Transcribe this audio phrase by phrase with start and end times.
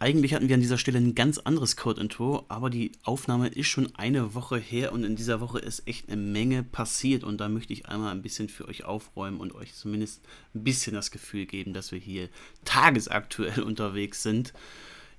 [0.00, 3.92] Eigentlich hatten wir an dieser Stelle ein ganz anderes Code-Intro, aber die Aufnahme ist schon
[3.96, 7.72] eine Woche her und in dieser Woche ist echt eine Menge passiert und da möchte
[7.72, 10.24] ich einmal ein bisschen für euch aufräumen und euch zumindest
[10.54, 12.28] ein bisschen das Gefühl geben, dass wir hier
[12.64, 14.52] tagesaktuell unterwegs sind.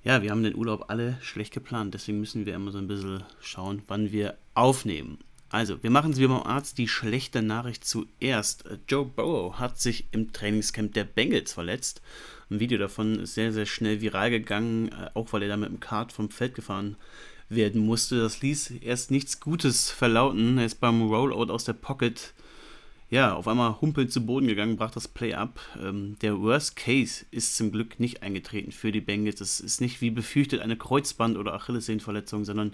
[0.02, 3.22] Ja, wir haben den Urlaub alle schlecht geplant, deswegen müssen wir immer so ein bisschen
[3.42, 5.18] schauen, wann wir aufnehmen.
[5.50, 6.78] Also, wir machen es wie beim Arzt.
[6.78, 8.64] Die schlechte Nachricht zuerst.
[8.88, 12.00] Joe Burrow hat sich im Trainingscamp der Bengals verletzt.
[12.50, 15.68] Ein Video davon ist sehr, sehr schnell viral gegangen, äh, auch weil er da mit
[15.68, 16.96] dem Kart vom Feld gefahren
[17.48, 18.20] werden musste.
[18.20, 20.58] Das ließ erst nichts Gutes verlauten.
[20.58, 22.32] Er ist beim Rollout aus der Pocket
[23.10, 25.58] ja, auf einmal humpelnd zu Boden gegangen, brach das Play ab.
[25.82, 29.40] Ähm, der Worst Case ist zum Glück nicht eingetreten für die Bengals.
[29.40, 32.72] Es ist nicht wie befürchtet eine Kreuzband- oder Achillessehnenverletzung, sondern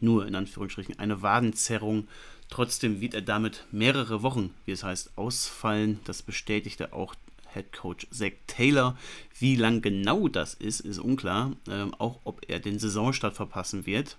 [0.00, 2.08] nur in Anführungsstrichen eine Wadenzerrung.
[2.48, 6.00] Trotzdem wird er damit mehrere Wochen, wie es heißt, ausfallen.
[6.04, 7.14] Das bestätigte auch
[7.56, 8.96] Head Coach Zach Taylor.
[9.38, 11.52] Wie lang genau das ist, ist unklar.
[11.68, 14.16] Ähm, auch ob er den Saisonstart verpassen wird.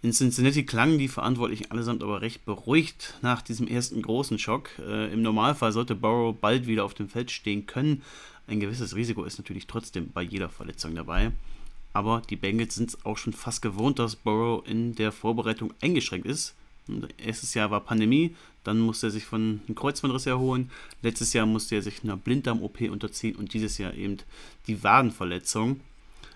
[0.00, 4.70] In Cincinnati klangen die Verantwortlichen allesamt aber recht beruhigt nach diesem ersten großen Schock.
[4.78, 8.02] Äh, Im Normalfall sollte Burrow bald wieder auf dem Feld stehen können.
[8.46, 11.32] Ein gewisses Risiko ist natürlich trotzdem bei jeder Verletzung dabei.
[11.92, 16.26] Aber die Bengals sind es auch schon fast gewohnt, dass Burrow in der Vorbereitung eingeschränkt
[16.28, 16.54] ist.
[17.18, 20.70] Erstes Jahr war Pandemie, dann musste er sich von einem Kreuzbandriss erholen.
[21.02, 24.18] Letztes Jahr musste er sich einer Blinddarm-OP unterziehen und dieses Jahr eben
[24.66, 25.80] die Wadenverletzung.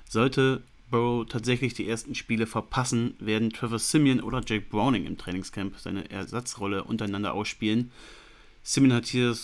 [0.09, 5.75] Sollte Burrow tatsächlich die ersten Spiele verpassen, werden Trevor Simeon oder Jake Browning im Trainingscamp
[5.79, 7.91] seine Ersatzrolle untereinander ausspielen.
[8.63, 9.35] Simeon hat hier,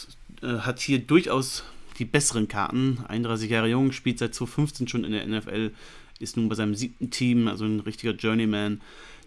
[0.42, 1.64] äh, hat hier durchaus
[1.98, 2.98] die besseren Karten.
[3.08, 5.72] 31 Jahre jung, spielt seit 2015 schon in der NFL,
[6.20, 8.80] ist nun bei seinem siebten Team, also ein richtiger Journeyman.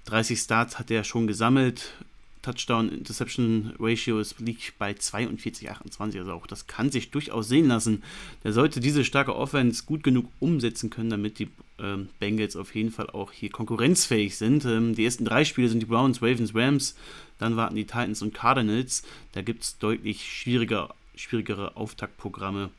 [0.05, 1.93] 30 Starts hat er schon gesammelt,
[2.41, 6.19] Touchdown-Interception-Ratio liegt bei 42,28.
[6.19, 8.03] Also auch das kann sich durchaus sehen lassen.
[8.43, 11.49] Der sollte diese starke Offense gut genug umsetzen können, damit die
[11.79, 14.65] ähm, Bengals auf jeden Fall auch hier konkurrenzfähig sind.
[14.65, 16.95] Ähm, die ersten drei Spiele sind die Browns, Ravens, Rams.
[17.37, 19.03] Dann warten die Titans und Cardinals.
[19.33, 22.69] Da gibt es deutlich schwieriger, schwierigere Auftaktprogramme.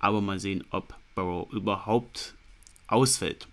[0.00, 2.34] Aber mal sehen, ob Burrow überhaupt
[2.86, 3.46] ausfällt.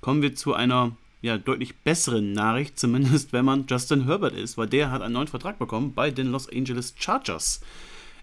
[0.00, 4.68] Kommen wir zu einer ja, deutlich bessere Nachricht, zumindest wenn man Justin Herbert ist, weil
[4.68, 7.60] der hat einen neuen Vertrag bekommen bei den Los Angeles Chargers.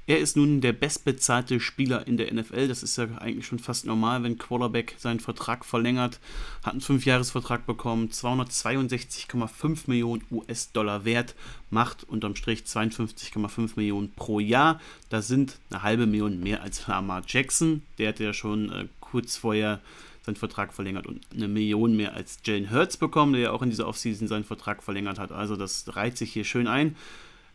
[0.07, 2.67] Er ist nun der bestbezahlte Spieler in der NFL.
[2.67, 6.19] Das ist ja eigentlich schon fast normal, wenn Quarterback seinen Vertrag verlängert.
[6.63, 11.33] Hat einen 5-Jahres-Vertrag bekommen, 262,5 Millionen US-Dollar wert,
[11.71, 14.79] macht unterm Strich 52,5 Millionen pro Jahr.
[15.09, 17.81] Das sind eine halbe Million mehr als Lamar Jackson.
[17.97, 19.81] Der hatte ja schon äh, kurz vorher
[20.25, 23.69] seinen Vertrag verlängert und eine Million mehr als Jalen Hurts bekommen, der ja auch in
[23.69, 25.31] dieser Offseason seinen Vertrag verlängert hat.
[25.31, 26.95] Also das reiht sich hier schön ein.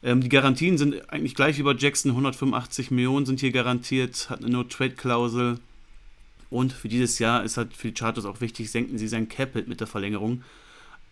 [0.02, 2.12] Ähm, die Garantien sind eigentlich gleich wie bei Jackson.
[2.12, 5.58] 185 Millionen sind hier garantiert, hat eine No-Trade-Klausel.
[6.48, 9.54] Und für dieses Jahr ist halt für die Charters auch wichtig, senken sie sein Cap
[9.54, 10.42] mit der Verlängerung.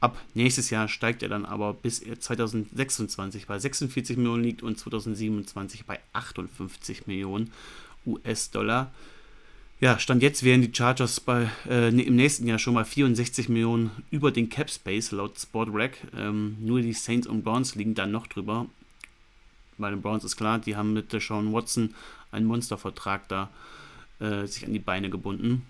[0.00, 4.78] Ab nächstes Jahr steigt er dann aber bis er 2026 bei 46 Millionen liegt und
[4.78, 7.50] 2027 bei 58 Millionen
[8.06, 8.92] US-Dollar.
[9.80, 13.92] Ja, Stand jetzt wären die Chargers bei, äh, im nächsten Jahr schon mal 64 Millionen
[14.10, 15.98] über den Cap Space laut Sportrack.
[16.16, 18.66] Ähm, nur die Saints und Browns liegen dann noch drüber.
[19.78, 21.94] Bei den Browns ist klar, die haben mit Sean Watson
[22.32, 23.50] einen Monstervertrag da
[24.18, 25.62] äh, sich an die Beine gebunden.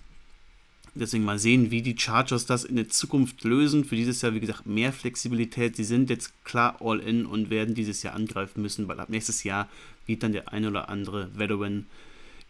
[0.95, 3.85] Deswegen mal sehen, wie die Chargers das in der Zukunft lösen.
[3.85, 5.77] Für dieses Jahr, wie gesagt, mehr Flexibilität.
[5.77, 9.45] Sie sind jetzt klar all in und werden dieses Jahr angreifen müssen, weil ab nächstes
[9.45, 9.69] Jahr
[10.07, 11.85] wird dann der ein oder andere Veteran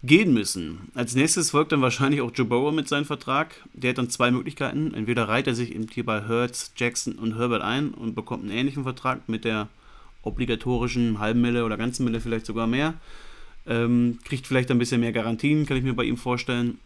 [0.03, 0.91] gehen müssen.
[0.95, 3.55] Als nächstes folgt dann wahrscheinlich auch Joe Burrow mit seinem Vertrag.
[3.73, 4.95] Der hat dann zwei Möglichkeiten.
[4.95, 8.53] Entweder reiht er sich eben hier bei Hertz, Jackson und Herbert ein und bekommt einen
[8.53, 9.69] ähnlichen Vertrag mit der
[10.23, 12.95] obligatorischen halben Mille oder ganzen Mille vielleicht sogar mehr.
[13.67, 16.79] Ähm, kriegt vielleicht ein bisschen mehr Garantien, kann ich mir bei ihm vorstellen.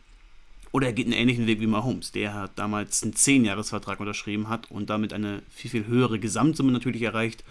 [0.73, 4.71] Oder er geht einen ähnlichen Weg wie Mahomes, der hat damals einen 10-Jahres-Vertrag unterschrieben hat
[4.71, 7.45] und damit eine viel, viel höhere Gesamtsumme natürlich erreicht,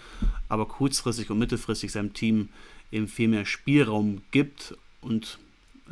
[0.50, 2.50] aber kurzfristig und mittelfristig seinem Team
[2.92, 5.38] eben viel mehr Spielraum gibt und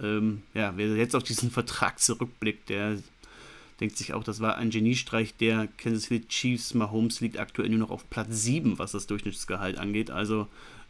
[0.02, 2.98] ähm, ja, wer jetzt auf diesen Vertrag zurückblickt, der
[3.80, 6.74] denkt sich auch, das war ein Geniestreich der Kansas City Chiefs.
[6.74, 10.12] Mahomes liegt aktuell nur noch auf Platz 7, was das Durchschnittsgehalt angeht.
[10.12, 10.48] Also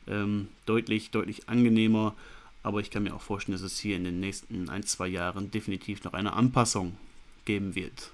[0.07, 2.15] ähm, deutlich, deutlich angenehmer.
[2.63, 5.51] Aber ich kann mir auch vorstellen, dass es hier in den nächsten ein, zwei Jahren
[5.51, 6.97] definitiv noch eine Anpassung
[7.45, 8.11] geben wird.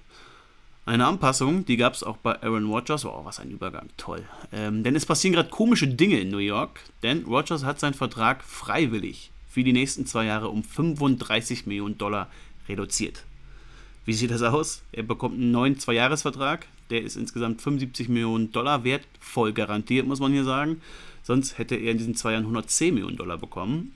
[0.84, 3.04] Eine Anpassung, die gab es auch bei Aaron Rodgers.
[3.04, 4.24] Oh, was ein Übergang, toll.
[4.52, 8.44] Ähm, denn es passieren gerade komische Dinge in New York, denn Rodgers hat seinen Vertrag
[8.44, 12.28] freiwillig für die nächsten zwei Jahre um 35 Millionen Dollar
[12.68, 13.24] reduziert.
[14.04, 14.82] Wie sieht das aus?
[14.92, 20.20] Er bekommt einen neuen Zweijahresvertrag, der ist insgesamt 75 Millionen Dollar wert, voll garantiert, muss
[20.20, 20.82] man hier sagen.
[21.22, 23.94] Sonst hätte er in diesen zwei Jahren 110 Millionen Dollar bekommen.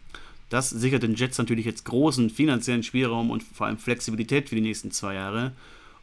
[0.49, 4.63] Das sichert den Jets natürlich jetzt großen finanziellen Spielraum und vor allem Flexibilität für die
[4.63, 5.53] nächsten zwei Jahre.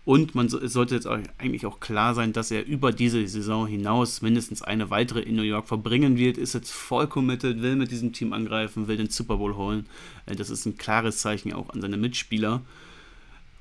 [0.08, 3.68] Und man es sollte jetzt auch eigentlich auch klar sein, dass er über diese Saison
[3.68, 6.38] hinaus mindestens eine weitere in New York verbringen wird.
[6.38, 9.86] Ist jetzt voll committed, will mit diesem Team angreifen, will den Super Bowl holen.
[10.26, 12.62] Äh, das ist ein klares Zeichen auch an seine Mitspieler.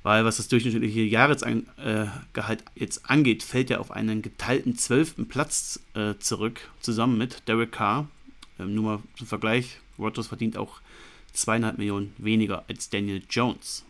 [0.03, 6.13] Weil was das durchschnittliche Jahresgehalt jetzt angeht, fällt er auf einen geteilten zwölften Platz äh,
[6.17, 8.07] zurück, zusammen mit Derek Carr.
[8.57, 10.79] Ähm, nur mal zum Vergleich, Rodgers verdient auch
[11.33, 13.83] zweieinhalb Millionen weniger als Daniel Jones.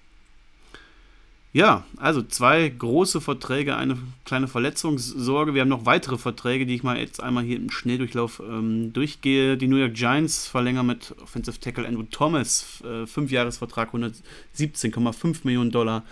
[1.57, 5.56] Ja, also zwei große Verträge, eine kleine Verletzungssorge.
[5.56, 9.57] Wir haben noch weitere Verträge, die ich mal jetzt einmal hier im Schnelldurchlauf ähm, durchgehe.
[9.57, 16.04] Die New York Giants verlängern mit Offensive Tackle Andrew Thomas, äh, 5-Jahres-Vertrag, 117,5 Millionen Dollar.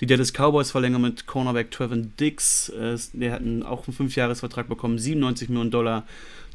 [0.00, 4.98] Die Dallas Cowboys verlängern mit Cornerback Trevin Dix, äh, der hat auch einen 5-Jahres-Vertrag bekommen,
[4.98, 6.08] 97 Millionen Dollar.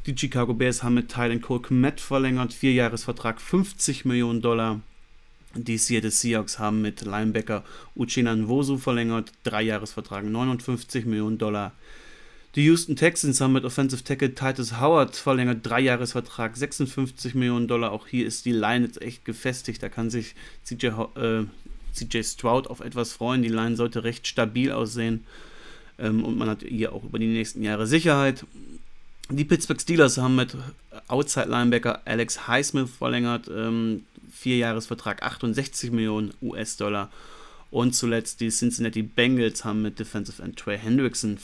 [0.04, 4.82] Die Chicago Bears haben mit Tylen Cole Kmet verlängert, 4-Jahres-Vertrag, 50 Millionen Dollar.
[5.56, 7.64] Die Seattle Seahawks haben mit Linebacker
[7.96, 11.72] Uchenna Nwosu verlängert, Dreijahresvertrag 59 Millionen Dollar.
[12.56, 17.90] Die Houston Texans haben mit Offensive Tackle Titus Howard verlängert, Dreijahresvertrag 56 Millionen Dollar.
[17.90, 19.82] Auch hier ist die Line jetzt echt gefestigt.
[19.82, 20.34] Da kann sich
[20.64, 20.86] CJ,
[21.16, 21.44] äh,
[21.92, 23.42] CJ Stroud auf etwas freuen.
[23.42, 25.24] Die Line sollte recht stabil aussehen.
[25.98, 28.44] Ähm, und man hat hier auch über die nächsten Jahre Sicherheit.
[29.30, 30.56] Die Pittsburgh Steelers haben mit
[31.08, 33.48] Outside Linebacker Alex Highsmith verlängert.
[33.48, 34.04] Ähm,
[34.44, 37.10] Vierjahresvertrag 68 Millionen US-Dollar.
[37.70, 41.38] Und zuletzt die Cincinnati Bengals haben mit Defensive End Trey Hendrickson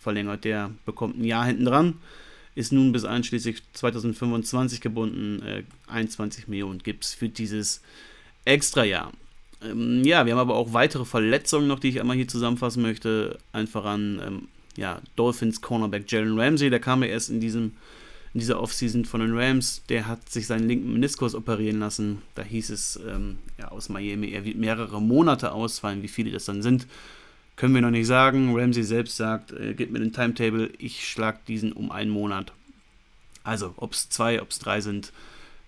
[0.00, 0.44] verlängert.
[0.44, 1.94] Der bekommt ein Jahr hinten dran,
[2.56, 5.40] ist nun bis einschließlich 2025 gebunden.
[5.46, 7.80] Äh, 21 Millionen gibt es für dieses
[8.44, 9.12] Extrajahr.
[9.62, 13.38] Ähm, ja, wir haben aber auch weitere Verletzungen noch, die ich einmal hier zusammenfassen möchte.
[13.52, 17.76] Einfach an ähm, ja, Dolphins Cornerback Jalen Ramsey, der kam ja erst in diesem
[18.36, 22.20] in dieser Offseason von den Rams, der hat sich seinen linken Meniskus operieren lassen.
[22.34, 26.02] Da hieß es ähm, ja, aus Miami, er wird mehrere Monate ausfallen.
[26.02, 26.86] Wie viele das dann sind,
[27.56, 28.54] können wir noch nicht sagen.
[28.54, 32.52] Ramsey selbst sagt, äh, gibt mir den Timetable, ich schlage diesen um einen Monat.
[33.42, 35.14] Also, ob es zwei, ob es drei sind,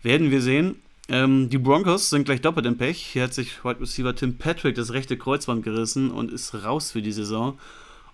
[0.02, 0.76] werden wir sehen.
[1.08, 2.98] Ähm, die Broncos sind gleich doppelt im Pech.
[2.98, 7.00] Hier hat sich Wide Receiver Tim Patrick das rechte Kreuzband gerissen und ist raus für
[7.00, 7.58] die Saison.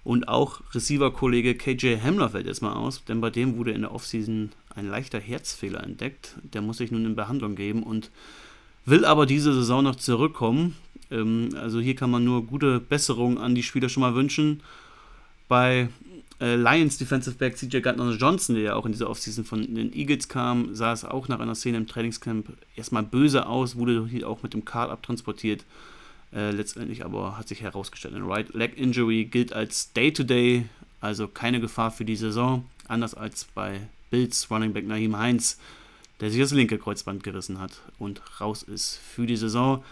[0.05, 4.51] Und auch Receiver-Kollege KJ Hamler fällt erstmal aus, denn bei dem wurde in der Offseason
[4.75, 6.37] ein leichter Herzfehler entdeckt.
[6.43, 8.11] Der muss sich nun in Behandlung geben und
[8.85, 10.77] will aber diese Saison noch zurückkommen.
[11.11, 14.61] Ähm, also hier kann man nur gute Besserung an die Spieler schon mal wünschen.
[15.49, 15.89] Bei
[16.39, 19.93] äh, Lions Defensive Back CJ Gardner Johnson, der ja auch in dieser Offseason von den
[19.95, 24.29] Eagles kam, sah es auch nach einer Szene im Trainingscamp erstmal böse aus, wurde hier
[24.29, 25.65] auch mit dem Karl abtransportiert.
[26.35, 30.65] Äh, letztendlich aber hat sich herausgestellt, ein Right Leg Injury gilt als Day-to-Day,
[31.01, 35.61] also keine Gefahr für die Saison, anders als bei Bills Running Back Naheem Heinz,
[36.21, 39.85] der sich das linke Kreuzband gerissen hat und raus ist für die Saison.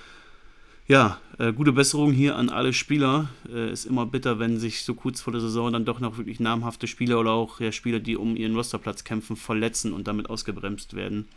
[0.89, 3.29] Ja, äh, gute Besserung hier an alle Spieler.
[3.49, 6.41] Äh, ist immer bitter, wenn sich so kurz vor der Saison dann doch noch wirklich
[6.41, 10.95] namhafte Spieler oder auch ja, Spieler, die um ihren Rosterplatz kämpfen, verletzen und damit ausgebremst
[10.95, 11.29] werden.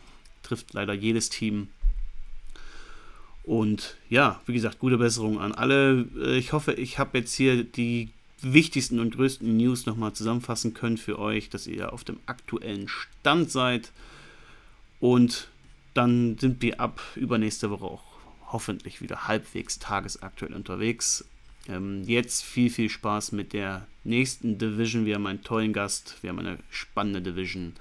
[0.42, 1.70] Trifft leider jedes Team
[3.46, 6.08] und ja, wie gesagt, gute Besserung an alle.
[6.18, 8.10] Äh, ich hoffe, ich habe jetzt hier die
[8.42, 13.52] wichtigsten und größten News nochmal zusammenfassen können für euch, dass ihr auf dem aktuellen Stand
[13.52, 13.92] seid.
[15.00, 15.50] Und
[15.94, 18.04] dann sind wir ab übernächste Woche auch
[18.52, 21.26] hoffentlich wieder halbwegs tagesaktuell unterwegs.
[21.68, 25.06] Ähm, jetzt viel, viel Spaß mit der nächsten Division.
[25.06, 27.74] Wir haben einen tollen Gast, wir haben eine spannende Division.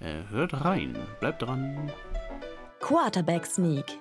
[0.00, 1.92] Äh, hört rein, bleibt dran.
[2.80, 3.98] Quarterback Sneak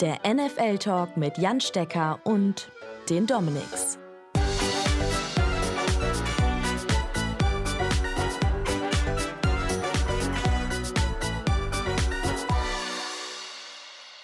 [0.00, 2.70] der NFL-Talk mit Jan Stecker und
[3.08, 3.98] den Dominics.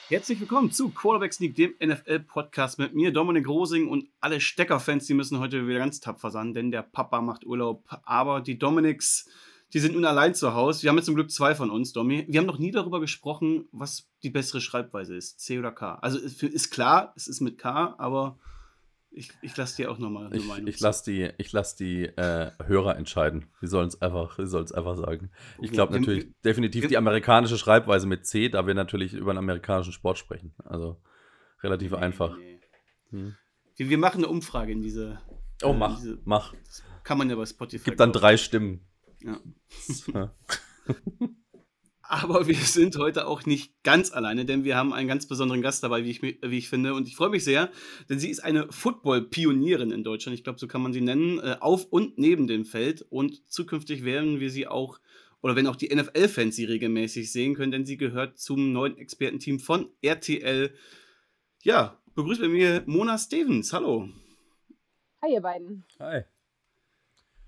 [0.09, 5.13] Herzlich willkommen zu Quarterback Sneak, dem NFL-Podcast mit mir, Dominik Rosing und alle Stecker-Fans, die
[5.13, 7.85] müssen heute wieder ganz tapfer sein, denn der Papa macht Urlaub.
[8.05, 9.29] Aber die Dominics
[9.73, 10.83] die sind nun allein zu Hause.
[10.83, 12.25] Wir haben jetzt zum Glück zwei von uns, Domi.
[12.29, 15.97] Wir haben noch nie darüber gesprochen, was die bessere Schreibweise ist, C oder K.
[15.97, 18.39] Also ist klar, es ist mit K, aber
[19.11, 20.67] ich, ich lasse dir auch nochmal eine Meinung.
[20.67, 23.47] Ich lasse die, ich lass die äh, Hörer entscheiden.
[23.63, 25.31] Die sollen es einfach, einfach sagen.
[25.61, 26.01] Ich glaube okay.
[26.01, 30.55] natürlich definitiv die amerikanische Schreibweise mit C, da wir natürlich über einen amerikanischen Sport sprechen.
[30.65, 31.01] Also
[31.63, 32.37] relativ nee, einfach.
[32.37, 32.61] Nee.
[33.11, 33.35] Hm.
[33.77, 35.21] Wir, wir, machen eine Umfrage in diese.
[35.63, 36.55] Oh, mach, diese, mach.
[37.03, 37.85] kann man ja bei Spotify.
[37.85, 38.87] Gibt dann drei Stimmen.
[39.23, 39.41] Ja.
[42.01, 45.83] Aber wir sind heute auch nicht ganz alleine, denn wir haben einen ganz besonderen Gast
[45.83, 46.95] dabei, wie ich, wie ich finde.
[46.95, 47.71] Und ich freue mich sehr,
[48.09, 50.35] denn sie ist eine Football-Pionierin in Deutschland.
[50.35, 53.03] Ich glaube, so kann man sie nennen, äh, auf und neben dem Feld.
[53.11, 54.99] Und zukünftig werden wir sie auch
[55.41, 59.61] oder wenn auch die NFL-Fans sie regelmäßig sehen können, denn sie gehört zum neuen Expertenteam
[59.61, 60.75] von RTL.
[61.63, 63.73] Ja, begrüßt bei mir Mona Stevens.
[63.73, 64.09] Hallo.
[65.23, 65.85] Hi, ihr beiden.
[66.01, 66.23] Hi.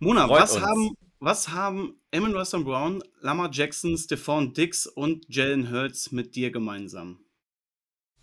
[0.03, 6.11] Mona, was haben, was haben Emin Russell Brown, Lamar Jackson, Stephon Dix und Jalen Hurts
[6.11, 7.19] mit dir gemeinsam?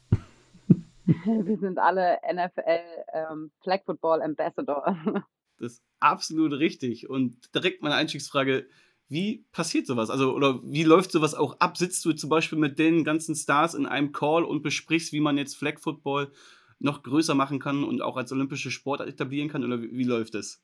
[1.06, 2.80] Wir sind alle NFL
[3.14, 4.98] ähm, Flag Football Ambassador.
[5.60, 7.10] Das ist absolut richtig.
[7.10, 8.68] Und direkt meine Einstiegsfrage:
[9.08, 10.12] Wie passiert sowas?
[10.12, 11.78] Also, oder wie läuft sowas auch ab?
[11.78, 15.36] Sitzt du zum Beispiel mit den ganzen Stars in einem Call und besprichst, wie man
[15.40, 16.32] jetzt Flag Football
[16.78, 19.64] noch größer machen kann und auch als olympische Sportart etablieren kann?
[19.64, 20.64] Oder wie, wie läuft es?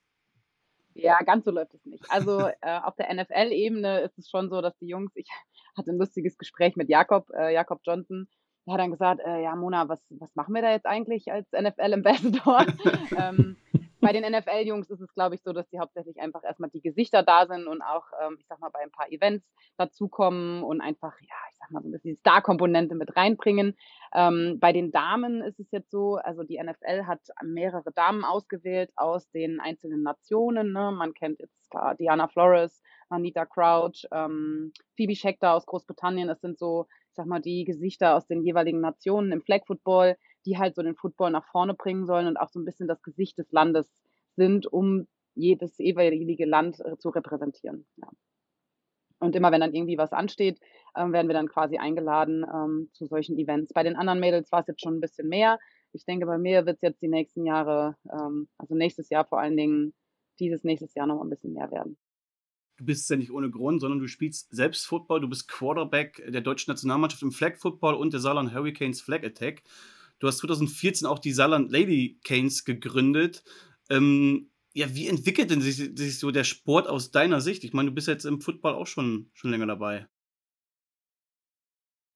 [0.94, 2.04] Ja, ganz so läuft es nicht.
[2.08, 5.28] Also äh, auf der NFL-Ebene ist es schon so, dass die Jungs, ich
[5.76, 8.28] hatte ein lustiges Gespräch mit Jakob, äh, Jakob Johnson,
[8.66, 11.50] der hat dann gesagt, äh, ja Mona, was, was machen wir da jetzt eigentlich als
[11.52, 12.64] NFL-Ambassador?
[13.18, 13.56] ähm,
[14.04, 17.22] bei den NFL-Jungs ist es, glaube ich, so, dass die hauptsächlich einfach erstmal die Gesichter
[17.22, 19.46] da sind und auch, ähm, ich sag mal, bei ein paar Events
[19.78, 23.76] dazukommen und einfach, ja, ich sag mal, so ein bisschen die Star-Komponente mit reinbringen.
[24.14, 28.92] Ähm, bei den Damen ist es jetzt so, also die NFL hat mehrere Damen ausgewählt
[28.96, 30.72] aus den einzelnen Nationen.
[30.72, 30.92] Ne?
[30.92, 36.28] Man kennt jetzt klar Diana Flores, Anita Crouch, ähm, Phoebe Schechter aus Großbritannien.
[36.28, 40.16] Das sind so, ich sag mal, die Gesichter aus den jeweiligen Nationen im Flag Football
[40.46, 43.02] die halt so den Football nach vorne bringen sollen und auch so ein bisschen das
[43.02, 43.92] Gesicht des Landes
[44.36, 47.86] sind, um jedes jeweilige Land äh, zu repräsentieren.
[47.96, 48.08] Ja.
[49.18, 50.60] Und immer wenn dann irgendwie was ansteht,
[50.96, 53.72] ähm, werden wir dann quasi eingeladen ähm, zu solchen Events.
[53.72, 55.58] Bei den anderen Mädels war es jetzt schon ein bisschen mehr.
[55.92, 59.40] Ich denke, bei mir wird es jetzt die nächsten Jahre, ähm, also nächstes Jahr vor
[59.40, 59.94] allen Dingen,
[60.40, 61.96] dieses nächstes Jahr noch ein bisschen mehr werden.
[62.76, 65.20] Du bist ja nicht ohne Grund, sondern du spielst selbst Football.
[65.20, 69.62] Du bist Quarterback der deutschen Nationalmannschaft im Flag Football und der Saarland Hurricanes Flag Attack.
[70.18, 73.44] Du hast 2014 auch die Saarland Lady Canes gegründet.
[73.90, 77.64] Ähm, ja, wie entwickelt denn sich, sich, so der Sport aus deiner Sicht?
[77.64, 80.08] Ich meine, du bist jetzt im Football auch schon, schon länger dabei.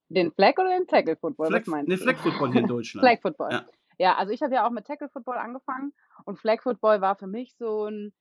[0.09, 1.49] Den Flag oder den Tackle Football?
[1.49, 3.05] Flag, was meinst nee, Flag Football hier in Deutschland.
[3.07, 3.53] Flag Football.
[3.53, 3.67] Ja,
[3.99, 5.93] ja also ich habe ja auch mit Tackle Football angefangen
[6.25, 8.13] und Flag Football war für mich so ein.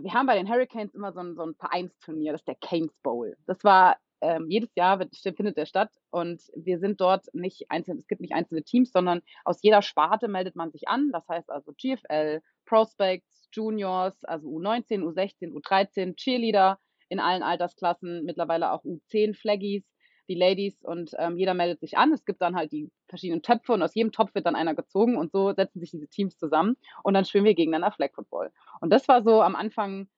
[0.00, 2.94] Wir haben bei den Hurricanes immer so ein, so ein Vereinsturnier, das ist der Canes
[3.02, 3.36] Bowl.
[3.46, 7.98] Das war ähm, jedes Jahr wird, findet der statt und wir sind dort nicht einzeln,
[7.98, 11.10] es gibt nicht einzelne Teams, sondern aus jeder Sparte meldet man sich an.
[11.12, 18.72] Das heißt also GFL, Prospects, Juniors, also U19, U16, U13, Cheerleader in allen Altersklassen, mittlerweile
[18.72, 19.84] auch U10 Flaggies,
[20.28, 22.12] die Ladies und ähm, jeder meldet sich an.
[22.12, 25.16] Es gibt dann halt die verschiedenen Töpfe und aus jedem Topf wird dann einer gezogen
[25.16, 28.50] und so setzen sich diese Teams zusammen und dann spielen wir gegeneinander Flag Football.
[28.80, 30.08] Und das war so am Anfang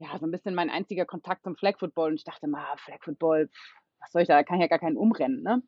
[0.00, 3.02] ja, so ein bisschen mein einziger Kontakt zum Flag Football und ich dachte mal, Flag
[3.02, 3.50] Football,
[4.00, 5.62] was soll ich da, da kann ich ja gar keinen umrennen, ne?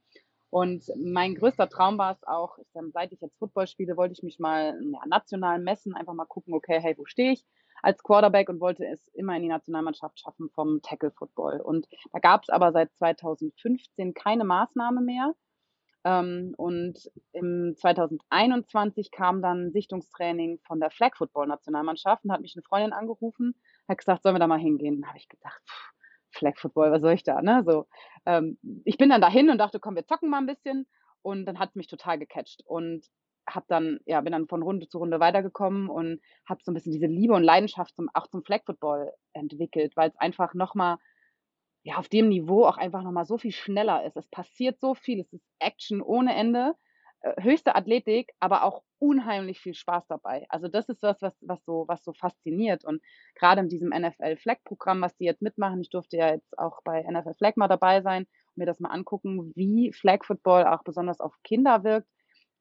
[0.51, 2.59] Und mein größter Traum war es auch,
[2.93, 6.53] seit ich jetzt Football spiele, wollte ich mich mal ja, national messen, einfach mal gucken,
[6.53, 7.47] okay, hey, wo stehe ich
[7.83, 11.61] als Quarterback und wollte es immer in die Nationalmannschaft schaffen vom Tackle Football.
[11.61, 15.35] Und da gab es aber seit 2015 keine Maßnahme mehr.
[16.05, 22.55] Ähm, und im 2021 kam dann Sichtungstraining von der Flag Football Nationalmannschaft und hat mich
[22.57, 23.55] eine Freundin angerufen,
[23.89, 25.01] hat gesagt, sollen wir da mal hingehen?
[25.01, 25.93] Dann habe ich gedacht, pff,
[26.31, 27.43] Flag Football, was soll ich da?
[27.43, 27.63] Ne?
[27.67, 27.87] So,
[28.27, 30.87] ähm, ich bin dann dahin und dachte, komm, wir zocken mal ein bisschen.
[31.23, 33.07] Und dann hat mich total gecatcht und
[33.49, 36.93] habe dann, ja, bin dann von Runde zu Runde weitergekommen und habe so ein bisschen
[36.93, 40.97] diese Liebe und Leidenschaft zum, auch zum Flag Football entwickelt, weil es einfach nochmal
[41.85, 44.17] ja, auf dem Niveau auch einfach nochmal so viel schneller ist.
[44.17, 46.75] Es passiert so viel, es ist Action ohne Ende,
[47.41, 50.47] höchste Athletik, aber auch unheimlich viel Spaß dabei.
[50.49, 52.85] Also das ist das, was, was, so, was so fasziniert.
[52.85, 53.03] Und
[53.35, 56.83] gerade in diesem NFL Flag Programm, was die jetzt mitmachen, ich durfte ja jetzt auch
[56.83, 60.83] bei NFL Flag mal dabei sein und mir das mal angucken, wie Flag Football auch
[60.83, 62.09] besonders auf Kinder wirkt.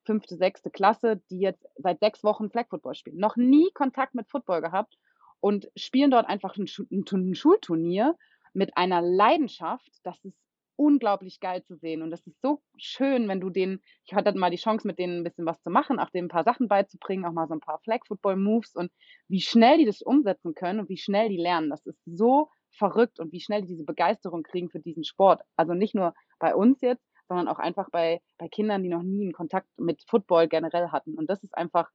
[0.03, 3.17] Fünfte, sechste Klasse, die jetzt seit sechs Wochen Flag Football spielen.
[3.17, 4.97] Noch nie Kontakt mit Football gehabt
[5.39, 8.17] und spielen dort einfach ein, ein Schulturnier
[8.53, 10.37] mit einer Leidenschaft, das ist
[10.81, 12.01] unglaublich geil zu sehen.
[12.01, 15.19] Und das ist so schön, wenn du denen, ich hatte mal die Chance, mit denen
[15.19, 17.59] ein bisschen was zu machen, auch denen ein paar Sachen beizubringen, auch mal so ein
[17.59, 18.91] paar Flag-Football-Moves und
[19.27, 21.69] wie schnell die das umsetzen können und wie schnell die lernen.
[21.69, 25.43] Das ist so verrückt und wie schnell die diese Begeisterung kriegen für diesen Sport.
[25.55, 29.21] Also nicht nur bei uns jetzt, sondern auch einfach bei, bei Kindern, die noch nie
[29.21, 31.13] einen Kontakt mit Football generell hatten.
[31.13, 31.91] Und das ist einfach,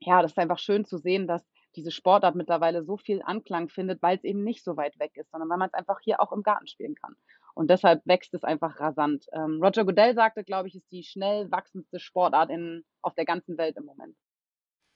[0.00, 1.42] ja, das ist einfach schön zu sehen, dass
[1.76, 5.30] diese Sportart mittlerweile so viel Anklang findet, weil es eben nicht so weit weg ist,
[5.30, 7.14] sondern weil man es einfach hier auch im Garten spielen kann.
[7.54, 9.26] Und deshalb wächst es einfach rasant.
[9.32, 13.56] Ähm, Roger Goodell sagte, glaube ich, ist die schnell wachsendste Sportart in, auf der ganzen
[13.56, 14.16] Welt im Moment.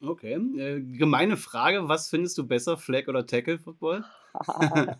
[0.03, 4.05] Okay, äh, gemeine Frage, was findest du besser, Flag oder Tackle Football?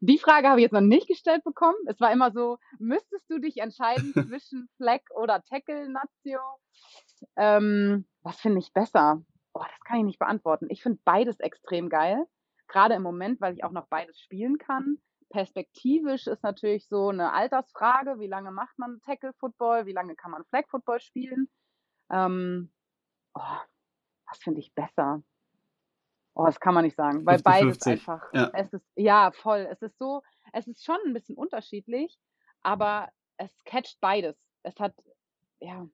[0.00, 1.78] Die Frage habe ich jetzt noch nicht gestellt bekommen.
[1.86, 6.40] Es war immer so, müsstest du dich entscheiden zwischen Flag oder Tackle Nazio?
[7.36, 9.22] Ähm, was finde ich besser?
[9.58, 10.66] Oh, das kann ich nicht beantworten.
[10.70, 12.26] Ich finde beides extrem geil.
[12.68, 14.98] gerade im Moment, weil ich auch noch beides spielen kann.
[15.30, 20.30] Perspektivisch ist natürlich so eine Altersfrage, wie lange macht man Tackle Football, wie lange kann
[20.30, 21.48] man Flag Football spielen?
[22.10, 22.70] Ähm,
[23.34, 23.40] oh,
[24.28, 25.22] was finde ich besser?
[26.34, 27.92] Oh, das kann man nicht sagen, weil 50, beides 50.
[27.92, 28.50] einfach, Ja.
[28.54, 29.66] es ist, ja, voll.
[29.70, 30.22] Es ist so,
[30.52, 32.16] es ist schon ein bisschen unterschiedlich,
[32.62, 34.36] aber es catcht beides.
[34.62, 34.94] Es hat,
[35.60, 35.88] ja,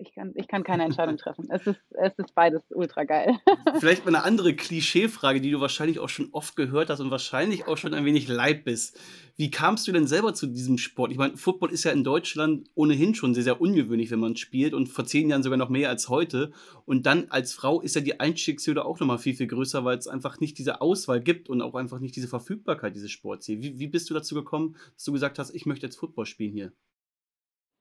[0.00, 1.48] ich kann, ich kann keine Entscheidung treffen.
[1.50, 3.38] Es ist, es ist beides ultra geil.
[3.78, 7.68] Vielleicht mal eine andere Klischeefrage, die du wahrscheinlich auch schon oft gehört hast und wahrscheinlich
[7.68, 8.98] auch schon ein wenig leid bist.
[9.36, 11.12] Wie kamst du denn selber zu diesem Sport?
[11.12, 14.74] Ich meine, Football ist ja in Deutschland ohnehin schon sehr, sehr ungewöhnlich, wenn man spielt
[14.74, 16.52] und vor zehn Jahren sogar noch mehr als heute.
[16.84, 20.08] Und dann als Frau ist ja die Einstiegshürde auch nochmal viel, viel größer, weil es
[20.08, 23.62] einfach nicht diese Auswahl gibt und auch einfach nicht diese Verfügbarkeit dieses Sports hier.
[23.62, 26.52] Wie, wie bist du dazu gekommen, dass du gesagt hast, ich möchte jetzt Football spielen
[26.52, 26.72] hier?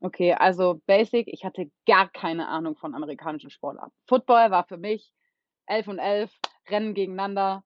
[0.01, 3.93] Okay, also basic, ich hatte gar keine Ahnung von amerikanischen Sportarten.
[4.07, 5.11] Football war für mich
[5.67, 6.31] 11 und 11,
[6.69, 7.63] Rennen gegeneinander,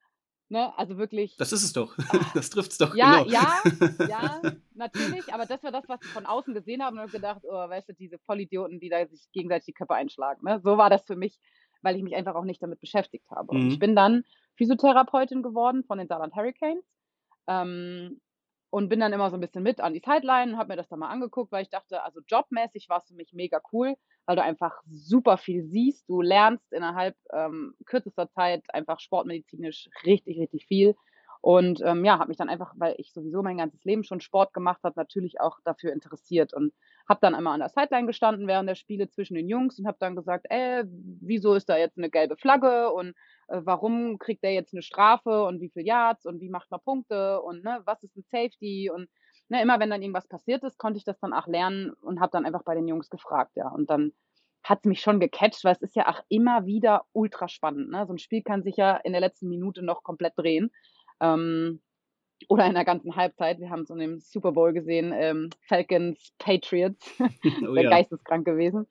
[0.49, 0.75] ne?
[0.77, 1.95] Also wirklich, Das ist es doch.
[2.33, 2.95] Das trifft es doch.
[2.95, 3.29] ja, genau.
[3.29, 3.61] ja,
[4.07, 4.41] ja,
[4.73, 7.53] natürlich, aber das war das, was ich von außen gesehen habe und habe gedacht, oh,
[7.69, 10.59] weißt du, diese Vollidioten, die da sich gegenseitig die Köpfe einschlagen, ne?
[10.63, 11.37] So war das für mich,
[11.83, 13.51] weil ich mich einfach auch nicht damit beschäftigt habe.
[13.51, 13.79] Und ich Mhm.
[13.79, 14.23] bin dann
[14.57, 16.83] Physiotherapeutin geworden von den Saarland Hurricanes.
[17.47, 18.19] Ähm,
[18.73, 20.89] und bin dann immer so ein bisschen mit an die Sideline und habe mir das
[20.89, 23.93] dann mal angeguckt, weil ich dachte, also jobmäßig war es für mich mega cool,
[24.25, 26.09] weil du einfach super viel siehst.
[26.09, 30.95] Du lernst innerhalb ähm, kürzester Zeit einfach sportmedizinisch richtig, richtig viel.
[31.43, 34.53] Und ähm, ja, habe mich dann einfach, weil ich sowieso mein ganzes Leben schon Sport
[34.53, 36.71] gemacht habe, natürlich auch dafür interessiert und
[37.09, 39.97] habe dann einmal an der Sideline gestanden während der Spiele zwischen den Jungs und habe
[39.99, 43.09] dann gesagt, ey, wieso ist da jetzt eine gelbe Flagge und
[43.49, 46.79] äh, warum kriegt der jetzt eine Strafe und wie viel Yards und wie macht man
[46.79, 49.09] Punkte und ne, was ist ein Safety und
[49.49, 52.31] ne, immer wenn dann irgendwas passiert ist, konnte ich das dann auch lernen und habe
[52.31, 53.67] dann einfach bei den Jungs gefragt, ja.
[53.67, 54.13] Und dann
[54.63, 57.89] hat es mich schon gecatcht, weil es ist ja auch immer wieder ultra spannend.
[57.89, 58.05] Ne?
[58.07, 60.71] So ein Spiel kann sich ja in der letzten Minute noch komplett drehen.
[61.19, 61.81] Ähm,
[62.49, 63.59] oder in der ganzen Halbzeit.
[63.59, 67.11] Wir haben es in dem Super Bowl gesehen, ähm, Falcons, Patriots.
[67.67, 67.89] Oh ja.
[67.89, 68.87] geisteskrank gewesen.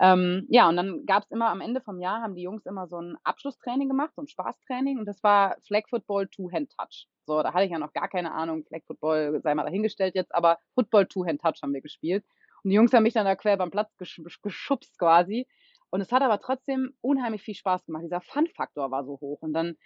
[0.00, 2.86] Ähm, ja, und dann gab es immer am Ende vom Jahr, haben die Jungs immer
[2.86, 4.98] so ein Abschlusstraining gemacht, so ein Spaßtraining.
[4.98, 7.08] Und das war Flag Football Two-Hand-Touch.
[7.26, 8.64] So, da hatte ich ja noch gar keine Ahnung.
[8.64, 12.24] Flag Football sei mal dahingestellt jetzt, aber Football Two-Hand-Touch haben wir gespielt.
[12.62, 15.46] Und die Jungs haben mich dann da quer beim Platz gesch geschubst quasi.
[15.90, 18.04] Und es hat aber trotzdem unheimlich viel Spaß gemacht.
[18.04, 19.40] Dieser Fun-Faktor war so hoch.
[19.40, 19.76] Und dann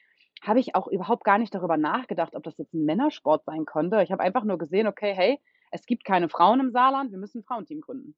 [0.41, 4.03] habe ich auch überhaupt gar nicht darüber nachgedacht, ob das jetzt ein Männersport sein könnte.
[4.03, 5.39] Ich habe einfach nur gesehen, okay, hey,
[5.71, 8.15] es gibt keine Frauen im Saarland, wir müssen ein Frauenteam gründen.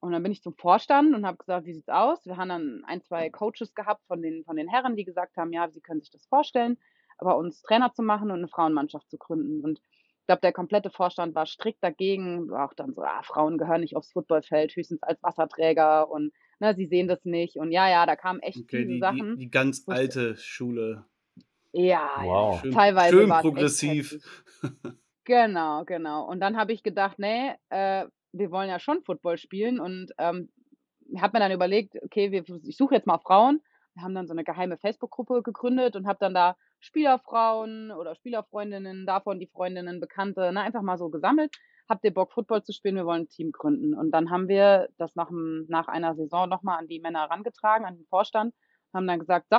[0.00, 2.24] Und dann bin ich zum Vorstand und habe gesagt, wie sieht's aus?
[2.24, 5.52] Wir haben dann ein, zwei Coaches gehabt von den, von den Herren, die gesagt haben,
[5.52, 6.78] ja, sie können sich das vorstellen,
[7.18, 9.60] aber uns Trainer zu machen und eine Frauenmannschaft zu gründen.
[9.64, 9.80] Und
[10.20, 13.80] ich glaube, der komplette Vorstand war strikt dagegen, war auch dann so, ah, Frauen gehören
[13.80, 17.56] nicht aufs Footballfeld, höchstens als Wasserträger und ne, sie sehen das nicht.
[17.56, 19.36] Und ja, ja, da kamen echt Okay, viele die, die, Sachen.
[19.36, 21.04] die ganz wo ich- alte Schule.
[21.72, 22.54] Ja, Wow.
[22.54, 24.18] ja, Schön, teilweise schön progressiv.
[25.24, 26.26] Genau, genau.
[26.26, 30.50] Und dann habe ich gedacht, nee, äh, wir wollen ja schon Football spielen und ähm,
[31.18, 33.60] habe mir dann überlegt, okay, wir, ich suche jetzt mal Frauen.
[33.94, 39.06] Wir haben dann so eine geheime Facebook-Gruppe gegründet und habe dann da Spielerfrauen oder Spielerfreundinnen,
[39.06, 41.54] davon die Freundinnen, Bekannte, ne, einfach mal so gesammelt.
[41.88, 42.96] Habt ihr Bock, Football zu spielen?
[42.96, 43.94] Wir wollen ein Team gründen.
[43.94, 47.96] Und dann haben wir das nach, nach einer Saison nochmal an die Männer herangetragen, an
[47.96, 48.54] den Vorstand,
[48.94, 49.58] haben dann gesagt, so,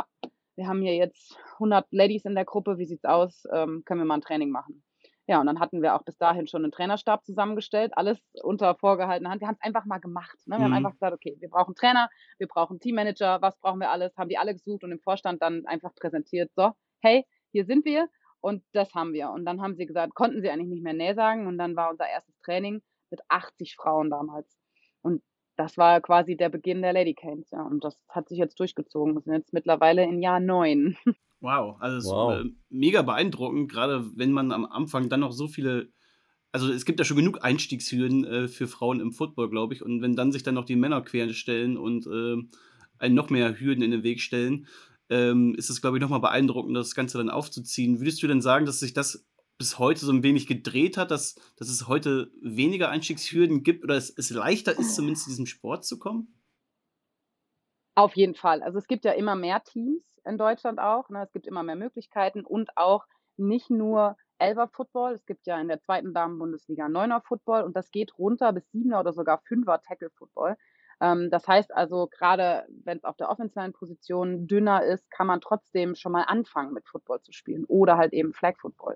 [0.60, 3.46] wir haben hier jetzt 100 Ladies in der Gruppe, wie sieht's aus?
[3.54, 4.84] Ähm, können wir mal ein Training machen?
[5.26, 9.30] Ja, und dann hatten wir auch bis dahin schon einen Trainerstab zusammengestellt, alles unter vorgehaltener
[9.30, 9.42] Hand.
[9.42, 10.38] Wir haben es einfach mal gemacht.
[10.48, 10.58] Ne?
[10.58, 10.78] Wir haben Mhm.
[10.78, 14.18] einfach gesagt, okay, wir brauchen Trainer, wir brauchen Teammanager, was brauchen wir alles?
[14.18, 18.10] Haben die alle gesucht und im Vorstand dann einfach präsentiert, so, hey, hier sind wir
[18.42, 19.30] und das haben wir.
[19.30, 21.92] Und dann haben sie gesagt, konnten sie eigentlich nicht mehr Nee sagen und dann war
[21.92, 24.58] unser erstes Training mit 80 Frauen damals.
[25.04, 25.24] Und
[25.60, 27.62] das war quasi der Beginn der Lady Canes, ja.
[27.62, 29.14] Und das hat sich jetzt durchgezogen.
[29.14, 30.96] Wir sind jetzt mittlerweile in Jahr neun.
[31.42, 32.34] Wow, also es Wow.
[32.34, 35.88] ist äh, mega beeindruckend, gerade wenn man am Anfang dann noch so viele,
[36.52, 40.02] also es gibt ja schon genug Einstiegshürden äh, für Frauen im Football, glaube ich, und
[40.02, 42.50] wenn dann sich dann noch die Männer quer stellen und ähm,
[42.98, 44.68] einen noch mehr Hürden in den Weg stellen,
[45.10, 48.02] ähm, ist es, glaube ich, nochmal beeindruckend, das Ganze dann aufzuziehen.
[48.02, 49.26] Würdest du denn sagen, dass sich das
[49.60, 53.96] bis heute so ein wenig gedreht hat, dass, dass es heute weniger Einstiegshürden gibt oder
[53.96, 56.34] es, es leichter ist, zumindest zu diesem Sport zu kommen?
[57.94, 58.64] Auf jeden Fall.
[58.64, 61.10] Also es gibt ja immer mehr Teams in Deutschland auch.
[61.10, 61.22] Ne?
[61.22, 65.14] Es gibt immer mehr Möglichkeiten und auch nicht nur Elfer Football.
[65.14, 69.02] Es gibt ja in der zweiten Damenbundesliga Neuner Football und das geht runter bis Siebener
[69.02, 70.56] oder sogar Fünfer Tackle Football.
[71.02, 75.42] Ähm, das heißt also, gerade wenn es auf der offensiven Position dünner ist, kann man
[75.42, 78.96] trotzdem schon mal anfangen mit Football zu spielen oder halt eben Flag Football.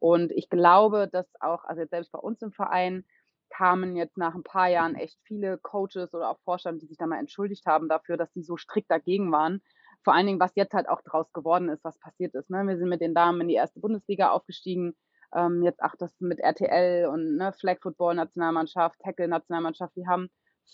[0.00, 3.04] Und ich glaube, dass auch, also jetzt selbst bei uns im Verein,
[3.50, 7.06] kamen jetzt nach ein paar Jahren echt viele Coaches oder auch Vorstand, die sich da
[7.06, 9.60] mal entschuldigt haben dafür, dass sie so strikt dagegen waren,
[10.02, 12.48] vor allen Dingen, was jetzt halt auch draus geworden ist, was passiert ist.
[12.48, 12.66] Ne?
[12.66, 14.96] Wir sind mit den Damen in die erste Bundesliga aufgestiegen.
[15.34, 19.94] Ähm, jetzt auch das mit RTL und ne, Flag Football Nationalmannschaft, Tackle Nationalmannschaft.
[19.94, 20.28] Wir haben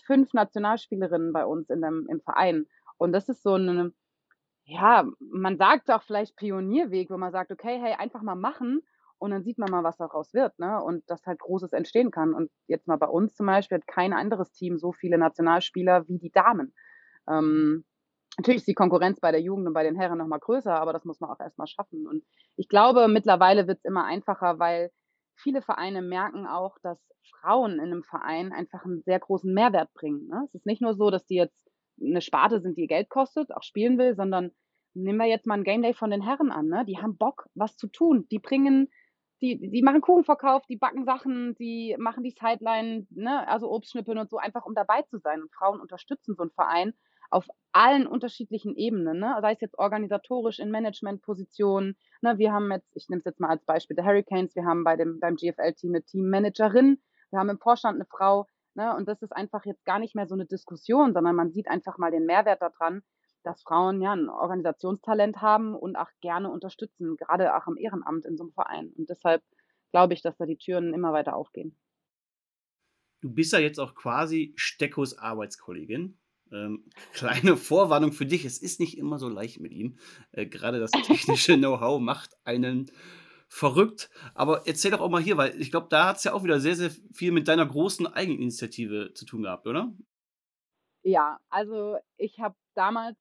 [0.05, 2.67] fünf Nationalspielerinnen bei uns in dem, im Verein.
[2.97, 3.91] Und das ist so eine,
[4.63, 8.81] ja, man sagt auch vielleicht Pionierweg, wo man sagt, okay, hey, einfach mal machen
[9.19, 10.81] und dann sieht man mal, was daraus wird, ne?
[10.83, 12.33] Und dass halt Großes entstehen kann.
[12.33, 16.19] Und jetzt mal bei uns zum Beispiel hat kein anderes Team so viele Nationalspieler wie
[16.19, 16.73] die Damen.
[17.27, 17.85] Ähm,
[18.37, 21.05] natürlich ist die Konkurrenz bei der Jugend und bei den Herren nochmal größer, aber das
[21.05, 22.07] muss man auch erstmal schaffen.
[22.07, 22.23] Und
[22.55, 24.91] ich glaube, mittlerweile wird es immer einfacher, weil
[25.35, 26.99] viele Vereine merken auch, dass
[27.41, 30.27] Frauen in einem Verein einfach einen sehr großen Mehrwert bringen.
[30.27, 30.43] Ne?
[30.45, 33.63] Es ist nicht nur so, dass die jetzt eine Sparte sind, die Geld kostet, auch
[33.63, 34.51] spielen will, sondern
[34.93, 36.67] nehmen wir jetzt mal ein Game Day von den Herren an.
[36.67, 36.85] Ne?
[36.85, 38.27] Die haben Bock, was zu tun.
[38.31, 38.89] Die bringen,
[39.41, 43.47] die, die machen Kuchenverkauf, die backen Sachen, die machen die Sideline, ne?
[43.47, 45.41] also Obstschnippeln und so, einfach um dabei zu sein.
[45.41, 46.93] Und Frauen unterstützen so einen Verein
[47.29, 49.37] auf allen unterschiedlichen Ebenen, ne?
[49.41, 51.97] sei es jetzt organisatorisch in Managementpositionen.
[52.21, 52.37] Ne?
[52.37, 54.95] Wir haben jetzt, ich nehme es jetzt mal als Beispiel der Hurricanes, wir haben bei
[54.95, 58.47] dem, beim GFL-Team eine Teammanagerin, wir haben im Vorstand eine Frau,
[58.77, 58.95] Ne?
[58.95, 61.97] Und das ist einfach jetzt gar nicht mehr so eine Diskussion, sondern man sieht einfach
[61.97, 63.01] mal den Mehrwert daran,
[63.47, 68.35] dass Frauen ja ein Organisationstalent haben und auch gerne unterstützen, gerade auch im Ehrenamt in
[68.35, 68.91] so einem Verein.
[68.97, 69.41] Und deshalb
[69.91, 71.77] glaube ich, dass da die Türen immer weiter aufgehen.
[73.21, 76.19] Du bist ja jetzt auch quasi Steckos Arbeitskollegin.
[76.51, 79.97] Ähm, kleine Vorwarnung für dich, es ist nicht immer so leicht mit ihm.
[80.31, 82.91] Äh, gerade das technische Know-how macht einen
[83.47, 84.09] verrückt.
[84.35, 86.59] Aber erzähl doch auch mal hier, weil ich glaube, da hat es ja auch wieder
[86.59, 89.93] sehr, sehr viel mit deiner großen Eigeninitiative zu tun gehabt, oder?
[91.03, 93.17] Ja, also ich habe damals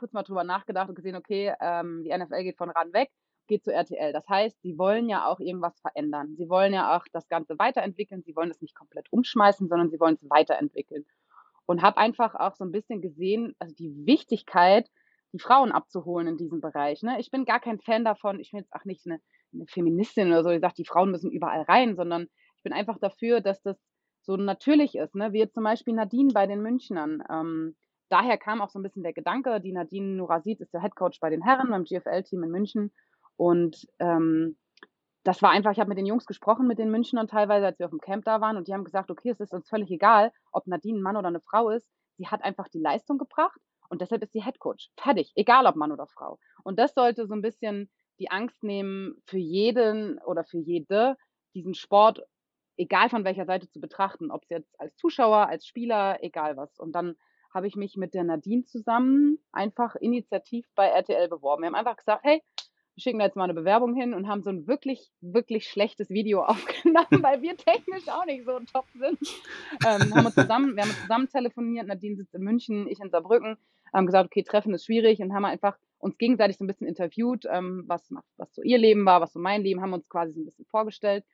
[0.00, 3.10] kurz mal drüber nachgedacht und gesehen, okay, ähm, die NFL geht von RAN weg,
[3.46, 4.12] geht zu RTL.
[4.12, 6.34] Das heißt, sie wollen ja auch irgendwas verändern.
[6.36, 8.22] Sie wollen ja auch das Ganze weiterentwickeln.
[8.24, 11.04] Sie wollen es nicht komplett umschmeißen, sondern sie wollen es weiterentwickeln.
[11.66, 14.90] Und habe einfach auch so ein bisschen gesehen, also die Wichtigkeit,
[15.32, 17.02] die Frauen abzuholen in diesem Bereich.
[17.02, 17.20] Ne?
[17.20, 18.40] Ich bin gar kein Fan davon.
[18.40, 19.20] Ich bin jetzt auch nicht eine
[19.52, 22.98] eine Feministin oder so, die sagt, die Frauen müssen überall rein, sondern ich bin einfach
[22.98, 23.76] dafür, dass das
[24.22, 25.14] so natürlich ist.
[25.14, 25.32] Ne?
[25.32, 27.22] Wie jetzt zum Beispiel Nadine bei den Münchnern.
[27.30, 27.76] Ähm,
[28.10, 31.30] daher kam auch so ein bisschen der Gedanke, die Nadine Nurasid ist der Headcoach bei
[31.30, 32.92] den Herren beim GFL-Team in München.
[33.36, 34.56] Und ähm,
[35.22, 37.86] das war einfach, ich habe mit den Jungs gesprochen, mit den Münchnern teilweise, als wir
[37.86, 40.32] auf dem Camp da waren, und die haben gesagt, okay, es ist uns völlig egal,
[40.52, 41.88] ob Nadine ein Mann oder eine Frau ist.
[42.16, 44.90] Sie hat einfach die Leistung gebracht und deshalb ist sie Headcoach.
[44.96, 46.38] Fertig, egal ob Mann oder Frau.
[46.64, 51.16] Und das sollte so ein bisschen die Angst nehmen, für jeden oder für jede
[51.54, 52.22] diesen Sport,
[52.76, 56.78] egal von welcher Seite zu betrachten, ob es jetzt als Zuschauer, als Spieler, egal was.
[56.78, 57.16] Und dann
[57.52, 61.62] habe ich mich mit der Nadine zusammen einfach initiativ bei RTL beworben.
[61.62, 62.42] Wir haben einfach gesagt, hey,
[62.94, 66.10] wir schicken da jetzt mal eine Bewerbung hin und haben so ein wirklich, wirklich schlechtes
[66.10, 69.18] Video aufgenommen, weil wir technisch auch nicht so top sind.
[69.86, 73.56] Ähm, haben uns zusammen, wir haben zusammen telefoniert, Nadine sitzt in München, ich in Saarbrücken,
[73.92, 77.46] haben gesagt, okay, Treffen ist schwierig und haben einfach uns gegenseitig so ein bisschen interviewt,
[77.50, 80.40] ähm, was, was so ihr Leben war, was so mein Leben, haben uns quasi so
[80.40, 81.24] ein bisschen vorgestellt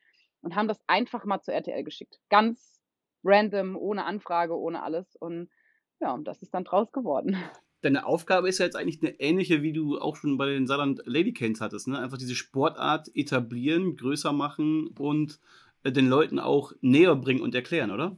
[0.41, 2.19] und haben das einfach mal zu RTL geschickt.
[2.29, 2.81] Ganz
[3.23, 5.15] random, ohne Anfrage, ohne alles.
[5.15, 5.49] Und
[5.99, 7.35] ja, und das ist dann draus geworden.
[7.81, 11.01] Deine Aufgabe ist ja jetzt eigentlich eine ähnliche, wie du auch schon bei den Saarland
[11.05, 11.87] Lady Canes hattest.
[11.87, 11.99] Ne?
[11.99, 15.39] Einfach diese Sportart etablieren, größer machen und
[15.83, 18.17] äh, den Leuten auch näher bringen und erklären, oder?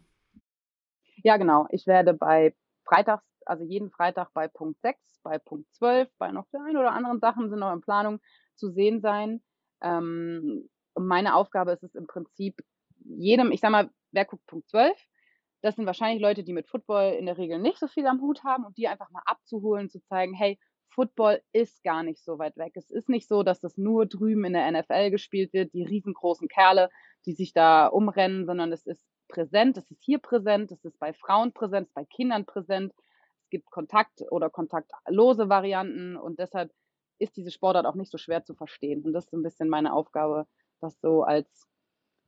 [1.24, 1.68] Ja, genau.
[1.72, 6.46] Ich werde bei Freitags also jeden Freitag bei Punkt 6, bei Punkt 12, bei noch
[6.54, 8.20] der ein oder anderen Sachen sind noch in Planung
[8.56, 9.42] zu sehen sein.
[9.82, 12.64] Ähm, meine Aufgabe ist es im Prinzip,
[13.04, 14.94] jedem, ich sag mal, wer guckt Punkt 12?
[15.62, 18.44] Das sind wahrscheinlich Leute, die mit Football in der Regel nicht so viel am Hut
[18.44, 20.58] haben und die einfach mal abzuholen, zu zeigen, hey,
[20.90, 22.74] Football ist gar nicht so weit weg.
[22.76, 26.48] Es ist nicht so, dass das nur drüben in der NFL gespielt wird, die riesengroßen
[26.48, 26.90] Kerle,
[27.26, 31.14] die sich da umrennen, sondern es ist präsent, es ist hier präsent, es ist bei
[31.14, 32.94] Frauen präsent, es ist bei Kindern präsent,
[33.50, 36.72] gibt Kontakt- oder kontaktlose Varianten und deshalb
[37.20, 39.04] ist diese Sportart auch nicht so schwer zu verstehen.
[39.04, 40.48] Und das ist so ein bisschen meine Aufgabe,
[40.80, 41.68] das so als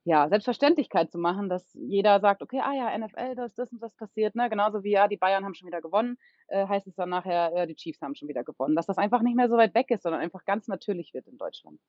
[0.03, 3.95] ja, Selbstverständlichkeit zu machen, dass jeder sagt, okay, ah ja, NFL, das, das und das
[3.95, 4.49] passiert, ne?
[4.49, 7.65] Genauso wie ja, die Bayern haben schon wieder gewonnen, äh, heißt es dann nachher, ja,
[7.65, 8.75] die Chiefs haben schon wieder gewonnen.
[8.75, 11.37] Dass das einfach nicht mehr so weit weg ist, sondern einfach ganz natürlich wird in
[11.37, 11.79] Deutschland.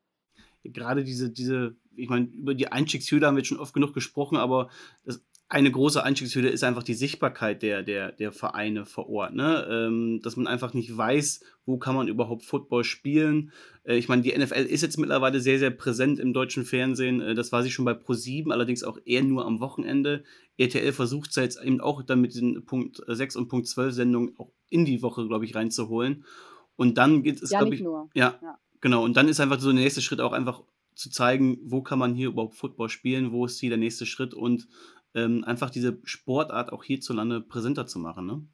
[0.64, 4.36] Gerade diese, diese, ich meine, über die Einstiegshürde haben wir jetzt schon oft genug gesprochen,
[4.36, 4.68] aber
[5.04, 9.34] das eine große Einstiegshürde ist einfach die Sichtbarkeit der, der, der Vereine vor Ort.
[9.34, 9.66] Ne?
[9.70, 13.52] Ähm, dass man einfach nicht weiß, wo kann man überhaupt Football spielen.
[13.84, 17.20] Äh, ich meine, die NFL ist jetzt mittlerweile sehr, sehr präsent im deutschen Fernsehen.
[17.20, 20.24] Äh, das war sie schon bei Pro7, allerdings auch eher nur am Wochenende.
[20.56, 24.34] RTL versucht es jetzt eben auch dann mit den Punkt 6 und Punkt 12 Sendungen
[24.38, 26.24] auch in die Woche, glaube ich, reinzuholen.
[26.76, 27.82] Und dann geht es, ja, glaube ich.
[27.82, 28.08] Nur.
[28.14, 29.04] Ja, ja, genau.
[29.04, 30.62] Und dann ist einfach so der nächste Schritt auch einfach
[30.94, 34.32] zu zeigen, wo kann man hier überhaupt Football spielen, wo ist hier der nächste Schritt
[34.32, 34.66] und
[35.14, 38.26] ähm, einfach diese Sportart auch hierzulande präsenter zu machen.
[38.26, 38.46] Ne?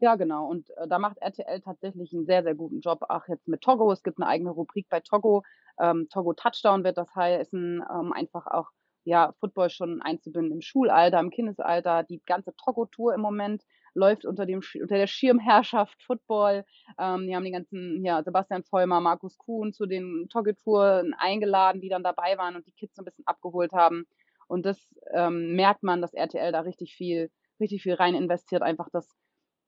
[0.00, 0.46] Ja, genau.
[0.48, 3.04] Und äh, da macht RTL tatsächlich einen sehr, sehr guten Job.
[3.08, 3.92] Auch jetzt mit Togo.
[3.92, 5.44] Es gibt eine eigene Rubrik bei Togo.
[5.78, 7.84] Ähm, Togo Touchdown wird das heißen.
[7.90, 8.70] Ähm, einfach auch
[9.04, 12.02] ja, Football schon einzubinden im Schulalter, im Kindesalter.
[12.04, 13.62] Die ganze Togo-Tour im Moment
[13.94, 16.64] läuft unter, dem, unter der Schirmherrschaft Football.
[16.98, 21.88] Ähm, die haben die ganzen, ja, Sebastian Vollmer, Markus Kuhn zu den Togo-Touren eingeladen, die
[21.88, 24.06] dann dabei waren und die Kids so ein bisschen abgeholt haben.
[24.50, 24.78] Und das
[25.14, 29.08] ähm, merkt man, dass RTL da richtig viel, richtig viel rein investiert, einfach das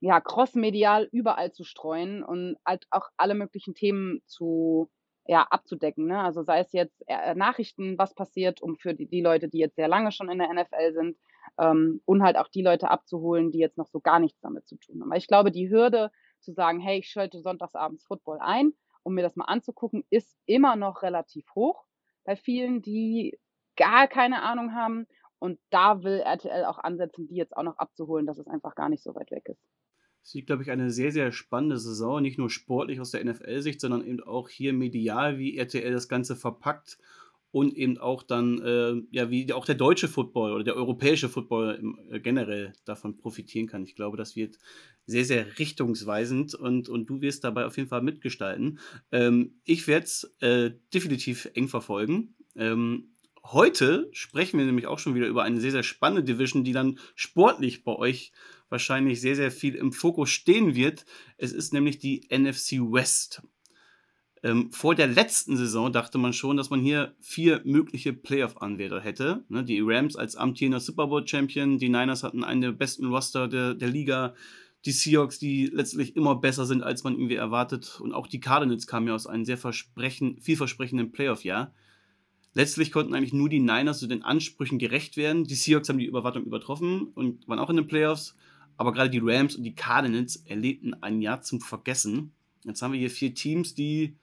[0.01, 4.91] ja, crossmedial überall zu streuen und halt auch alle möglichen Themen zu,
[5.25, 6.07] ja, abzudecken.
[6.07, 6.19] Ne?
[6.19, 9.77] Also sei es jetzt äh, Nachrichten, was passiert, um für die, die Leute, die jetzt
[9.77, 11.17] sehr lange schon in der NFL sind,
[11.59, 14.77] ähm, und halt auch die Leute abzuholen, die jetzt noch so gar nichts damit zu
[14.77, 15.11] tun haben.
[15.11, 18.73] Weil ich glaube, die Hürde zu sagen, hey, ich schalte sonntagsabends Football ein,
[19.05, 21.85] um mir das mal anzugucken, ist immer noch relativ hoch
[22.25, 23.39] bei vielen, die
[23.77, 25.07] gar keine Ahnung haben.
[25.39, 28.89] Und da will RTL auch ansetzen, die jetzt auch noch abzuholen, dass es einfach gar
[28.89, 29.61] nicht so weit weg ist.
[30.23, 33.81] Es wird, glaube ich, eine sehr, sehr spannende Saison, nicht nur sportlich aus der NFL-Sicht,
[33.81, 36.99] sondern eben auch hier medial, wie RTL das Ganze verpackt
[37.53, 41.75] und eben auch dann, äh, ja, wie auch der deutsche Football oder der europäische Football
[41.75, 43.85] im, äh, generell davon profitieren kann.
[43.85, 44.59] Ich glaube, das wird
[45.07, 48.79] sehr, sehr richtungsweisend und, und du wirst dabei auf jeden Fall mitgestalten.
[49.11, 52.37] Ähm, ich werde es äh, definitiv eng verfolgen.
[52.57, 53.12] Ähm,
[53.45, 56.99] heute sprechen wir nämlich auch schon wieder über eine sehr, sehr spannende Division, die dann
[57.15, 58.33] sportlich bei euch
[58.69, 61.05] wahrscheinlich sehr, sehr viel im Fokus stehen wird.
[61.37, 63.43] Es ist nämlich die NFC West.
[64.43, 69.45] Ähm, vor der letzten Saison dachte man schon, dass man hier vier mögliche Playoff-Anwärter hätte.
[69.49, 73.75] Ne, die Rams als amtierender Super Bowl-Champion, die Niners hatten einen der besten Roster der,
[73.75, 74.35] der Liga,
[74.85, 78.01] die Seahawks, die letztlich immer besser sind, als man irgendwie erwartet.
[78.01, 81.73] Und auch die Cardinals kamen ja aus einem sehr versprechen, vielversprechenden Playoff-Jahr.
[82.55, 85.45] Letztlich konnten eigentlich nur die Niners zu den Ansprüchen gerecht werden.
[85.45, 88.37] Die Seahawks haben die Überwartung übertroffen und waren auch in den Playoffs.
[88.77, 92.33] Aber gerade die Rams und die Cardinals erlebten ein Jahr zum Vergessen.
[92.65, 94.17] Jetzt haben wir hier vier Teams, die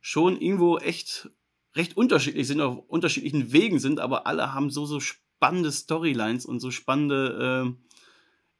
[0.00, 1.30] schon irgendwo echt
[1.74, 6.60] recht unterschiedlich sind, auf unterschiedlichen Wegen sind, aber alle haben so, so spannende Storylines und
[6.60, 7.74] so spannende,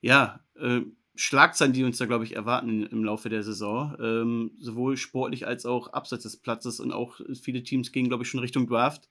[0.03, 0.81] äh, ja, äh,
[1.17, 3.97] Schlagzeilen, die uns da, glaube ich, erwarten im Laufe der Saison.
[4.01, 8.31] Ähm, sowohl sportlich als auch abseits des Platzes und auch viele Teams gehen, glaube ich,
[8.31, 9.09] schon Richtung Draft.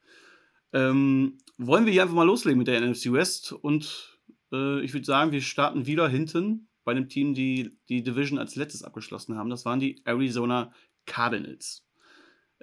[0.74, 4.20] Ähm, wollen wir hier einfach mal loslegen mit der NFC West und
[4.52, 8.56] äh, ich würde sagen, wir starten wieder hinten bei einem Team, die die Division als
[8.56, 9.50] letztes abgeschlossen haben.
[9.50, 10.74] Das waren die Arizona
[11.06, 11.86] Cardinals.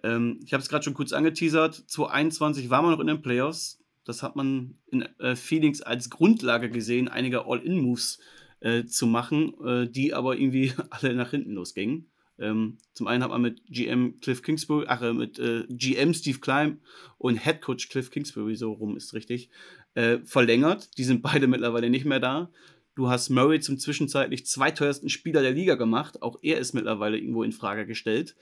[0.03, 1.75] Ähm, ich habe es gerade schon kurz angeteasert.
[1.75, 3.83] 2021 war man noch in den Playoffs.
[4.05, 8.19] Das hat man in äh, Phoenix als Grundlage gesehen, einige All-In-Moves
[8.61, 12.07] äh, zu machen, äh, die aber irgendwie alle nach hinten losgingen.
[12.39, 16.39] Ähm, zum einen hat man mit GM Cliff Kingsbury, ach, äh, mit äh, GM Steve
[16.39, 16.81] Klein
[17.19, 19.51] und Head Coach Cliff Kingsbury, so rum ist richtig,
[19.95, 20.97] äh, verlängert.
[20.97, 22.51] Die sind beide mittlerweile nicht mehr da.
[22.95, 26.23] Du hast Murray zum zwischenzeitlich zweiteuersten Spieler der Liga gemacht.
[26.23, 28.37] Auch er ist mittlerweile irgendwo in Frage gestellt.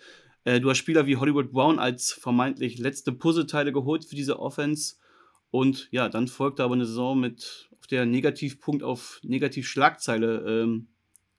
[0.45, 4.95] Äh, du hast Spieler wie Hollywood Brown als vermeintlich letzte Puzzleteile geholt für diese Offense.
[5.51, 10.89] Und ja, dann folgte aber eine Saison mit, auf der Negativpunkt auf Negativ-Schlagzeile ähm,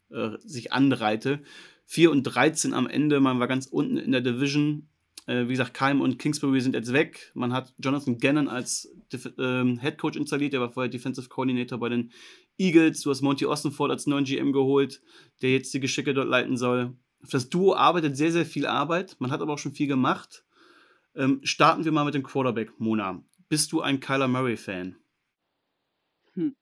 [0.09, 1.41] äh, sich anreihte.
[1.85, 4.87] 4 und 13 am Ende, man war ganz unten in der Division,
[5.25, 7.31] äh, wie gesagt, Keim und Kingsbury sind jetzt weg.
[7.33, 8.91] Man hat Jonathan Gannon als
[9.37, 12.11] ähm, Head Coach installiert, der war vorher Defensive Coordinator bei den
[12.57, 13.01] Eagles.
[13.01, 15.01] Du hast Monty Austinford als neuen GM geholt,
[15.41, 16.93] der jetzt die Geschicke dort leiten soll.
[17.31, 19.17] Das Duo arbeitet sehr, sehr viel Arbeit.
[19.19, 20.45] Man hat aber auch schon viel gemacht.
[21.15, 23.23] Ähm, starten wir mal mit dem Quarterback, Mona.
[23.49, 24.95] Bist du ein Kyler Murray-Fan?
[26.33, 26.55] Hm.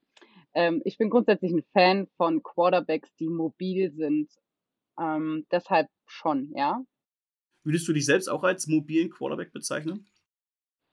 [0.54, 4.32] Ähm, ich bin grundsätzlich ein Fan von Quarterbacks, die mobil sind.
[5.00, 6.84] Ähm, deshalb schon, ja.
[7.64, 10.08] Würdest du dich selbst auch als mobilen Quarterback bezeichnen?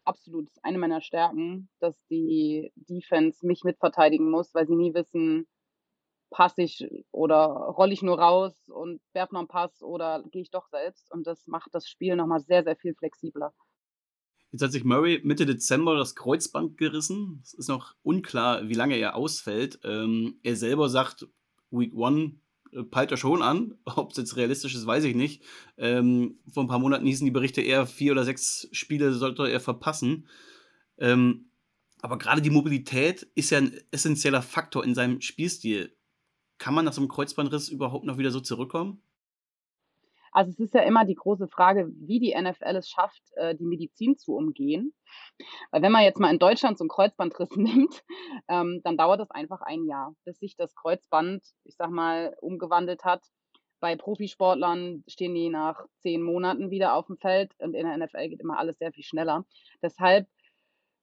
[0.04, 0.48] Absolut.
[0.48, 5.46] Das ist eine meiner Stärken, dass die Defense mich mitverteidigen muss, weil sie nie wissen,
[6.30, 10.50] passe ich oder rolle ich nur raus und werfe noch einen Pass oder gehe ich
[10.50, 11.10] doch selbst.
[11.12, 13.54] Und das macht das Spiel nochmal sehr, sehr viel flexibler.
[14.54, 17.40] Jetzt hat sich Murray Mitte Dezember das Kreuzband gerissen.
[17.42, 19.80] Es ist noch unklar, wie lange er ausfällt.
[19.82, 21.26] Ähm, er selber sagt,
[21.72, 22.36] Week One
[22.92, 23.74] peilt er schon an.
[23.84, 25.42] Ob es jetzt realistisch ist, weiß ich nicht.
[25.76, 29.58] Ähm, vor ein paar Monaten hießen die Berichte eher, vier oder sechs Spiele sollte er
[29.58, 30.28] verpassen.
[30.98, 31.46] Ähm,
[32.00, 35.96] aber gerade die Mobilität ist ja ein essentieller Faktor in seinem Spielstil.
[36.58, 39.02] Kann man nach so einem Kreuzbandriss überhaupt noch wieder so zurückkommen?
[40.34, 43.64] Also es ist ja immer die große Frage, wie die NFL es schafft, äh, die
[43.64, 44.92] Medizin zu umgehen.
[45.70, 48.02] Weil wenn man jetzt mal in Deutschland so einen Kreuzbandriss nimmt,
[48.48, 53.04] ähm, dann dauert das einfach ein Jahr, bis sich das Kreuzband, ich sag mal, umgewandelt
[53.04, 53.24] hat.
[53.80, 58.28] Bei Profisportlern stehen die nach zehn Monaten wieder auf dem Feld und in der NFL
[58.28, 59.44] geht immer alles sehr viel schneller.
[59.82, 60.26] Deshalb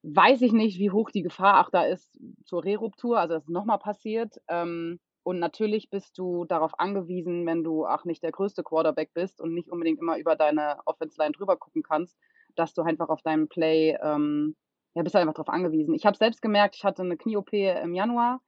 [0.02, 3.48] weiß ich nicht, wie hoch die Gefahr auch da ist zur Reruptur, also dass es
[3.48, 4.36] nochmal passiert.
[4.48, 9.40] Ähm, Und natürlich bist du darauf angewiesen, wenn du auch nicht der größte Quarterback bist
[9.40, 12.16] und nicht unbedingt immer über deine Offense Line drüber gucken kannst,
[12.56, 14.56] dass du einfach auf deinem Play, ähm,
[14.94, 15.94] ja, bist einfach darauf angewiesen.
[15.94, 18.40] Ich habe selbst gemerkt, ich hatte eine Knie-OP im Januar,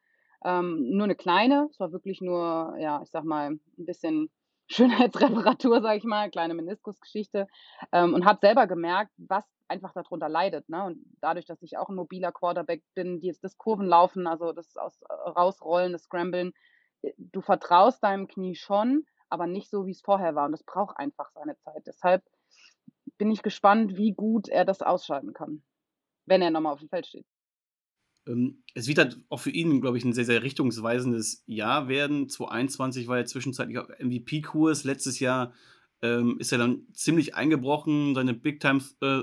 [0.44, 1.68] ähm, nur eine kleine.
[1.70, 4.30] Es war wirklich nur, ja, ich sag mal, ein bisschen
[4.68, 7.46] Schönheitsreparatur, sage ich mal, kleine Meniskusgeschichte.
[7.92, 10.68] Ähm, und habe selber gemerkt, was einfach darunter leidet.
[10.68, 10.84] Ne?
[10.84, 14.76] Und dadurch, dass ich auch ein mobiler Quarterback bin, die jetzt das Kurvenlaufen, also das
[14.76, 16.52] aus, äh, Rausrollen, das Scramblen,
[17.02, 20.46] äh, du vertraust deinem Knie schon, aber nicht so, wie es vorher war.
[20.46, 21.86] Und das braucht einfach seine Zeit.
[21.86, 22.22] Deshalb
[23.18, 25.62] bin ich gespannt, wie gut er das ausschalten kann,
[26.26, 27.26] wenn er nochmal auf dem Feld steht.
[28.26, 32.28] Ähm, es wird halt auch für ihn, glaube ich, ein sehr, sehr richtungsweisendes Jahr werden.
[32.28, 34.84] 2021 war er zwischenzeitlich auf MVP-Kurs.
[34.84, 35.52] Letztes Jahr
[36.02, 38.14] ähm, ist er dann ziemlich eingebrochen.
[38.14, 39.22] Seine Big-Time äh,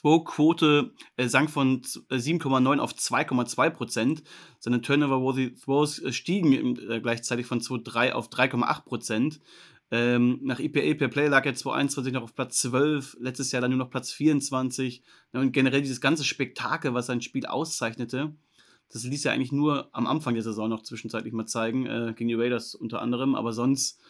[0.00, 4.22] Throw-Quote äh, sank von 7,9 äh, auf 2,2 Prozent.
[4.58, 9.40] Seine Turnover-Worthy Throws äh, stiegen äh, gleichzeitig von 2,3 auf 3,8 Prozent.
[9.90, 13.70] Ähm, nach EPA per Play lag er 2021 noch auf Platz 12, letztes Jahr dann
[13.70, 15.02] nur noch Platz 24.
[15.34, 18.34] Ja, und generell dieses ganze Spektakel, was sein Spiel auszeichnete,
[18.90, 22.28] das ließ er eigentlich nur am Anfang der Saison noch zwischenzeitlich mal zeigen, äh, gegen
[22.28, 23.34] die Raiders unter anderem.
[23.34, 24.00] Aber sonst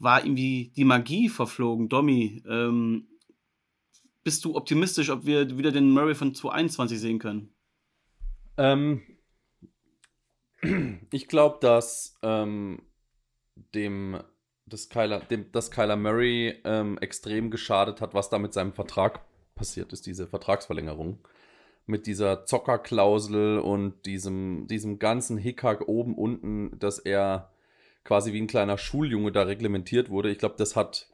[0.00, 1.88] war irgendwie die Magie verflogen.
[1.88, 3.06] Domi, ähm,
[4.28, 7.48] bist du optimistisch, ob wir wieder den Murray von 2021 sehen können?
[8.58, 9.00] Ähm,
[11.10, 12.82] ich glaube, dass ähm,
[13.74, 14.20] dem
[14.66, 19.22] dass Kyler, dem, dass Kyler Murray ähm, extrem geschadet hat, was da mit seinem Vertrag
[19.54, 21.26] passiert ist, diese Vertragsverlängerung.
[21.86, 27.50] Mit dieser Zockerklausel und diesem, diesem ganzen Hickhack oben, unten, dass er
[28.04, 30.30] quasi wie ein kleiner Schuljunge da reglementiert wurde.
[30.30, 31.08] Ich glaube, das hat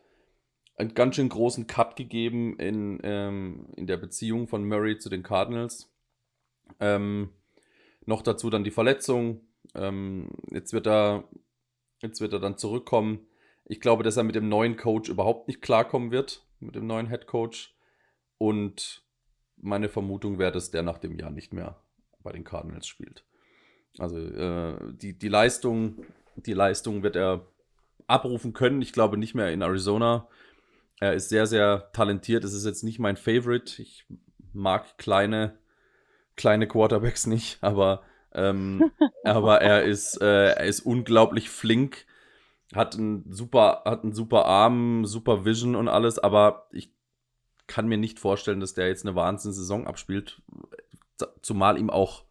[0.77, 5.23] einen ganz schön großen Cut gegeben in, ähm, in der Beziehung von Murray zu den
[5.23, 5.93] Cardinals.
[6.81, 7.31] Ähm,
[8.07, 9.41] noch dazu dann die Verletzung.
[9.75, 11.25] Ähm, jetzt, wird er,
[12.03, 13.27] jetzt wird er dann zurückkommen.
[13.65, 17.09] Ich glaube, dass er mit dem neuen Coach überhaupt nicht klarkommen wird, mit dem neuen
[17.09, 17.75] Head Coach.
[18.39, 19.05] Und
[19.57, 21.81] meine Vermutung wäre, dass der nach dem Jahr nicht mehr
[22.23, 23.25] bei den Cardinals spielt.
[23.99, 26.05] Also äh, die, die Leistung,
[26.37, 27.47] die Leistung wird er
[28.07, 28.83] abrufen können.
[28.83, 30.29] Ich glaube nicht mehr in Arizona.
[31.05, 32.45] Er ist sehr, sehr talentiert.
[32.45, 33.81] Es ist jetzt nicht mein Favorite.
[33.81, 34.07] Ich
[34.53, 35.59] mag kleine,
[36.37, 38.91] kleine Quarterbacks nicht, aber, ähm,
[39.25, 42.07] aber er ist, äh, er ist unglaublich flink
[42.75, 46.93] hat einen super, hat einen super Arm, super Vision und alles, aber ich
[47.67, 50.43] kann mir nicht vorstellen, dass der jetzt eine Wahnsinns-Saison abspielt.
[51.41, 52.25] Zumal ihm auch,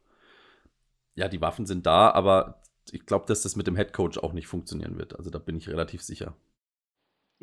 [1.16, 4.48] ja, die Waffen sind da, aber ich glaube, dass das mit dem Headcoach auch nicht
[4.48, 5.16] funktionieren wird.
[5.18, 6.36] Also da bin ich relativ sicher.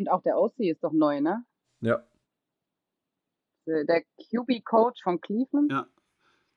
[0.01, 1.45] Und auch der OC ist doch neu, ne?
[1.81, 2.03] Ja.
[3.67, 5.71] Der QB-Coach von Cleveland.
[5.71, 5.87] Ja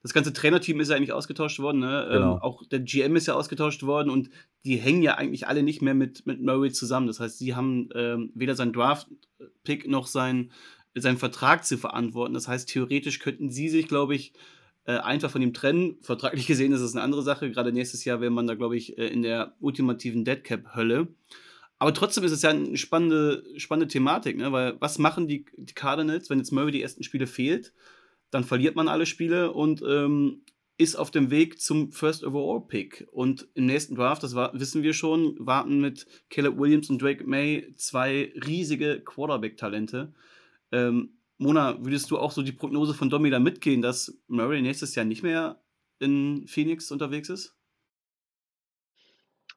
[0.03, 1.79] das ganze Trainerteam ist ja eigentlich ausgetauscht worden.
[1.79, 2.03] Ne?
[2.05, 2.33] Ähm, genau.
[2.33, 4.29] Ähm, auch der GM ist ja ausgetauscht worden und
[4.65, 7.07] die hängen ja eigentlich alle nicht mehr mit, mit Murray zusammen.
[7.07, 10.51] Das heißt, sie haben ähm, weder seinen Draft-Pick noch sein,
[10.93, 12.33] seinen Vertrag zu verantworten.
[12.33, 14.33] Das heißt, theoretisch könnten sie sich, glaube ich,
[14.83, 15.97] äh, einfach von ihm trennen.
[16.01, 17.49] Vertraglich gesehen ist das eine andere Sache.
[17.49, 21.07] Gerade nächstes Jahr wäre man da, glaube ich, äh, in der ultimativen Deadcap-Hölle.
[21.83, 24.51] Aber trotzdem ist es ja eine spannende, spannende Thematik, ne?
[24.51, 27.73] weil was machen die, die Cardinals, wenn jetzt Murray die ersten Spiele fehlt?
[28.33, 30.41] dann verliert man alle Spiele und ähm,
[30.77, 33.07] ist auf dem Weg zum First Overall Pick.
[33.11, 37.23] Und im nächsten Draft, das war, wissen wir schon, warten mit Caleb Williams und Drake
[37.25, 40.13] May zwei riesige Quarterback-Talente.
[40.71, 44.95] Ähm, Mona, würdest du auch so die Prognose von Domi da mitgehen, dass Murray nächstes
[44.95, 45.61] Jahr nicht mehr
[45.99, 47.55] in Phoenix unterwegs ist?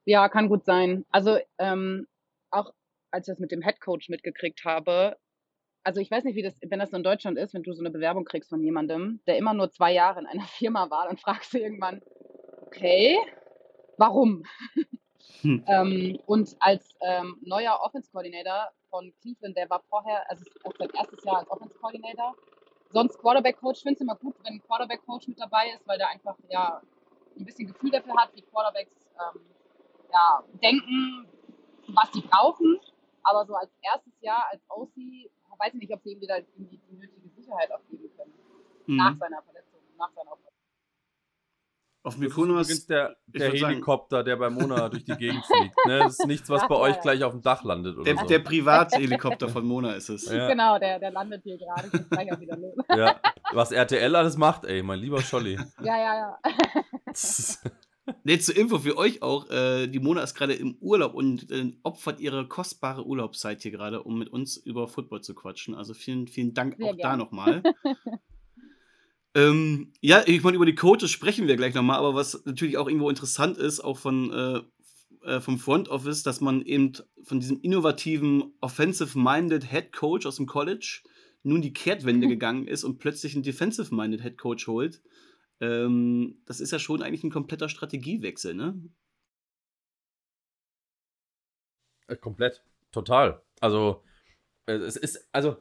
[0.05, 1.07] Ja, kann gut sein.
[1.11, 2.07] Also ähm,
[2.51, 2.73] auch
[3.11, 5.17] als ich das mit dem Head Coach mitgekriegt habe,
[5.87, 7.81] also ich weiß nicht, wie das, wenn das so in Deutschland ist, wenn du so
[7.81, 11.17] eine Bewerbung kriegst von jemandem, der immer nur zwei Jahre in einer Firma war, dann
[11.17, 12.03] fragst du irgendwann,
[12.67, 13.17] okay,
[13.97, 14.45] warum?
[15.43, 15.65] Hm.
[15.69, 20.91] ähm, und als ähm, neuer Offense Coordinator von Cleveland, der war vorher, also auch sein
[20.93, 22.35] erstes Jahr als Offense Coordinator,
[22.91, 25.99] sonst Quarterback Coach, finde es immer gut, wenn ein Quarterback Coach mit dabei ist, weil
[25.99, 26.83] der einfach ja
[27.39, 29.41] ein bisschen Gefühl dafür hat, wie Quarterbacks ähm,
[30.13, 31.29] ja, denken,
[31.89, 32.79] was sie brauchen.
[33.23, 34.95] Aber so als erstes Jahr als OC
[35.59, 38.33] weiß ich nicht, ob sie ihm wieder die, die nötige Sicherheit auch geben können.
[38.87, 38.97] Mhm.
[38.97, 40.47] Nach seiner Verletzung, nach seiner Operation.
[42.03, 45.75] Auf Mykonos ist der, der Helikopter, sagen, der bei Mona durch die Gegend fliegt.
[45.87, 45.99] Ne?
[45.99, 47.97] Das ist nichts, was bei euch gleich auf dem Dach landet.
[47.97, 48.27] Oder der, so.
[48.27, 50.31] der Privathelikopter von Mona ist es.
[50.37, 50.47] Ja.
[50.47, 51.91] Genau, der, der landet hier gerade.
[51.93, 52.75] Ich gleich auch wieder los.
[52.95, 53.21] Ja.
[53.53, 55.59] Was RTL alles macht, ey, mein lieber Scholli.
[55.81, 56.39] Ja, ja, ja.
[58.25, 61.73] Ne, zur Info für euch auch, äh, die Mona ist gerade im Urlaub und äh,
[61.83, 65.75] opfert ihre kostbare Urlaubszeit hier gerade, um mit uns über Football zu quatschen.
[65.75, 67.11] Also vielen, vielen Dank Sehr auch gern.
[67.11, 67.63] da nochmal.
[69.35, 72.87] ähm, ja, ich meine, über die Coaches sprechen wir gleich nochmal, aber was natürlich auch
[72.87, 74.61] irgendwo interessant ist, auch von, äh,
[75.27, 76.93] äh, vom Front Office, dass man eben
[77.25, 81.01] von diesem innovativen, offensive-minded Head Coach aus dem College
[81.43, 85.03] nun die Kehrtwende gegangen ist und plötzlich einen defensive-minded Head Coach holt.
[85.61, 88.79] Ähm, das ist ja schon eigentlich ein kompletter Strategiewechsel, ne?
[92.09, 92.63] Äh, komplett.
[92.93, 93.43] Total.
[93.61, 94.03] Also,
[94.67, 95.57] äh, es ist, also,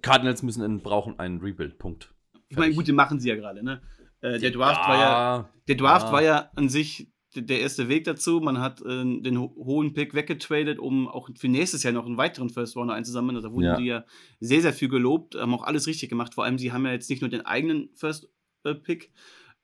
[0.00, 2.14] Cardinals müssen in, brauchen einen Rebuild, Punkt.
[2.48, 3.82] Ich meine, gut, den machen sie ja gerade, ne?
[4.20, 6.12] Äh, der Draft ja, war ja, der Draft ja.
[6.12, 8.40] war ja an sich der erste Weg dazu.
[8.40, 12.16] Man hat äh, den ho hohen Pick weggetradet, um auch für nächstes Jahr noch einen
[12.16, 13.40] weiteren First Runner einzusammeln.
[13.42, 13.76] Da wurden ja.
[13.76, 14.04] die ja
[14.40, 16.34] sehr, sehr viel gelobt, haben auch alles richtig gemacht.
[16.34, 18.28] Vor allem, sie haben ja jetzt nicht nur den eigenen First
[18.64, 19.12] äh, Pick,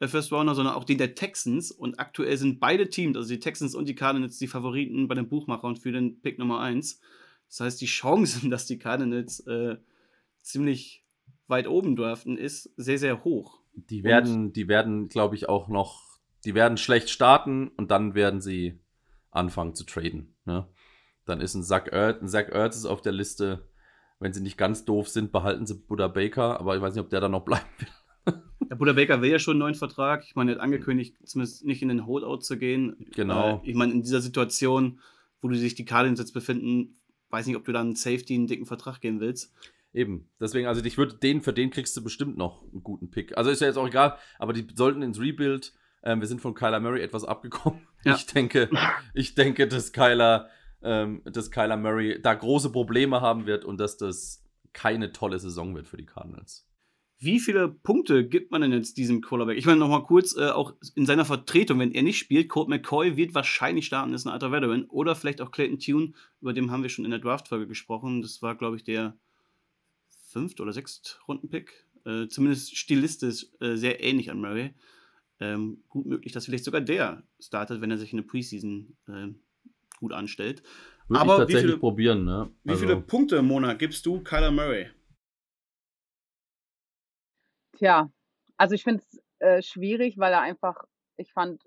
[0.01, 1.71] äh, First Runner, sondern auch den der Texans.
[1.71, 5.29] Und aktuell sind beide Teams, also die Texans und die Cardinals, die Favoriten bei den
[5.29, 7.01] Buchmachern für den Pick Nummer 1.
[7.49, 9.77] Das heißt, die Chancen, dass die Cardinals äh,
[10.43, 11.05] ziemlich
[11.47, 13.61] weit oben draften, ist sehr, sehr hoch.
[13.73, 16.08] Die werden, und, die werden, glaube ich, auch noch,
[16.45, 18.81] die werden schlecht starten und dann werden sie
[19.31, 20.35] anfangen zu traden.
[20.45, 20.67] Ne?
[21.25, 23.69] Dann ist ein Zach Ertz, ein Zach Ertz ist auf der Liste.
[24.21, 27.11] Wenn sie nicht ganz doof sind, behalten sie Buddha Baker, aber ich weiß nicht, ob
[27.11, 27.89] der da noch bleiben will.
[28.71, 30.25] Der Buddha Baker will ja schon einen neuen Vertrag.
[30.25, 33.07] Ich meine, er hat angekündigt, zumindest nicht in den Holdout zu gehen.
[33.15, 33.63] Genau.
[33.65, 35.01] Äh, ich meine, in dieser Situation,
[35.41, 36.97] wo du sich die Cardinals jetzt befinden,
[37.31, 39.55] weiß nicht, ob du dann Safety einen dicken Vertrag geben willst.
[39.95, 40.29] Eben.
[40.41, 43.37] Deswegen, also ich würde den, für den kriegst du bestimmt noch einen guten Pick.
[43.39, 45.73] Also ist ja jetzt auch egal, aber die sollten ins Rebuild.
[46.03, 47.81] Ähm, wir sind von Kyler Murray etwas abgekommen.
[48.05, 48.15] Ja.
[48.15, 48.71] Ich denke,
[49.13, 50.49] ich denke, dass Kyler,
[50.83, 55.75] ähm, dass Kyler Murray da große Probleme haben wird und dass das keine tolle Saison
[55.75, 56.69] wird für die Cardinals.
[57.21, 59.59] Wie viele Punkte gibt man denn jetzt diesem Quarterback?
[59.59, 63.17] Ich meine nochmal kurz, äh, auch in seiner Vertretung, wenn er nicht spielt, Colt McCoy
[63.17, 64.85] wird wahrscheinlich starten, ist ein alter Veteran.
[64.85, 68.23] Oder vielleicht auch Clayton Tune, über den haben wir schon in der Draft-Folge gesprochen.
[68.23, 69.17] Das war, glaube ich, der
[70.29, 71.89] fünft oder sechst Runden-Pick.
[72.07, 74.75] Äh, zumindest stilistisch äh, sehr ähnlich an Murray.
[75.41, 79.29] Ähm, gut möglich, dass vielleicht sogar der startet, wenn er sich in der Preseason äh,
[79.99, 80.63] gut anstellt.
[81.07, 82.51] Würde Aber ich tatsächlich wie viele, probieren, ne?
[82.65, 82.81] Wie also.
[82.81, 84.91] viele Punkte im Monat gibst du Kyler Murray?
[87.77, 88.11] Tja,
[88.57, 90.85] also ich finde es äh, schwierig, weil er einfach,
[91.17, 91.63] ich fand,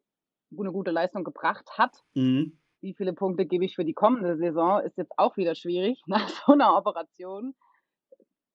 [0.58, 2.04] eine gute Leistung gebracht hat.
[2.14, 2.58] Mhm.
[2.82, 6.28] Wie viele Punkte gebe ich für die kommende Saison, ist jetzt auch wieder schwierig nach
[6.28, 7.56] so einer Operation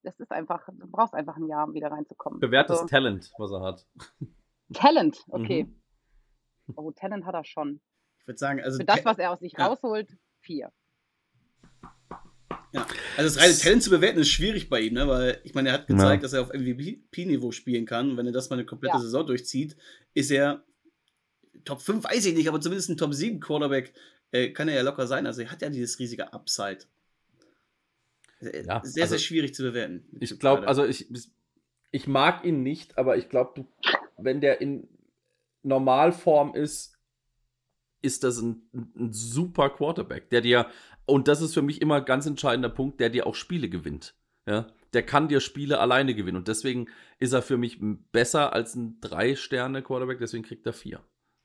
[0.07, 2.41] das ist einfach, du brauchst einfach ein Jahr, um wieder reinzukommen.
[2.41, 3.87] Bewährtes also, Talent, was er hat.
[4.73, 5.65] Talent, okay.
[5.65, 6.75] Mhm.
[6.75, 7.81] Oh, Talent hat er schon.
[8.21, 8.79] Ich würde sagen, also.
[8.79, 9.67] Für das, was er aus sich ja.
[9.67, 10.73] rausholt, vier.
[12.73, 12.87] Ja,
[13.17, 15.09] also das reine Talent zu bewerten ist schwierig bei ihm, ne?
[15.09, 16.27] weil ich meine, er hat gezeigt, ja.
[16.27, 18.11] dass er auf MVP-Niveau spielen kann.
[18.11, 19.01] Und wenn er das mal eine komplette ja.
[19.01, 19.77] Saison durchzieht,
[20.15, 20.65] ist er
[21.65, 23.95] Top 5, weiß ich nicht, aber zumindest ein Top 7 Quarterback
[24.33, 25.27] äh, kann er ja locker sein.
[25.27, 26.79] Also er hat ja dieses riesige Upside.
[28.41, 30.05] Ja, sehr, also, sehr schwierig zu bewerten.
[30.21, 31.07] Ich glaube, also ich,
[31.91, 33.65] ich mag ihn nicht, aber ich glaube,
[34.17, 34.89] wenn der in
[35.63, 36.97] Normalform ist,
[38.03, 40.67] ist das ein, ein, super Quarterback, der dir,
[41.07, 44.15] und das ist für mich immer ein ganz entscheidender Punkt, der dir auch Spiele gewinnt.
[44.47, 44.69] Ja?
[44.93, 46.37] Der kann dir Spiele alleine gewinnen.
[46.37, 46.89] Und deswegen
[47.19, 47.79] ist er für mich
[48.13, 51.01] besser als ein Drei-Sterne-Quarterback, deswegen kriegt er vier.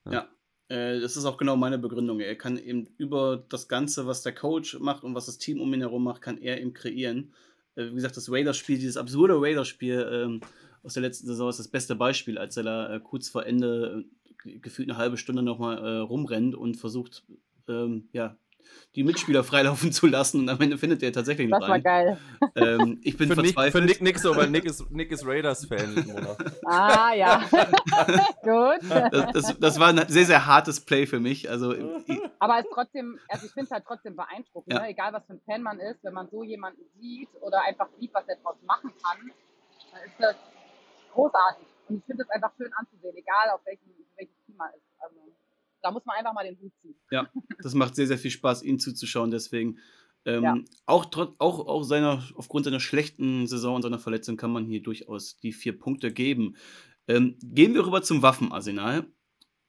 [0.06, 0.12] Ja.
[0.12, 0.28] ja.
[0.68, 2.20] Äh, das ist auch genau meine Begründung.
[2.20, 5.72] Er kann eben über das Ganze, was der Coach macht und was das Team um
[5.74, 7.34] ihn herum macht, kann er eben kreieren.
[7.74, 10.40] Äh, wie gesagt, das Raiders-Spiel, dieses absurde Raiders-Spiel ähm,
[10.82, 14.04] aus der letzten Saison ist das beste Beispiel, als er da äh, kurz vor Ende
[14.44, 17.24] gefühlt eine halbe Stunde nochmal äh, rumrennt und versucht,
[17.68, 18.36] ähm, ja,
[18.94, 22.18] die Mitspieler freilaufen zu lassen und am Ende findet er tatsächlich noch Das war geil.
[22.56, 23.84] Ähm, ich bin für verzweifelt.
[23.84, 26.36] Nick, für Nick, Nick so, weil Nick ist, Nick ist Raiders-Fan.
[26.66, 27.38] ah, ja.
[28.42, 28.90] Gut.
[28.90, 31.48] Das, das, das, war ein sehr, sehr hartes Play für mich.
[31.48, 31.74] Also,
[32.38, 34.80] Aber es ist trotzdem, also ich finde es halt trotzdem beeindruckend, ja.
[34.80, 34.88] ne?
[34.88, 38.12] egal was für ein Fan man ist, wenn man so jemanden sieht oder einfach sieht,
[38.12, 39.30] was er draus machen kann,
[39.92, 40.36] dann ist das
[41.12, 41.66] großartig.
[41.88, 44.86] Und ich finde es einfach schön anzusehen, egal auf welchem, welchem Team man ist.
[44.98, 45.16] Also,
[45.82, 46.94] da muss man einfach mal den Hut ziehen.
[47.10, 47.28] Ja,
[47.62, 49.30] das macht sehr, sehr viel Spaß, ihn zuzuschauen.
[49.30, 49.78] Deswegen
[50.24, 50.56] ähm, ja.
[50.86, 54.82] auch, trotz, auch, auch seiner, aufgrund seiner schlechten Saison und seiner Verletzung kann man hier
[54.82, 56.56] durchaus die vier Punkte geben.
[57.08, 59.06] Ähm, gehen wir rüber zum Waffenarsenal,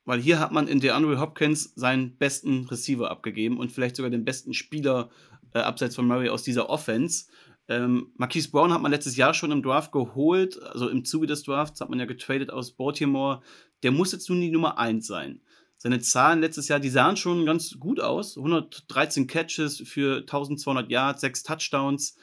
[0.06, 4.26] weil hier hat man in DeAndre Hopkins seinen besten Receiver abgegeben und vielleicht sogar den
[4.26, 5.10] besten Spieler
[5.54, 7.26] äh, abseits von Murray aus dieser Offense.
[7.68, 11.43] Ähm, Marquise Brown hat man letztes Jahr schon im Draft geholt, also im Zuge des
[11.43, 13.41] Drafts hat man ja getradet aus Baltimore.
[13.84, 15.41] Der muss jetzt nun die Nummer 1 sein.
[15.78, 18.38] Seine Zahlen letztes Jahr, die sahen schon ganz gut aus.
[18.38, 22.18] 113 Catches für 1200 Yards, 6 Touchdowns.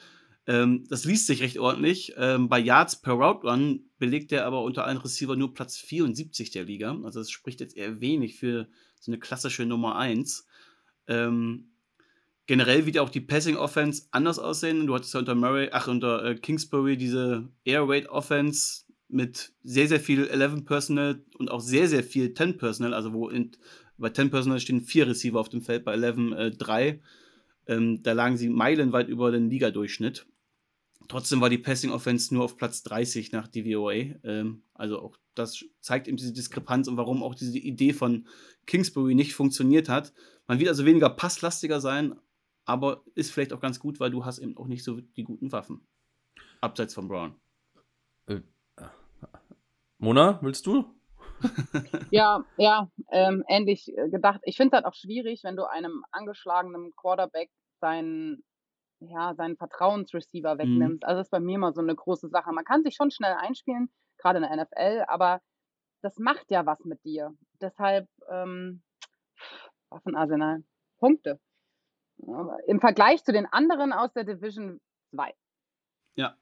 [0.47, 2.15] Ähm, das liest sich recht ordentlich.
[2.17, 6.51] Ähm, bei Yards per Route Run belegt er aber unter allen Receiver nur Platz 74
[6.51, 6.99] der Liga.
[7.05, 8.67] Also das spricht jetzt eher wenig für
[8.99, 10.47] so eine klassische Nummer 1.
[11.07, 11.70] Ähm,
[12.51, 14.89] generell wird ja auch die Passing Offense anders aussehen.
[14.89, 19.87] Du hattest ja unter Murray, ach, unter äh, Kingsbury diese Air Raid Offense mit sehr,
[19.87, 23.53] sehr viel 11 Personal und auch sehr, sehr viel 10 Personal, also wo in,
[23.99, 27.01] bei 10 Personal stehen vier Receiver auf dem Feld, bei 11 äh, drei.
[27.69, 30.27] Ähm, da lagen sie meilenweit über den Ligadurchschnitt.
[31.07, 33.93] Trotzdem war die Passing Offense nur auf Platz 30 nach DVOA.
[34.25, 38.27] Ähm, also auch das zeigt eben diese Diskrepanz und warum auch diese Idee von
[38.67, 40.13] Kingsbury nicht funktioniert hat.
[40.49, 42.17] Man wird also weniger passlastiger sein,
[42.71, 45.51] aber ist vielleicht auch ganz gut, weil du hast eben auch nicht so die guten
[45.51, 45.87] Waffen.
[46.61, 47.41] Abseits von Brown.
[48.27, 48.41] Äh,
[49.99, 50.85] Mona, willst du?
[52.11, 54.41] ja, ja, ähm, ähnlich äh, gedacht.
[54.45, 57.51] Ich finde es halt auch schwierig, wenn du einem angeschlagenen Quarterback
[57.81, 58.45] seinen
[59.01, 60.59] ja, seinen Vertrauensreceiver mhm.
[60.59, 61.03] wegnimmst.
[61.03, 61.09] Mhm.
[61.09, 62.53] Also das ist bei mir immer so eine große Sache.
[62.53, 65.41] Man kann sich schon schnell einspielen, gerade in der NFL, aber
[66.03, 67.35] das macht ja was mit dir.
[67.61, 68.83] Deshalb ähm,
[69.89, 70.63] Waffenarsenal.
[70.99, 71.41] Punkte.
[72.67, 74.81] Im Vergleich zu den anderen aus der Division
[75.15, 75.33] 2.
[76.17, 76.37] Ja.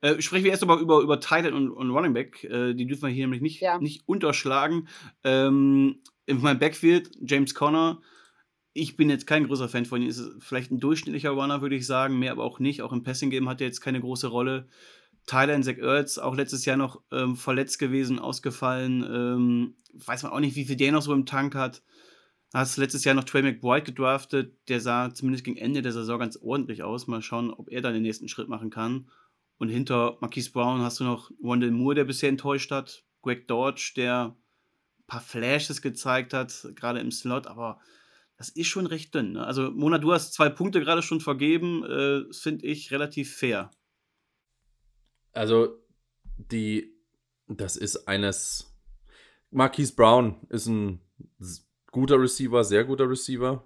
[0.00, 2.44] Äh, sprechen wir erst aber über, über Thailand und, und Running Back.
[2.44, 3.78] Äh, die dürfen wir hier nämlich nicht, ja.
[3.78, 4.88] nicht unterschlagen.
[5.24, 8.00] Ähm, in meinem Backfield, James Conner,
[8.72, 10.08] ich bin jetzt kein großer Fan von ihm.
[10.08, 12.82] Ist vielleicht ein durchschnittlicher Runner, würde ich sagen, mehr aber auch nicht.
[12.82, 14.68] Auch im Passing-Game hat er jetzt keine große Rolle.
[15.26, 19.02] Tyler Zach Ertz, auch letztes Jahr noch ähm, verletzt gewesen, ausgefallen.
[19.02, 21.82] Ähm, weiß man auch nicht, wie viel der noch so im Tank hat.
[22.56, 24.56] Hast letztes Jahr noch Trey McBride gedraftet.
[24.70, 27.06] Der sah zumindest gegen Ende der Saison ganz ordentlich aus.
[27.06, 29.10] Mal schauen, ob er dann den nächsten Schritt machen kann.
[29.58, 33.04] Und hinter Marquise Brown hast du noch Wendell Moore, der bisher enttäuscht hat.
[33.20, 34.34] Greg Dodge, der
[35.00, 37.78] ein paar Flashes gezeigt hat, gerade im Slot, aber
[38.38, 39.32] das ist schon recht dünn.
[39.32, 39.46] Ne?
[39.46, 41.84] Also, Mona, du hast zwei Punkte gerade schon vergeben.
[41.84, 43.70] Äh, Finde ich relativ fair.
[45.34, 45.78] Also,
[46.38, 46.94] die,
[47.48, 48.74] das ist eines.
[49.50, 51.02] Marquise Brown ist ein
[51.96, 53.64] guter Receiver, sehr guter Receiver.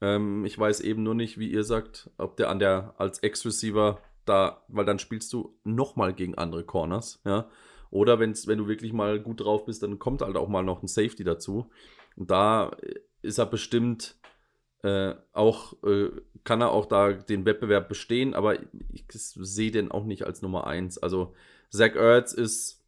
[0.00, 4.00] Ähm, ich weiß eben nur nicht, wie ihr sagt, ob der an der als Ex-Receiver
[4.24, 7.48] da, weil dann spielst du nochmal gegen andere Corners, ja.
[7.92, 10.82] Oder wenn's, wenn du wirklich mal gut drauf bist, dann kommt halt auch mal noch
[10.82, 11.70] ein Safety dazu.
[12.16, 12.76] Und da
[13.22, 14.16] ist er bestimmt
[14.82, 16.10] äh, auch, äh,
[16.42, 18.58] kann er auch da den Wettbewerb bestehen, aber
[18.92, 20.98] ich, sehe den auch nicht als Nummer 1.
[20.98, 21.34] Also
[21.70, 22.84] Zach Ertz ist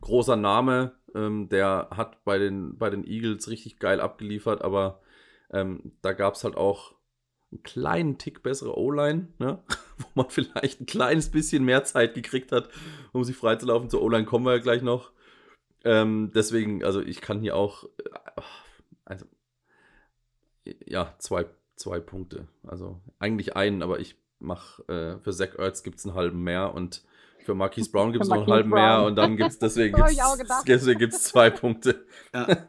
[0.00, 5.00] großer Name, ähm, der hat bei den, bei den Eagles richtig geil abgeliefert, aber
[5.50, 6.94] ähm, da gab es halt auch
[7.50, 9.62] einen kleinen Tick bessere O-Line, ne?
[9.98, 12.68] wo man vielleicht ein kleines bisschen mehr Zeit gekriegt hat,
[13.12, 13.88] um sich freizulaufen.
[13.88, 15.12] Zur O-Line kommen wir ja gleich noch.
[15.84, 18.42] Ähm, deswegen, also ich kann hier auch, äh,
[19.04, 19.26] also
[20.84, 21.46] ja, zwei,
[21.76, 22.48] zwei Punkte.
[22.66, 26.74] Also eigentlich einen, aber ich mache äh, für Zach Ertz gibt es einen halben mehr
[26.74, 27.04] und
[27.46, 28.82] für Marquise Brown gibt es noch einen halben Brown.
[28.82, 29.96] mehr und dann gibt es deswegen
[30.98, 32.04] gibt's, zwei Punkte.
[32.34, 32.66] Ja,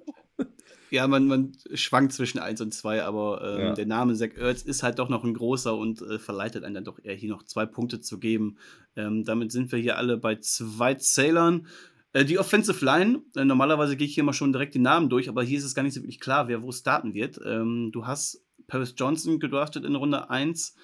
[0.90, 3.74] ja man, man schwankt zwischen eins und zwei, aber ähm, ja.
[3.74, 6.84] der Name Zach Ertz ist halt doch noch ein großer und äh, verleitet einen dann
[6.84, 8.58] doch eher hier noch zwei Punkte zu geben.
[8.94, 11.66] Ähm, damit sind wir hier alle bei zwei Zählern.
[12.12, 15.28] Äh, die Offensive Line, äh, normalerweise gehe ich hier mal schon direkt die Namen durch,
[15.28, 17.40] aber hier ist es gar nicht so wirklich klar, wer wo starten wird.
[17.44, 20.74] Ähm, du hast Paris Johnson gedraftet in Runde 1.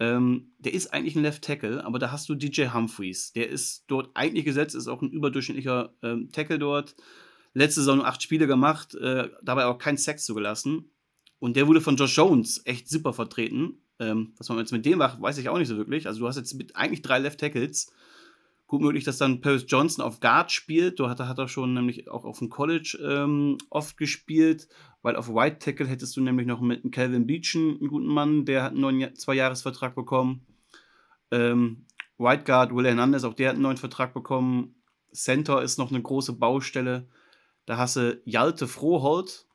[0.00, 3.32] Ähm, der ist eigentlich ein Left Tackle, aber da hast du DJ Humphreys.
[3.32, 6.96] Der ist dort eigentlich gesetzt, ist auch ein überdurchschnittlicher ähm, Tackle dort.
[7.52, 10.90] Letzte Saison acht Spiele gemacht, äh, dabei auch kein Sex zugelassen.
[11.38, 13.78] Und der wurde von Josh Jones echt super vertreten.
[14.00, 16.06] Ähm, was man jetzt mit dem macht, weiß ich auch nicht so wirklich.
[16.08, 17.92] Also du hast jetzt mit eigentlich drei Left Tackles
[18.74, 20.98] Gut möglich, dass dann Paris Johnson auf Guard spielt.
[20.98, 24.66] Da hat, hat er schon nämlich auch auf dem College ähm, oft gespielt,
[25.00, 28.64] weil auf White Tackle hättest du nämlich noch mit Calvin Beechen einen guten Mann, der
[28.64, 30.44] hat einen neuen Zwei-Jahres-Vertrag bekommen.
[31.30, 31.86] Ähm,
[32.18, 34.74] White Guard, Will Hernandez, auch der hat einen neuen Vertrag bekommen.
[35.12, 37.06] Center ist noch eine große Baustelle.
[37.64, 39.46] Da hast du Jalte Froholt,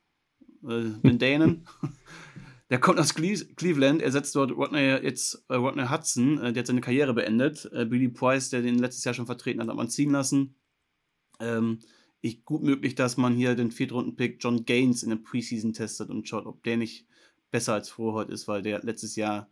[0.64, 1.68] äh, den Dänen.
[2.70, 6.68] Der kommt aus Cleveland, er setzt dort Rodney, jetzt äh, Rodney Hudson, äh, der hat
[6.68, 7.68] seine Karriere beendet.
[7.74, 10.56] Äh, Billy Price, der den letztes Jahr schon vertreten hat, hat man ziehen lassen.
[11.40, 11.80] Ähm,
[12.22, 16.28] ich, gut möglich, dass man hier den Viertrunden-Pick John Gaines in der Preseason testet und
[16.28, 17.08] schaut, ob der nicht
[17.50, 19.50] besser als Froholt ist, weil der letztes Jahr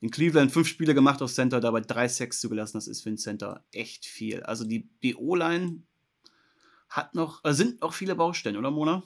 [0.00, 2.76] in Cleveland fünf Spiele gemacht auf Center, dabei drei Sacks zugelassen.
[2.76, 4.42] Das ist für einen Center echt viel.
[4.42, 5.82] Also die, die O-Line
[6.88, 9.02] hat noch, äh, sind noch viele Baustellen, oder Mona?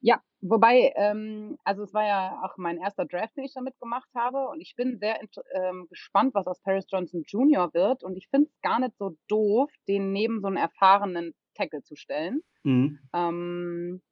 [0.00, 4.08] Ja, wobei, ähm, also es war ja auch mein erster Draft, den ich damit gemacht
[4.14, 5.20] habe und ich bin sehr
[5.54, 7.72] ähm, gespannt, was aus Paris Johnson Jr.
[7.72, 11.82] wird und ich finde es gar nicht so doof, den neben so einen erfahrenen Tackle
[11.82, 12.42] zu stellen.
[12.62, 12.98] Mhm.
[13.14, 14.02] Ähm,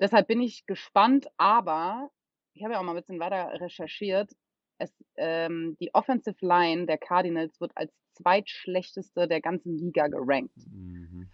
[0.00, 2.10] deshalb bin ich gespannt, aber
[2.54, 4.32] ich habe ja auch mal ein bisschen weiter recherchiert.
[4.78, 10.56] Es, ähm, die Offensive Line der Cardinals wird als zweitschlechteste der ganzen Liga gerankt.
[10.56, 11.28] Mhm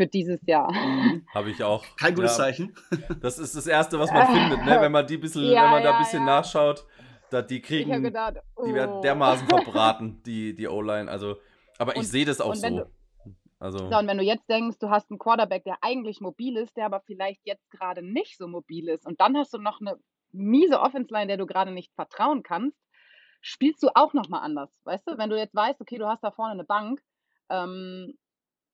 [0.00, 0.72] für dieses Jahr.
[0.72, 1.26] Mhm.
[1.34, 1.84] Habe ich auch.
[1.96, 2.44] Kein gutes ja.
[2.44, 2.74] Zeichen.
[3.20, 4.80] Das ist das Erste, was man findet, ne?
[4.80, 6.86] wenn man die bisschen, ja, wenn man ja, da ein bisschen nachschaut.
[7.30, 8.64] Da, die kriegen, gedacht, oh.
[8.64, 9.00] die werden oh.
[9.02, 11.08] dermaßen verbraten, die, die O-Line.
[11.08, 11.36] Also,
[11.78, 12.68] aber ich sehe das auch so.
[12.68, 12.90] Du,
[13.60, 16.76] Also, So, und wenn du jetzt denkst, du hast einen Quarterback, der eigentlich mobil ist,
[16.76, 19.96] der aber vielleicht jetzt gerade nicht so mobil ist und dann hast du noch eine
[20.32, 22.78] miese Offense-Line, der du gerade nicht vertrauen kannst,
[23.42, 25.18] spielst du auch noch mal anders, weißt du?
[25.18, 27.00] Wenn du jetzt weißt, okay, du hast da vorne eine Bank,
[27.48, 28.14] ähm,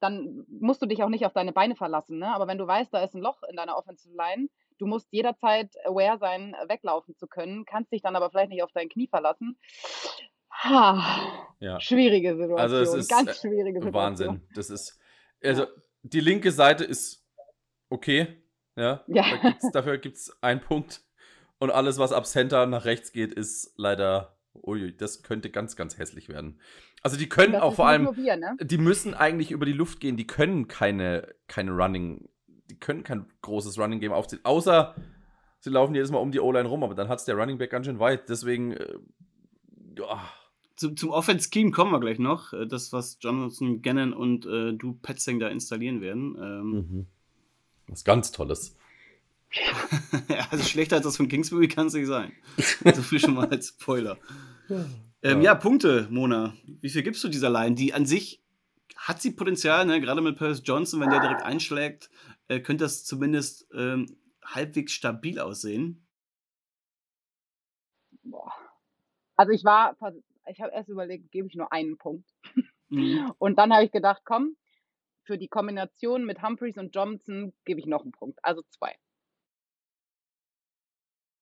[0.06, 2.34] dann musst du dich auch nicht auf deine Beine verlassen, ne?
[2.34, 4.48] Aber wenn du weißt, da ist ein Loch in deiner Offensive-Line,
[4.78, 8.72] du musst jederzeit aware sein, weglaufen zu können, kannst dich dann aber vielleicht nicht auf
[8.72, 9.58] dein Knie verlassen.
[10.50, 11.78] Ha, ja.
[11.80, 13.94] schwierige Situation, Also es ist ganz äh, schwierige Situation.
[13.94, 14.48] Wahnsinn.
[14.54, 14.98] Das ist,
[15.42, 15.66] also
[16.02, 17.26] die linke Seite ist
[17.90, 18.42] okay,
[18.76, 19.04] ja.
[19.06, 19.24] Ja.
[19.30, 21.02] Da gibt's, dafür gibt es einen Punkt.
[21.58, 25.98] Und alles, was ab Center nach rechts geht, ist leider, ui, das könnte ganz, ganz
[25.98, 26.60] hässlich werden.
[27.06, 28.56] Also die können auch vor allem, wir, ne?
[28.60, 32.28] die müssen eigentlich über die Luft gehen, die können keine, keine Running,
[32.68, 34.96] die können kein großes Running Game aufziehen, außer
[35.60, 37.70] sie laufen jedes Mal um die O-Line rum, aber dann hat es der Running Back
[37.70, 38.94] ganz schön weit, deswegen, äh,
[39.96, 40.20] ja,
[40.74, 42.52] Zum, zum Offense-Scheme kommen wir gleich noch.
[42.52, 46.36] Äh, Das, was Jonathan Gannon und äh, du Petzing da installieren werden.
[46.42, 47.06] Ähm, mhm.
[47.86, 48.76] was ganz Tolles.
[50.28, 52.32] ja, also schlechter als das von Kingsbury kann es nicht sein.
[52.96, 54.18] So viel schon mal als Spoiler.
[55.26, 55.56] Ähm, ja.
[55.56, 56.54] Punkte, Mona.
[56.64, 57.74] Wie viel gibst du dieser Line?
[57.74, 58.44] Die an sich
[58.96, 60.00] hat sie Potenzial, ne?
[60.00, 62.10] gerade mit Paris Johnson, wenn der direkt einschlägt,
[62.46, 64.06] äh, könnte das zumindest ähm,
[64.44, 66.06] halbwegs stabil aussehen.
[68.22, 68.52] Boah.
[69.34, 69.96] Also ich war,
[70.48, 72.30] ich habe erst überlegt, gebe ich nur einen Punkt.
[72.88, 73.32] Mhm.
[73.38, 74.56] Und dann habe ich gedacht, komm,
[75.24, 78.38] für die Kombination mit Humphreys und Johnson gebe ich noch einen Punkt.
[78.44, 78.94] Also zwei.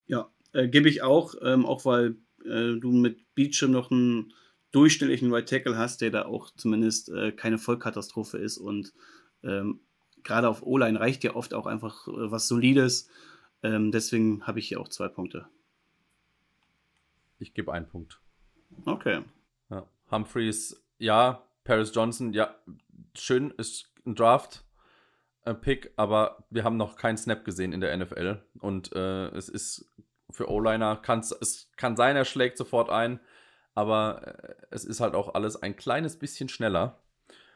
[0.07, 2.17] Ja, äh, gebe ich auch, ähm, auch weil
[2.47, 4.33] äh, du mit Beecham noch einen
[4.73, 8.93] durchschnittlichen Right Tackle hast, der da auch zumindest äh, keine Vollkatastrophe ist und
[9.43, 9.81] ähm,
[10.25, 13.09] gerade auf O-Line reicht ja oft auch einfach äh, was Solides.
[13.63, 15.47] Ähm, deswegen habe ich hier auch zwei Punkte.
[17.39, 18.21] Ich gebe einen Punkt.
[18.85, 19.23] Okay.
[19.71, 19.87] Ja.
[20.11, 21.43] Humphreys, ja.
[21.63, 22.55] Paris Johnson, ja.
[23.15, 24.65] Schön, ist ein Draft.
[25.45, 28.43] äh, Pick, aber wir haben noch keinen Snap gesehen in der NFL.
[28.61, 29.87] Und äh, es ist
[30.35, 33.21] für O-Liner, kann's- es kann sein, er schlägt sofort ein,
[33.75, 37.01] aber äh, es ist halt auch alles ein kleines bisschen schneller.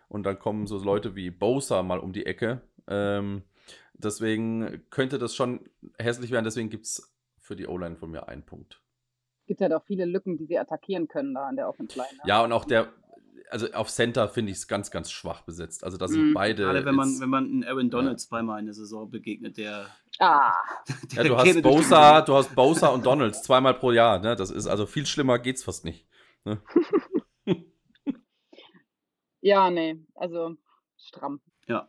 [0.09, 2.63] Und dann kommen so Leute wie Bosa mal um die Ecke.
[2.87, 3.43] Ähm,
[3.95, 5.69] deswegen könnte das schon
[5.99, 6.45] hässlich werden.
[6.45, 8.81] Deswegen gibt es für die O-Line von mir einen Punkt.
[9.47, 12.13] Gibt ja doch viele Lücken, die sie attackieren können da an der Offense Line.
[12.15, 12.23] Ne?
[12.27, 12.89] Ja, und auch der,
[13.51, 15.85] also auf Center finde ich es ganz, ganz schwach besetzt.
[15.85, 16.63] Also da sind Mhm, beide.
[16.65, 19.87] Gerade wenn man, wenn man einen Aaron Donald zweimal in der Saison begegnet, der.
[20.19, 20.53] Ah,
[21.13, 24.19] ja, der du hast Bosa, du hast Bosa und Donalds zweimal pro Jahr.
[24.19, 24.37] Ne?
[24.37, 26.07] Das ist also viel schlimmer geht's fast nicht.
[26.45, 26.61] Ne?
[29.41, 30.57] ja, nee, also
[30.97, 31.41] stramm.
[31.67, 31.89] Ja.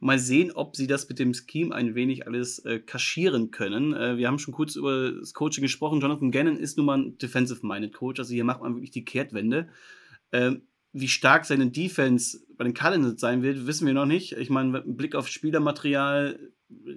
[0.00, 3.94] Mal sehen, ob sie das mit dem Scheme ein wenig alles äh, kaschieren können.
[3.94, 6.00] Äh, wir haben schon kurz über das Coaching gesprochen.
[6.00, 9.68] Jonathan Gannon ist nun mal ein Defensive-Minded Coach, also hier macht man wirklich die Kehrtwende.
[10.30, 14.32] Ähm, wie stark seine Defense bei den Cardinals sein wird, wissen wir noch nicht.
[14.32, 16.38] Ich meine, mit Blick auf Spielermaterial,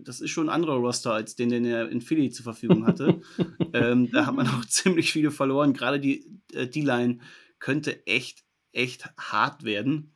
[0.04, 3.22] das ist schon ein anderer Roster als den, den er in Philly zur Verfügung hatte.
[3.74, 5.74] ähm, da hat man auch ziemlich viele verloren.
[5.74, 7.20] Gerade die äh, D-Line
[7.60, 10.14] könnte echt, echt hart werden.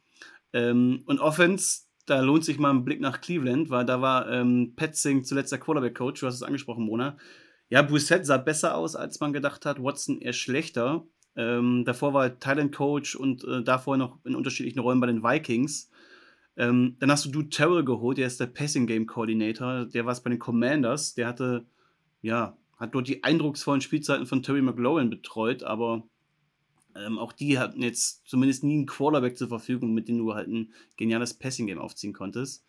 [0.54, 4.74] Ähm, und Offense, da lohnt sich mal ein Blick nach Cleveland, weil da war ähm,
[4.76, 7.18] Petzing zuletzt der Quarterback-Coach, du hast es angesprochen, Mona.
[7.70, 9.82] Ja, Brissett sah besser aus, als man gedacht hat.
[9.82, 11.08] Watson eher schlechter.
[11.38, 15.90] Ähm, davor war er Thailand-Coach und äh, davor noch in unterschiedlichen Rollen bei den Vikings.
[16.58, 19.86] Ähm, dann hast du Dude Terrell geholt, der ist der Passing-Game-Coordinator.
[19.86, 21.14] Der war es bei den Commanders.
[21.16, 21.66] Der hatte,
[22.22, 26.04] ja, hat dort die eindrucksvollen Spielzeiten von Terry McLaurin betreut, aber
[26.96, 30.48] ähm, auch die hatten jetzt zumindest nie einen Quarterback zur Verfügung, mit dem du halt
[30.48, 32.64] ein geniales Passing-Game aufziehen konntest.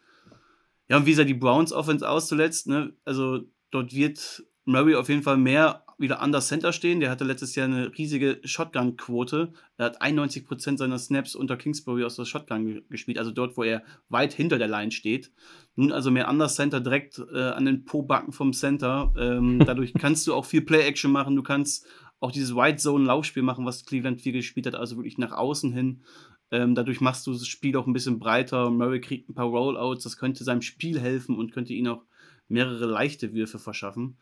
[0.88, 2.66] Ja, und wie sah die Browns Offense aus zuletzt?
[2.66, 2.92] Ne?
[3.04, 7.00] Also dort wird Murray auf jeden Fall mehr wieder under Center stehen.
[7.00, 9.52] Der hatte letztes Jahr eine riesige Shotgun-Quote.
[9.78, 13.62] Er hat 91% seiner Snaps unter Kingsbury aus der Shotgun ge- gespielt, also dort, wo
[13.62, 15.32] er weit hinter der Line steht.
[15.74, 19.12] Nun also mehr under Center direkt äh, an den Po-Backen vom Center.
[19.18, 21.36] Ähm, dadurch kannst du auch viel Play-Action machen.
[21.36, 21.86] Du kannst
[22.20, 26.02] auch dieses White Zone-Laufspiel machen, was Cleveland viel gespielt hat, also wirklich nach außen hin.
[26.50, 28.70] Ähm, dadurch machst du das Spiel auch ein bisschen breiter.
[28.70, 32.04] Murray kriegt ein paar Rollouts, das könnte seinem Spiel helfen und könnte ihn auch
[32.48, 34.16] mehrere leichte Würfe verschaffen.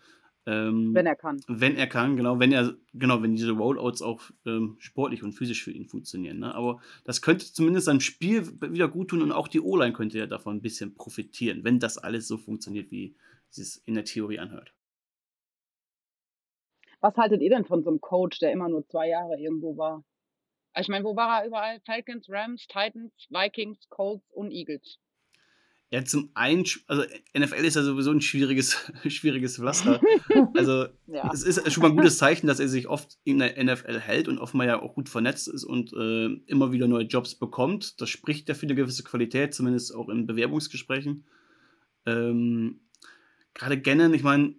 [0.47, 1.41] Ähm, Wenn er kann.
[1.49, 5.65] wenn er kann, genau, wenn er, genau, wenn diese Rollouts auch ähm, sportlich und physisch
[5.65, 6.41] für ihn funktionieren.
[6.41, 6.55] Ne?
[6.55, 10.27] Aber das könnte zumindest sein Spiel wieder gut tun und auch die O-Line könnte ja
[10.27, 13.17] davon ein bisschen profitieren, wenn das alles so funktioniert, wie
[13.51, 14.75] es in der Theorie anhört.
[17.01, 20.05] Was haltet ihr denn von so einem Coach, der immer nur zwei Jahre irgendwo war?
[20.77, 21.81] Ich meine, wo war er überall?
[21.87, 24.99] Falcons, Rams, Titans, Vikings, Colts und Eagles.
[25.91, 27.05] Ja, zum einen, also
[27.39, 30.01] NFL ist ja sowieso ein schwieriges, schwieriges Pflaster.
[30.57, 31.31] Also ja.
[31.33, 34.29] es ist schon mal ein gutes Zeichen, dass er sich oft in der NFL hält
[34.29, 38.01] und offenbar ja auch gut vernetzt ist und äh, immer wieder neue Jobs bekommt.
[38.01, 41.25] Das spricht ja für eine gewisse Qualität, zumindest auch in Bewerbungsgesprächen.
[42.07, 42.81] Ähm,
[43.53, 44.55] Gerade Gannon, ich meine,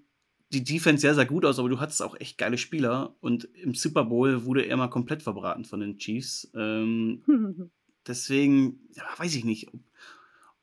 [0.54, 3.74] die Defense sehr, sehr gut aus, aber du hattest auch echt geile Spieler und im
[3.74, 6.50] Super Bowl wurde er mal komplett verbraten von den Chiefs.
[6.56, 7.24] Ähm,
[8.08, 9.80] deswegen, ja, weiß ich nicht, ob,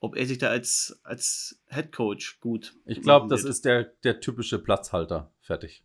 [0.03, 2.75] ob er sich da als, als Head Coach gut.
[2.87, 5.33] Ich glaube, das ist der, der typische Platzhalter.
[5.41, 5.85] Fertig.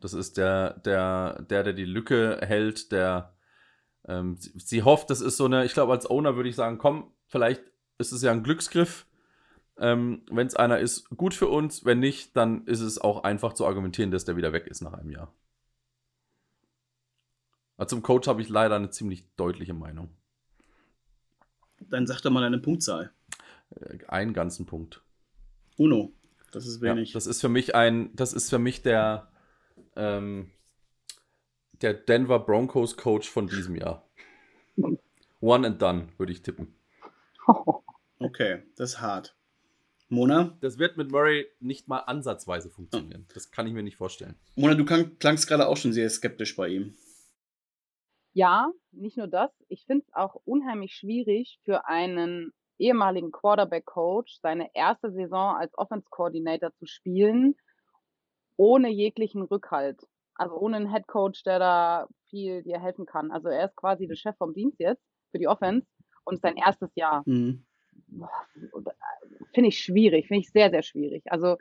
[0.00, 3.36] Das ist der, der, der, der die Lücke hält, der
[4.08, 6.78] ähm, sie, sie, hofft, das ist so eine, ich glaube, als Owner würde ich sagen,
[6.78, 7.62] komm, vielleicht
[7.96, 9.06] ist es ja ein Glücksgriff.
[9.78, 11.84] Ähm, wenn es einer ist, gut für uns.
[11.84, 14.94] Wenn nicht, dann ist es auch einfach zu argumentieren, dass der wieder weg ist nach
[14.94, 15.32] einem Jahr.
[17.76, 20.10] Aber zum Coach habe ich leider eine ziemlich deutliche Meinung.
[21.90, 23.12] Dann sag doch mal eine Punktzahl.
[24.08, 25.02] Einen ganzen Punkt.
[25.76, 26.12] Uno.
[26.52, 27.10] Das ist wenig.
[27.10, 29.28] Ja, das ist für mich ein, das ist für mich der,
[29.96, 30.50] ähm,
[31.80, 34.06] der Denver Broncos Coach von diesem Jahr.
[35.40, 36.74] One and done, würde ich tippen.
[38.18, 39.34] Okay, das ist hart.
[40.08, 40.56] Mona?
[40.60, 43.26] Das wird mit Murray nicht mal ansatzweise funktionieren.
[43.34, 44.36] Das kann ich mir nicht vorstellen.
[44.54, 46.94] Mona, du klangst gerade auch schon sehr skeptisch bei ihm.
[48.34, 49.50] Ja, nicht nur das.
[49.68, 56.72] Ich finde es auch unheimlich schwierig für einen ehemaligen Quarterback-Coach seine erste Saison als Offense-Coordinator
[56.74, 57.54] zu spielen,
[58.56, 60.06] ohne jeglichen Rückhalt.
[60.34, 63.30] Also ohne einen Head-Coach, der da viel dir helfen kann.
[63.30, 65.86] Also er ist quasi der Chef vom Dienst jetzt für die Offense
[66.24, 67.22] und sein erstes Jahr.
[67.26, 67.64] Mhm.
[69.54, 71.22] Finde ich schwierig, finde ich sehr, sehr schwierig.
[71.30, 71.58] Also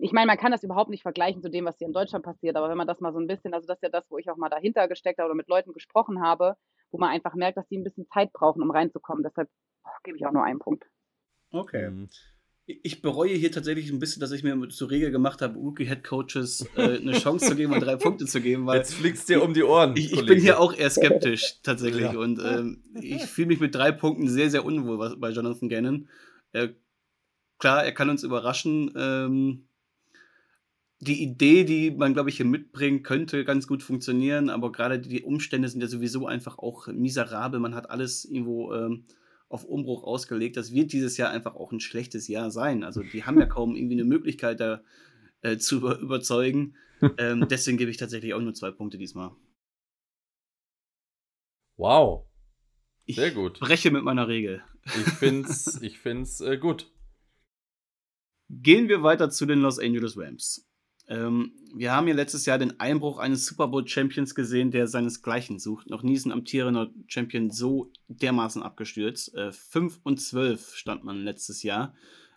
[0.00, 2.56] ich meine, man kann das überhaupt nicht vergleichen zu dem, was hier in Deutschland passiert,
[2.56, 4.30] aber wenn man das mal so ein bisschen, also das ist ja das, wo ich
[4.30, 6.56] auch mal dahinter gesteckt habe oder mit Leuten gesprochen habe,
[6.90, 9.22] wo man einfach merkt, dass die ein bisschen Zeit brauchen, um reinzukommen.
[9.22, 9.48] Deshalb
[9.84, 10.84] oh, gebe ich auch nur einen Punkt.
[11.50, 11.90] Okay.
[11.90, 12.08] Mhm.
[12.66, 16.96] Ich bereue hier tatsächlich ein bisschen, dass ich mir zur Regel gemacht habe, Rookie-Head-Coaches äh,
[16.96, 18.64] eine Chance zu geben und drei Punkte zu geben.
[18.64, 19.94] Weil Jetzt fliegst dir um die Ohren.
[19.96, 22.18] Ich, ich bin hier auch eher skeptisch tatsächlich ja.
[22.18, 26.08] und ähm, ich fühle mich mit drei Punkten sehr, sehr unwohl bei Jonathan Gannon.
[26.52, 26.68] Äh,
[27.58, 28.94] klar, er kann uns überraschen.
[28.96, 29.68] Ähm,
[31.04, 35.22] die Idee, die man, glaube ich, hier mitbringt, könnte ganz gut funktionieren, aber gerade die
[35.22, 37.60] Umstände sind ja sowieso einfach auch miserabel.
[37.60, 39.04] Man hat alles irgendwo ähm,
[39.48, 40.56] auf Umbruch ausgelegt.
[40.56, 42.82] Das wird dieses Jahr einfach auch ein schlechtes Jahr sein.
[42.82, 44.82] Also die haben ja kaum irgendwie eine Möglichkeit da
[45.42, 46.76] äh, zu über überzeugen.
[47.18, 49.32] Ähm, deswegen gebe ich tatsächlich auch nur zwei Punkte diesmal.
[51.76, 52.26] Wow.
[53.06, 53.60] Sehr ich gut.
[53.60, 54.62] breche mit meiner Regel.
[54.86, 56.90] Ich finde es ich find's, äh, gut.
[58.48, 60.66] Gehen wir weiter zu den Los Angeles Rams.
[61.08, 65.58] Ähm, wir haben ja letztes Jahr den Einbruch eines Super Bowl Champions gesehen, der seinesgleichen
[65.58, 65.90] sucht.
[65.90, 69.34] Noch nie ist ein amtierender Champion so dermaßen abgestürzt.
[69.34, 71.94] Äh, 5 und 12 stand man letztes Jahr.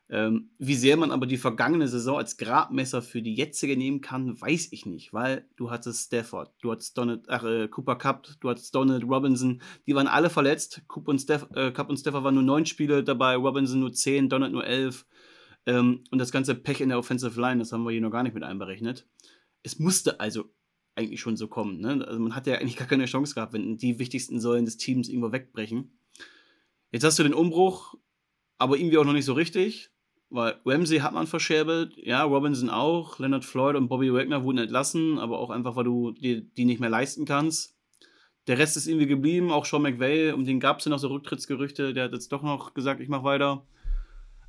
[0.09, 4.39] Ähm, wie sehr man aber die vergangene Saison als Grabmesser für die jetzige nehmen kann,
[4.39, 8.49] weiß ich nicht, weil du hattest Stafford, du hattest Donald, ach, äh, Cooper Cup, du
[8.49, 10.81] hattest Donald Robinson, die waren alle verletzt.
[10.87, 14.29] Cooper und Steff, äh, Cup und Stafford waren nur neun Spiele dabei, Robinson nur zehn,
[14.29, 15.05] Donald nur elf.
[15.67, 18.23] Ähm, und das ganze Pech in der Offensive Line, das haben wir hier noch gar
[18.23, 19.05] nicht mit einberechnet.
[19.61, 20.45] Es musste also
[20.95, 21.79] eigentlich schon so kommen.
[21.79, 22.03] Ne?
[22.07, 25.09] Also man hat ja eigentlich gar keine Chance gehabt, wenn die wichtigsten Säulen des Teams
[25.09, 25.99] irgendwo wegbrechen.
[26.91, 27.95] Jetzt hast du den Umbruch,
[28.57, 29.91] aber irgendwie auch noch nicht so richtig,
[30.29, 35.19] weil Ramsey hat man verscherbelt, ja, Robinson auch, Leonard Floyd und Bobby Wagner wurden entlassen,
[35.19, 37.77] aber auch einfach, weil du dir die nicht mehr leisten kannst.
[38.47, 41.09] Der Rest ist irgendwie geblieben, auch Sean McVay, um den gab es ja noch so
[41.09, 43.67] Rücktrittsgerüchte, der hat jetzt doch noch gesagt, ich mach weiter.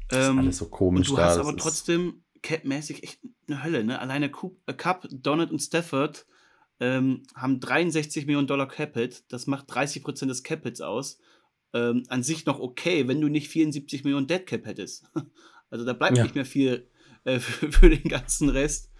[0.08, 1.28] Das ist ähm, alles so komisch und du da.
[1.28, 3.98] hast aber trotzdem Cap-mäßig echt eine Hölle, ne?
[4.00, 4.30] Alleine
[4.66, 6.26] äh, Cup, Donald und Stafford
[6.80, 9.24] ähm, haben 63 Millionen Dollar Capit.
[9.28, 11.18] Das macht 30 Prozent des Capits aus.
[11.74, 15.04] Ähm, an sich noch okay, wenn du nicht 74 Millionen Dead Cap hättest.
[15.70, 16.22] Also da bleibt ja.
[16.22, 16.88] nicht mehr viel
[17.24, 18.90] äh, für, für, den ganzen Rest.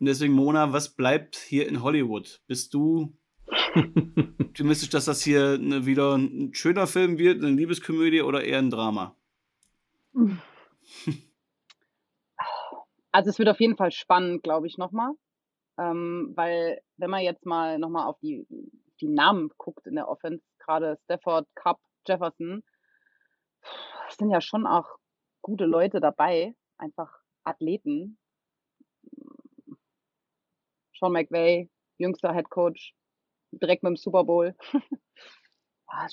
[0.00, 2.40] Und deswegen, Mona, was bleibt hier in Hollywood?
[2.46, 3.14] Bist du
[4.40, 8.70] optimistisch, dass das hier ne, wieder ein schöner Film wird, eine Liebeskomödie oder eher ein
[8.70, 9.14] Drama?
[13.12, 15.12] Also es wird auf jeden Fall spannend, glaube ich, nochmal.
[15.78, 18.46] Ähm, weil wenn man jetzt mal nochmal auf die,
[19.00, 22.62] die Namen guckt in der Offense, gerade Stafford, Cup, Jefferson,
[24.10, 24.98] sind ja schon auch
[25.42, 27.10] gute Leute dabei, einfach
[27.44, 28.18] Athleten.
[30.98, 32.94] Sean McVay, jüngster Head Coach,
[33.50, 34.54] direkt mit dem Super Bowl.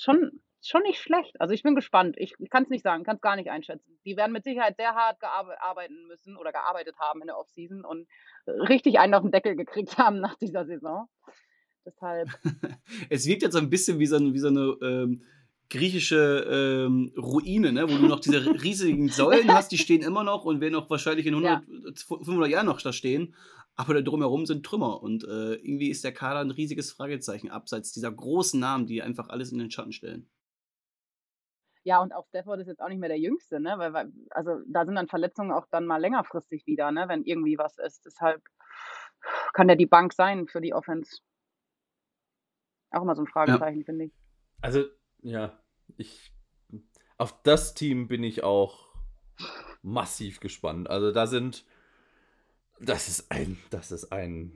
[0.00, 1.40] schon, schon nicht schlecht.
[1.40, 2.16] Also ich bin gespannt.
[2.18, 3.98] Ich, ich kann es nicht sagen, kann es gar nicht einschätzen.
[4.04, 8.08] Die werden mit Sicherheit sehr hart arbeiten müssen oder gearbeitet haben in der Offseason und
[8.46, 11.08] richtig einen auf den Deckel gekriegt haben nach dieser Saison.
[11.84, 12.28] Deshalb.
[13.10, 15.22] es wirkt jetzt so ein bisschen wie so, wie so eine ähm,
[15.68, 17.84] griechische ähm, Ruine, ne?
[17.84, 21.26] wo du noch diese riesigen Säulen hast, die stehen immer noch und werden auch wahrscheinlich
[21.26, 21.92] in 100, ja.
[21.94, 23.34] 500 Jahren noch da stehen.
[23.76, 27.92] Aber da drumherum sind Trümmer und äh, irgendwie ist der Kader ein riesiges Fragezeichen, abseits
[27.92, 30.28] dieser großen Namen, die einfach alles in den Schatten stellen.
[31.84, 33.74] Ja, und auch Stafford ist jetzt auch nicht mehr der Jüngste, ne?
[33.76, 37.08] Weil, weil, also da sind dann Verletzungen auch dann mal längerfristig wieder, ne?
[37.08, 38.06] Wenn irgendwie was ist.
[38.06, 38.42] Deshalb
[39.52, 41.18] kann der die Bank sein für die Offense.
[42.90, 43.84] Auch immer so ein Fragezeichen, ja.
[43.84, 44.12] finde ich.
[44.62, 44.84] Also,
[45.20, 45.58] ja,
[45.98, 46.32] ich.
[47.18, 48.88] Auf das Team bin ich auch
[49.82, 50.88] massiv gespannt.
[50.88, 51.66] Also da sind.
[52.80, 53.58] Das ist ein.
[53.68, 54.52] Das ist ein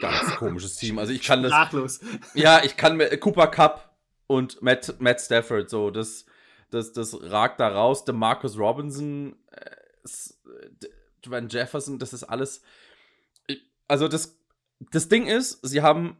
[0.00, 0.98] ganz komisches Team.
[0.98, 1.52] Also ich kann das.
[1.52, 2.00] Sprachlos.
[2.34, 3.16] Ja, ich kann mir.
[3.18, 3.93] Cooper Cup
[4.26, 6.26] und Matt, Matt Stafford, so, das,
[6.70, 8.04] das, das ragt da raus.
[8.04, 12.62] Der Marcus Robinson, äh, Jefferson, das ist alles.
[13.88, 14.38] Also das,
[14.90, 16.16] das Ding ist, sie haben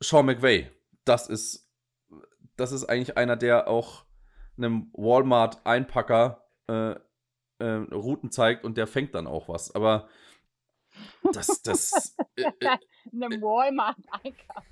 [0.00, 0.70] Sean McVay.
[1.04, 1.68] Das ist
[2.58, 4.04] das ist eigentlich einer, der auch
[4.58, 6.96] einem Walmart-Einpacker äh,
[7.60, 9.74] äh, Routen zeigt und der fängt dann auch was.
[9.74, 10.08] Aber
[11.32, 12.16] das, das.
[12.36, 12.78] Äh, äh,
[13.12, 14.62] einem Walmart-Einpacker.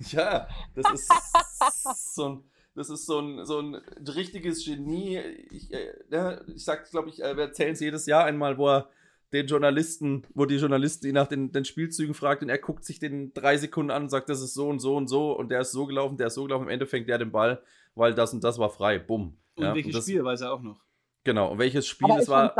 [0.10, 2.44] ja, das ist so ein.
[2.74, 5.16] Das ist so ein, so ein richtiges Genie.
[5.50, 8.90] Ich, äh, ja, ich sag, glaube ich, wir erzählen es jedes Jahr einmal, wo er
[9.32, 12.98] den Journalisten, wo die Journalisten ihn nach den, den Spielzügen fragt und er guckt sich
[12.98, 15.62] den drei Sekunden an und sagt, das ist so und so und so und der
[15.62, 16.64] ist so gelaufen, der ist so gelaufen.
[16.64, 17.62] Im Ende fängt der den Ball,
[17.94, 18.98] weil das und das war frei.
[18.98, 19.36] Bumm.
[19.56, 20.85] Und ja, welches und das, Spiel weiß er auch noch.
[21.26, 22.54] Genau, und welches Spiel es war.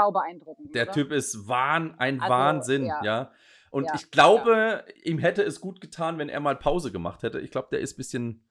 [0.75, 0.93] Der oder?
[0.93, 3.05] Typ ist Wahn, ein also, Wahnsinn, ja.
[3.05, 3.33] ja.
[3.71, 4.95] Und ja, ich glaube, ja.
[5.05, 7.39] ihm hätte es gut getan, wenn er mal Pause gemacht hätte.
[7.39, 8.45] Ich glaube, der ist ein bisschen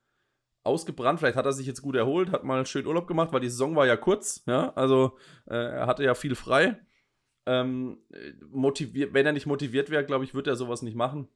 [0.64, 1.20] ausgebrannt.
[1.20, 3.76] Vielleicht hat er sich jetzt gut erholt, hat mal schön Urlaub gemacht, weil die Saison
[3.76, 4.42] war ja kurz.
[4.48, 6.80] Ja, also äh, er hatte ja viel frei.
[7.46, 7.98] Ähm,
[8.50, 11.28] motiviert, wenn er nicht motiviert wäre, glaube ich, würde er sowas nicht machen.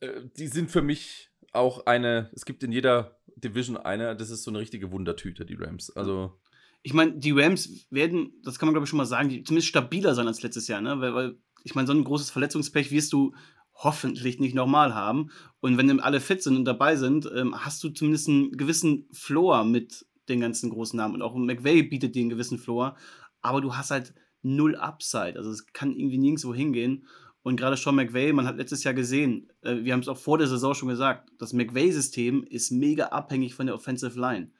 [0.00, 4.42] Äh, die sind für mich auch eine, es gibt in jeder Division eine, das ist
[4.42, 5.94] so eine richtige Wundertüte, die Rams.
[5.94, 6.40] Also.
[6.82, 9.68] Ich meine, die Rams werden, das kann man glaube ich schon mal sagen, die, zumindest
[9.68, 11.00] stabiler sein als letztes Jahr, ne?
[11.00, 13.34] Weil, weil ich meine, so ein großes Verletzungspech wirst du
[13.74, 15.30] hoffentlich nicht nochmal haben.
[15.60, 19.64] Und wenn alle fit sind und dabei sind, ähm, hast du zumindest einen gewissen Floor
[19.64, 21.14] mit den ganzen großen Namen.
[21.14, 22.96] Und auch McVay bietet dir einen gewissen Floor.
[23.40, 25.36] Aber du hast halt null Upside.
[25.36, 27.06] Also es kann irgendwie nirgendwo hingehen.
[27.42, 30.36] Und gerade Sean McVay, man hat letztes Jahr gesehen, äh, wir haben es auch vor
[30.36, 34.50] der Saison schon gesagt, das McVay-System ist mega abhängig von der Offensive Line.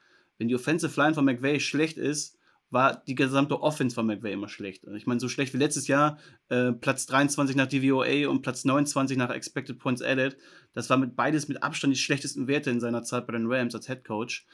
[0.41, 2.35] Wenn die Offensive Line von McVay schlecht ist,
[2.71, 4.83] war die gesamte Offense von McVay immer schlecht.
[4.95, 6.17] Ich meine, so schlecht wie letztes Jahr,
[6.49, 10.35] äh, Platz 23 nach DVOA und Platz 29 nach Expected Points Added.
[10.73, 13.75] Das war mit beides mit Abstand die schlechtesten Werte in seiner Zeit bei den Rams
[13.75, 14.47] als Head Coach.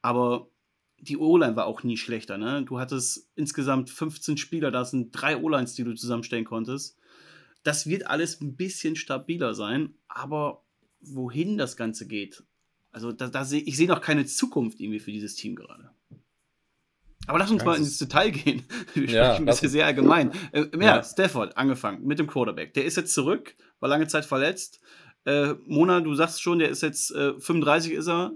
[0.00, 0.48] Aber
[1.00, 2.38] die O-Line war auch nie schlechter.
[2.38, 2.64] Ne?
[2.64, 6.96] Du hattest insgesamt 15 Spieler, da sind drei O-Lines, die du zusammenstellen konntest.
[7.62, 10.64] Das wird alles ein bisschen stabiler sein, aber
[11.02, 12.42] wohin das Ganze geht,
[12.96, 15.90] also da, da seh, ich sehe noch keine Zukunft irgendwie für dieses Team gerade.
[17.26, 18.62] Aber lass uns mal ins Detail gehen.
[18.94, 20.32] Wir ja, sprechen das hier sehr allgemein.
[20.52, 22.72] Äh, ja, ja, Stafford angefangen mit dem Quarterback.
[22.72, 24.80] Der ist jetzt zurück, war lange Zeit verletzt.
[25.26, 28.32] Äh, Mona, du sagst schon, der ist jetzt äh, 35 ist er.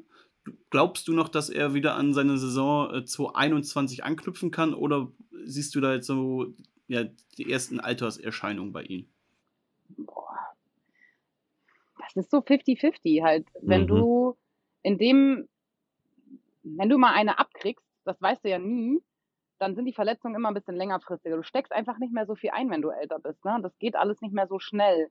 [0.68, 5.10] Glaubst du noch, dass er wieder an seine Saison äh, 2021 anknüpfen kann oder
[5.46, 6.52] siehst du da jetzt so
[6.86, 7.04] ja,
[7.38, 9.08] die ersten Alterserscheinungen bei ihm?
[9.96, 10.36] Boah.
[11.96, 13.46] Das ist so 50-50 halt.
[13.62, 13.86] Wenn mhm.
[13.86, 14.36] du
[14.82, 15.48] in dem,
[16.62, 19.02] wenn du mal eine abkriegst, das weißt du ja nie,
[19.58, 21.36] dann sind die Verletzungen immer ein bisschen längerfristiger.
[21.36, 23.44] Du steckst einfach nicht mehr so viel ein, wenn du älter bist.
[23.44, 23.58] Ne?
[23.62, 25.10] Das geht alles nicht mehr so schnell.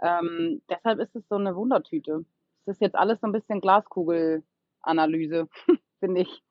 [0.00, 2.24] Ähm, deshalb ist es so eine Wundertüte.
[2.64, 4.44] Es ist jetzt alles so ein bisschen Glaskugel
[4.82, 5.48] Analyse,
[6.00, 6.42] finde ich.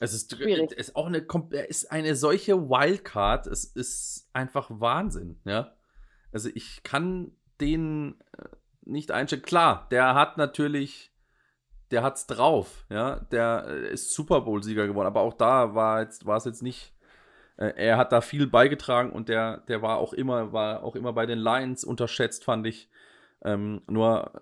[0.00, 0.72] Es ist, Schwierig.
[0.72, 1.18] ist auch eine,
[1.68, 3.46] ist eine solche Wildcard.
[3.46, 5.76] Es ist einfach Wahnsinn, ja.
[6.32, 8.48] Also ich kann den äh,
[8.84, 9.42] nicht einstellen.
[9.42, 11.11] Klar, der hat natürlich,
[11.92, 13.20] der hat's drauf, ja.
[13.30, 16.94] Der äh, ist Super Bowl-Sieger geworden, aber auch da war jetzt, war es jetzt nicht.
[17.56, 21.12] Äh, er hat da viel beigetragen und der, der war auch immer, war auch immer
[21.12, 22.90] bei den Lions unterschätzt, fand ich.
[23.44, 24.32] Ähm, nur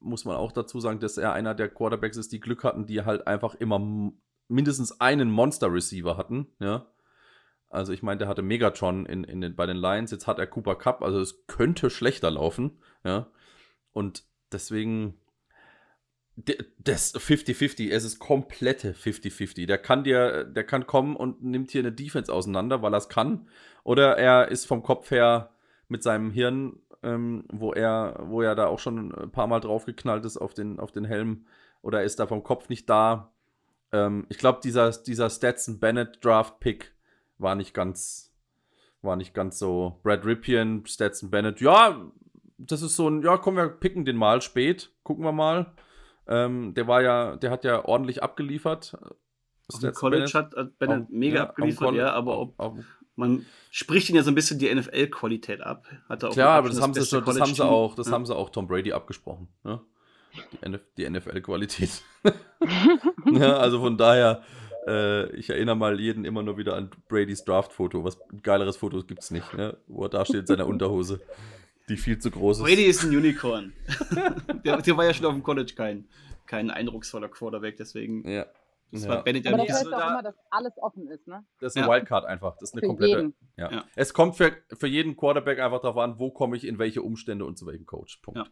[0.00, 3.04] muss man auch dazu sagen, dass er einer der Quarterbacks ist, die Glück hatten, die
[3.04, 3.80] halt einfach immer
[4.48, 6.86] mindestens einen Monster-Receiver hatten, ja.
[7.70, 10.46] Also ich meine, der hatte Megatron in, in den, bei den Lions, jetzt hat er
[10.46, 13.30] Cooper Cup, also es könnte schlechter laufen, ja.
[13.92, 15.20] Und deswegen,
[16.78, 19.66] das 50-50, es ist komplette 50-50.
[19.66, 23.08] Der kann dir, der kann kommen und nimmt hier eine Defense auseinander, weil er es
[23.08, 23.48] kann.
[23.84, 25.50] Oder er ist vom Kopf her
[25.88, 30.24] mit seinem Hirn ähm, wo er, wo er da auch schon ein paar Mal draufgeknallt
[30.24, 31.46] ist auf den, auf den Helm
[31.82, 33.32] oder ist da vom Kopf nicht da.
[33.92, 36.92] Ähm, ich glaube, dieser, dieser Stetson Bennett Draft Pick
[37.38, 38.32] war nicht ganz,
[39.02, 39.98] war nicht ganz so.
[40.02, 42.10] Brad Ripien, Stetson Bennett, ja,
[42.58, 45.72] das ist so ein, ja, komm, wir picken den mal spät, gucken wir mal.
[46.28, 48.96] Ähm, der war ja, der hat ja ordentlich abgeliefert.
[49.72, 52.74] Auf dem College hat, hat Bennett mega ja, abgeliefert, ja, aber ob, auf,
[53.16, 55.86] man spricht ihn ja so ein bisschen die NFL-Qualität ab.
[56.08, 58.12] Hat er auch Klar, aber das, haben sie, schon, das haben sie auch, das ja.
[58.12, 59.48] haben sie auch Tom Brady abgesprochen.
[59.64, 59.80] Ne?
[60.52, 62.02] Die, NF die NFL-Qualität.
[63.32, 64.42] ja, also von daher,
[64.86, 68.04] äh, ich erinnere mal jeden immer nur wieder an Bradys Draft-Foto.
[68.04, 69.76] Was geileres Foto gibt es nicht, ne?
[69.88, 71.20] wo er da steht in seiner Unterhose,
[71.88, 72.64] die viel zu groß ist.
[72.64, 73.72] Brady ist ein Unicorn.
[74.64, 76.08] der, der, war ja schon auf dem College kein,
[76.46, 78.28] kein eindrucksvoller Quarterback, deswegen.
[78.28, 78.46] Ja.
[78.90, 79.10] Das ja.
[79.10, 81.44] war Bennett Aber das heißt so auch immer, dass alles offen ist, ne?
[81.60, 81.92] Das ist eine ja.
[81.92, 82.56] Wildcard einfach.
[82.58, 83.32] Das ist eine für komplette.
[83.56, 83.70] Ja.
[83.70, 83.84] ja.
[83.94, 87.44] Es kommt für, für jeden Quarterback einfach darauf an, wo komme ich, in welche Umstände
[87.44, 88.16] und zu welchem Coach.
[88.22, 88.38] Punkt.
[88.38, 88.46] Ja.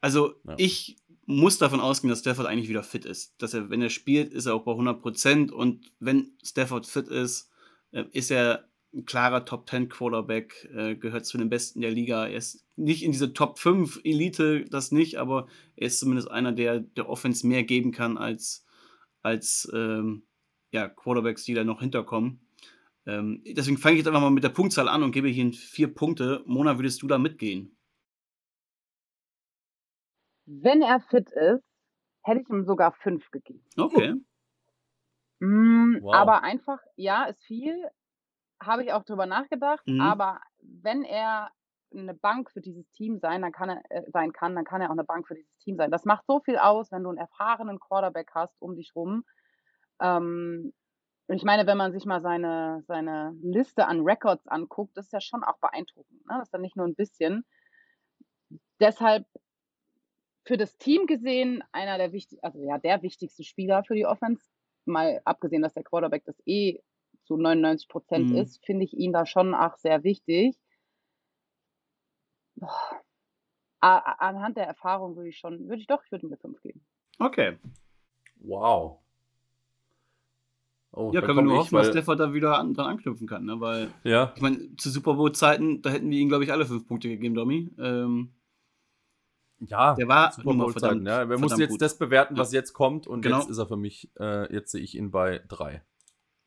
[0.00, 3.40] Also ich muss davon ausgehen, dass Stafford eigentlich wieder fit ist.
[3.42, 7.50] Dass er, wenn er spielt, ist er auch bei 100% Und wenn Stafford fit ist,
[7.90, 12.26] äh, ist er ein klarer Top 10 Quarterback, äh, gehört zu den Besten der Liga.
[12.26, 16.52] Er ist nicht in diese Top 5 Elite, das nicht, aber er ist zumindest einer,
[16.52, 18.66] der der Offense mehr geben kann als
[19.22, 20.26] als ähm,
[20.70, 22.40] ja, Quarterbacks, die da noch hinterkommen.
[23.06, 25.92] Ähm, deswegen fange ich jetzt einfach mal mit der Punktzahl an und gebe hier vier
[25.92, 26.42] Punkte.
[26.46, 27.76] Mona, würdest du da mitgehen?
[30.46, 31.64] Wenn er fit ist,
[32.22, 33.64] hätte ich ihm sogar fünf gegeben.
[33.76, 34.14] Okay.
[35.40, 36.14] Mm, wow.
[36.14, 37.88] Aber einfach, ja, ist viel.
[38.66, 39.86] Habe ich auch drüber nachgedacht.
[39.86, 40.00] Mhm.
[40.00, 41.50] Aber wenn er
[41.92, 44.88] eine Bank für dieses Team sein, dann kann er, äh, sein kann, dann kann er
[44.88, 45.90] auch eine Bank für dieses Team sein.
[45.90, 49.24] Das macht so viel aus, wenn du einen erfahrenen Quarterback hast um dich rum.
[50.00, 50.72] Ähm,
[51.26, 55.12] und ich meine, wenn man sich mal seine, seine Liste an Records anguckt, das ist
[55.12, 56.26] ja schon auch beeindruckend.
[56.26, 56.34] Ne?
[56.38, 57.44] Das ist dann nicht nur ein bisschen.
[58.80, 59.26] Deshalb
[60.46, 64.44] für das Team gesehen einer der wichtig, also ja, der wichtigste Spieler für die Offense.
[64.84, 66.82] Mal abgesehen, dass der Quarterback das eh
[67.24, 68.36] zu 99 Prozent mhm.
[68.36, 70.56] ist, finde ich ihn da schon auch sehr wichtig
[72.56, 73.00] boah,
[73.80, 76.80] anhand der Erfahrung würde ich schon, würde ich doch, ich würde mir fünf geben.
[77.18, 77.58] Okay.
[78.36, 79.00] Wow.
[80.92, 83.60] Oh, ja, können wir nur hoffen, dass Stafford da wieder an, dran anknüpfen kann, ne?
[83.60, 84.32] Weil, ja.
[84.36, 87.34] ich meine, zu Super Bowl-Zeiten, da hätten wir ihm, glaube ich, alle fünf Punkte gegeben,
[87.34, 87.68] Domi.
[87.78, 88.32] Ähm,
[89.58, 91.28] ja, der war Super Bowl-Zeiten, ja.
[91.28, 91.82] Wir müssen jetzt gut.
[91.82, 92.60] das bewerten, was ja.
[92.60, 93.38] jetzt kommt, und genau.
[93.38, 95.82] jetzt ist er für mich, äh, jetzt sehe ich ihn bei drei.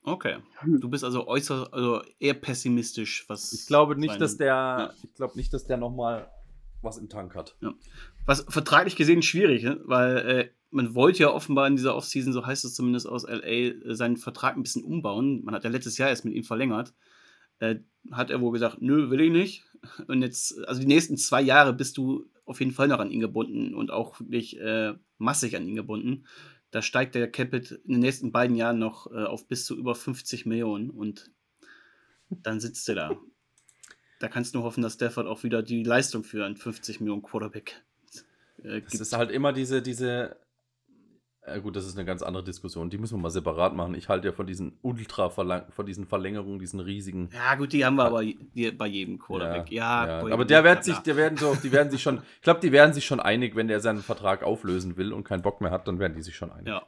[0.08, 0.38] Okay.
[0.66, 3.51] Du bist also äußerst, also eher pessimistisch, was.
[3.51, 4.93] Ich glaube nicht, dass der, ja.
[5.03, 6.32] ich glaube nicht, dass der nochmal
[6.82, 7.58] was im Tank hat.
[7.60, 7.74] Ja.
[8.26, 9.82] Was vertraglich gesehen schwierig, ne?
[9.84, 13.41] weil äh, man wollte ja offenbar in dieser Offseason, so heißt es zumindest aus LA,
[13.41, 15.43] äh, seinen Vertrag ein bisschen umbauen.
[15.43, 16.93] Man hat ja letztes Jahr erst mit ihm verlängert.
[17.60, 17.80] Äh,
[18.10, 19.66] hat er wohl gesagt, nö, will ich nicht.
[20.08, 23.20] Und jetzt, also die nächsten zwei Jahre bist du auf jeden Fall noch an ihn
[23.20, 26.24] gebunden und auch wirklich äh, massig an ihn gebunden
[26.72, 29.95] da steigt der Capit in den nächsten beiden Jahren noch äh, auf bis zu über
[29.95, 31.32] 50 Millionen und
[32.30, 33.18] dann sitzt er da.
[34.20, 37.22] Da kannst du nur hoffen, dass Stafford auch wieder die Leistung für einen 50 Millionen
[37.22, 37.84] Quarterback
[38.63, 38.93] äh, gibt.
[38.93, 40.38] Es ist halt immer diese, diese
[41.48, 42.89] äh, gut, das ist eine ganz andere Diskussion.
[42.89, 43.95] Die müssen wir mal separat machen.
[43.95, 47.30] Ich halte ja von diesen ultra von diesen Verlängerungen, diesen riesigen.
[47.34, 48.24] Ja, gut, die haben wir aber
[48.78, 49.72] bei jedem Quarterback.
[49.72, 50.34] Ja, ja, ja.
[50.34, 52.93] aber der wird sich, der werden so, die werden sich schon, ich glaube, die werden
[52.93, 56.00] sich schon einig, wenn der seinen Vertrag auflösen will und keinen Bock mehr hat, dann
[56.00, 56.68] werden die sich schon einig.
[56.68, 56.84] Ja.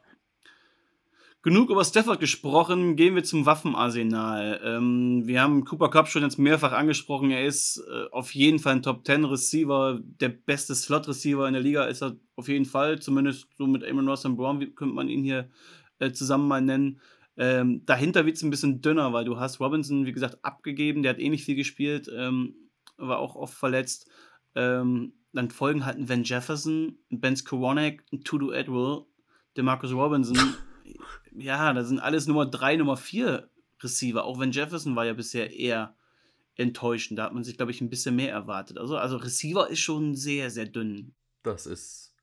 [1.42, 4.60] Genug über Stafford gesprochen, gehen wir zum Waffenarsenal.
[4.62, 7.30] Ähm, wir haben Cooper Cup schon jetzt mehrfach angesprochen.
[7.30, 10.00] Er ist äh, auf jeden Fall ein Top 10 Receiver.
[10.02, 13.00] Der beste Slot Receiver in der Liga ist er auf jeden Fall.
[13.00, 15.48] Zumindest so mit Amon Ross und Brown könnte man ihn hier
[15.98, 17.00] äh, zusammen mal nennen.
[17.38, 21.02] Ähm, dahinter wird es ein bisschen dünner, weil du hast Robinson, wie gesagt, abgegeben.
[21.02, 22.54] Der hat eh viel gespielt, ähm,
[22.98, 24.10] war auch oft verletzt.
[24.54, 29.06] Ähm, dann folgen halt ein Van Jefferson, ein Ben Skowronek, ein Tudu Edwell,
[29.56, 30.36] der Marcus Robinson
[31.36, 33.48] ja, da sind alles Nummer 3, Nummer 4
[33.82, 34.24] Receiver.
[34.24, 35.94] Auch wenn Jefferson war ja bisher eher
[36.56, 37.18] enttäuschend.
[37.18, 38.78] Da hat man sich, glaube ich, ein bisschen mehr erwartet.
[38.78, 41.14] Also, also Receiver ist schon sehr, sehr dünn.
[41.42, 42.14] Das ist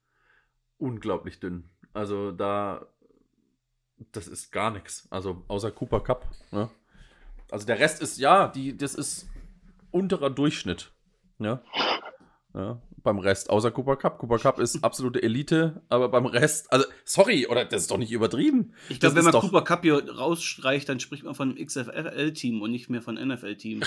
[0.77, 1.69] unglaublich dünn.
[1.93, 2.85] Also da,
[4.11, 5.07] das ist gar nichts.
[5.09, 6.27] Also außer Cooper Cup.
[6.51, 6.69] Ne?
[7.49, 9.27] Also der Rest ist, ja, die, das ist
[9.91, 10.91] unterer Durchschnitt.
[11.39, 11.61] Ja.
[12.53, 14.19] ja beim Rest, außer Cooper Cup.
[14.19, 18.11] Cooper Cup ist absolute Elite, aber beim Rest, also sorry, oder das ist doch nicht
[18.11, 18.73] übertrieben.
[18.89, 22.89] Ich glaube, wenn man Cooper Cup hier rausstreicht, dann spricht man von XFL-Team und nicht
[22.89, 23.81] mehr von NFL-Team.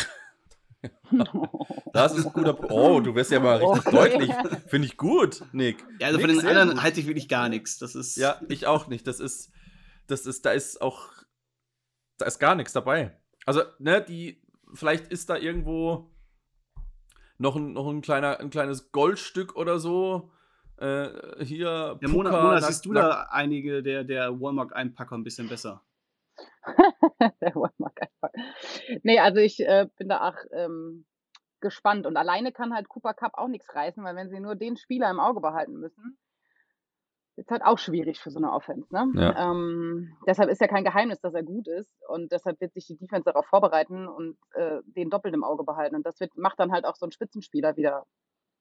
[1.93, 2.73] das ist ein guter Punkt.
[2.73, 3.97] Oh, du wirst ja mal richtig okay.
[3.97, 4.33] deutlich.
[4.69, 5.85] Finde ich gut, Nick.
[5.99, 7.79] Ja, also Nick, von den anderen halte ich wirklich gar nichts.
[7.79, 8.17] Das ist.
[8.17, 9.07] Ja, ich auch nicht.
[9.07, 9.53] Das ist,
[10.07, 11.09] das ist, da ist auch,
[12.17, 13.19] da ist gar nichts dabei.
[13.45, 14.41] Also, ne, die,
[14.73, 16.10] vielleicht ist da irgendwo
[17.41, 20.31] noch ein, noch ein, kleiner, ein kleines Goldstück oder so.
[20.77, 21.99] Äh, hier.
[22.01, 25.83] Ja, Mona, Mona siehst du da einige der, der Walmart-Einpacker ein bisschen besser?
[27.41, 28.39] der Walmart-Einpacker.
[29.03, 31.07] Nee, also ich äh, bin da auch ähm,
[31.61, 32.07] gespannt.
[32.07, 35.11] Und alleine kann halt Cooper Cup auch nichts reißen, weil wenn sie nur den Spieler
[35.11, 36.19] im Auge behalten müssen,
[37.41, 38.87] ist halt auch schwierig für so eine Offense.
[38.93, 39.11] Ne?
[39.15, 39.51] Ja.
[39.51, 42.97] Ähm, deshalb ist ja kein Geheimnis, dass er gut ist und deshalb wird sich die
[42.97, 45.97] Defense darauf vorbereiten und äh, den doppelt im Auge behalten.
[45.97, 48.05] Und das wird, macht dann halt auch so einen Spitzenspieler wieder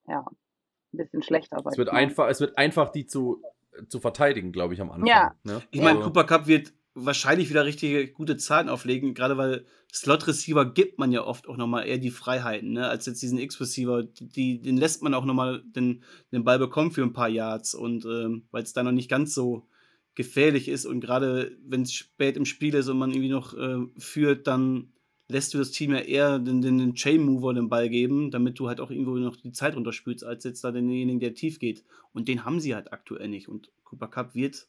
[0.08, 1.58] ja, ein bisschen schlechter.
[1.66, 3.44] Es wird, einfach, es wird einfach, die zu,
[3.90, 5.08] zu verteidigen, glaube ich, am Anfang.
[5.08, 5.36] Ja.
[5.44, 5.62] Ne?
[5.72, 11.00] Ich meine, Cooper Cup wird wahrscheinlich wieder richtige gute Zahlen auflegen, gerade weil Slot-Receiver gibt
[11.00, 14.78] man ja oft auch nochmal eher die Freiheiten, ne, als jetzt diesen X-Receiver, die, den
[14.78, 18.64] lässt man auch nochmal den, den Ball bekommen für ein paar Yards und ähm, weil
[18.64, 19.68] es da noch nicht ganz so
[20.16, 23.78] gefährlich ist und gerade wenn es spät im Spiel ist und man irgendwie noch äh,
[23.98, 24.92] führt, dann
[25.30, 28.60] lässt du das Team ja eher den, den, den Chain Mover den Ball geben, damit
[28.60, 31.86] du halt auch irgendwo noch die Zeit runterspülst, als jetzt da denjenigen, der tief geht.
[32.14, 33.48] Und den haben sie halt aktuell nicht.
[33.48, 34.68] Und Cooper Cup wird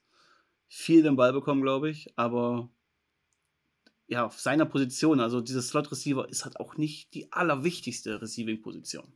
[0.70, 2.70] viel den Ball bekommen, glaube ich, aber
[4.06, 8.62] ja, auf seiner Position, also dieser Slot Receiver ist halt auch nicht die allerwichtigste Receiving
[8.62, 9.12] Position.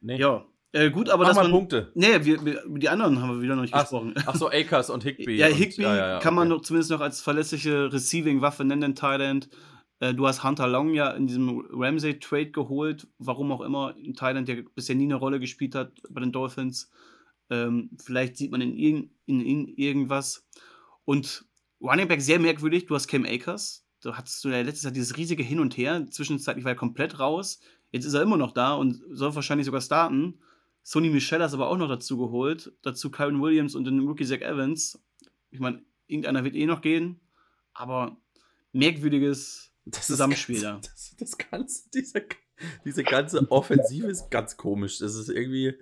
[0.00, 0.18] Nee.
[0.18, 1.24] Ja, äh, gut, aber.
[1.24, 1.90] Mal man, Punkte.
[1.94, 4.12] Nee, wir, wir, die anderen haben wir wieder noch nicht ach, gesprochen.
[4.26, 5.36] Ach so, Akers und Higby.
[5.36, 6.36] Ja, Higby ja, ja, ja, kann okay.
[6.36, 9.48] man noch, zumindest noch als verlässliche Receiving-Waffe nennen, den Thailand.
[10.00, 14.48] Äh, du hast Hunter Long ja in diesem Ramsey-Trade geholt, warum auch immer, ein Thailand,
[14.48, 16.90] der bisher nie eine Rolle gespielt hat bei den Dolphins.
[17.50, 20.46] Ähm, vielleicht sieht man in ihm in, in irgendwas.
[21.04, 21.44] Und
[21.80, 22.86] Running Back sehr merkwürdig.
[22.86, 23.86] Du hast Cam Akers.
[24.00, 26.06] Da hattest du ja letztes Jahr dieses riesige Hin und Her.
[26.10, 27.60] Zwischenzeitlich war er komplett raus.
[27.90, 30.40] Jetzt ist er immer noch da und soll wahrscheinlich sogar starten.
[30.82, 32.72] Sony Michel hast aber auch noch dazu geholt.
[32.82, 35.02] Dazu Kyron Williams und den Rookie Zach Evans.
[35.50, 37.20] Ich meine, irgendeiner wird eh noch gehen.
[37.72, 38.16] Aber
[38.72, 40.80] merkwürdiges das Zusammenspiel da.
[40.82, 42.26] Das, das, ganze, diese,
[42.84, 44.98] diese ganze Offensive ist ganz komisch.
[44.98, 45.74] Das ist irgendwie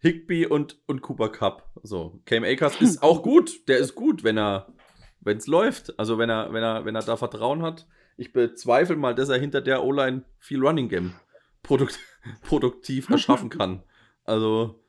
[0.00, 1.70] Higby und, und Cooper Cup.
[1.82, 3.68] So, Cam Akers ist auch gut.
[3.68, 4.72] Der ist gut, wenn er,
[5.20, 5.98] wenn es läuft.
[5.98, 7.86] Also wenn er, wenn er, wenn er da Vertrauen hat.
[8.16, 11.14] Ich bezweifle mal, dass er hinter der O-Line viel Running Game
[11.62, 11.98] produkt,
[12.42, 13.82] produktiv erschaffen kann.
[14.24, 14.84] Also,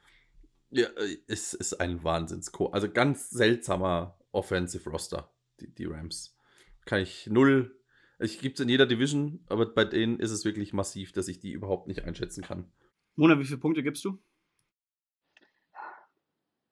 [0.70, 0.88] ja,
[1.28, 6.38] es ist ein wahnsinns Also ganz seltsamer Offensive Roster, die, die Rams.
[6.86, 7.78] Kann ich null.
[8.20, 11.40] Ich gibt es in jeder Division, aber bei denen ist es wirklich massiv, dass ich
[11.40, 12.72] die überhaupt nicht einschätzen kann.
[13.16, 14.20] Mona, wie viele Punkte gibst du?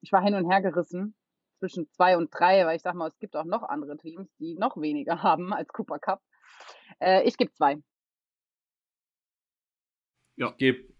[0.00, 1.14] Ich war hin und her gerissen
[1.58, 4.54] zwischen zwei und drei, weil ich sag mal, es gibt auch noch andere Teams, die
[4.54, 6.22] noch weniger haben als Cooper Cup.
[6.98, 7.78] Äh, ich gebe zwei.
[10.36, 10.48] Ja.
[10.50, 10.92] Ich gebe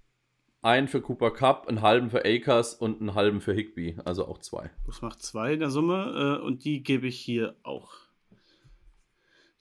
[0.62, 4.38] einen für Cooper Cup, einen halben für Akers und einen halben für Higby, also auch
[4.38, 4.70] zwei.
[4.86, 7.94] Das macht zwei in der Summe äh, und die gebe ich hier auch.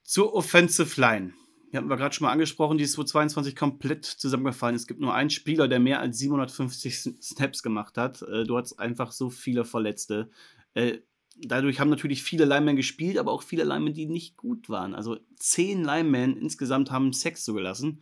[0.03, 1.33] Zur Offensive Line.
[1.71, 4.75] Wir hatten wir gerade schon mal angesprochen, die ist 2022 komplett zusammengefallen.
[4.75, 8.23] Es gibt nur einen Spieler, der mehr als 750 Snaps gemacht hat.
[8.23, 10.29] Äh, du hattest einfach so viele Verletzte.
[10.73, 10.99] Äh,
[11.37, 14.95] dadurch haben natürlich viele Linemen gespielt, aber auch viele Linemen, die nicht gut waren.
[14.95, 18.01] Also zehn Linemen insgesamt haben Sex zugelassen.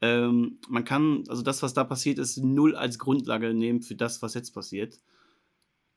[0.00, 4.22] Ähm, man kann, also das, was da passiert ist, null als Grundlage nehmen für das,
[4.22, 5.00] was jetzt passiert.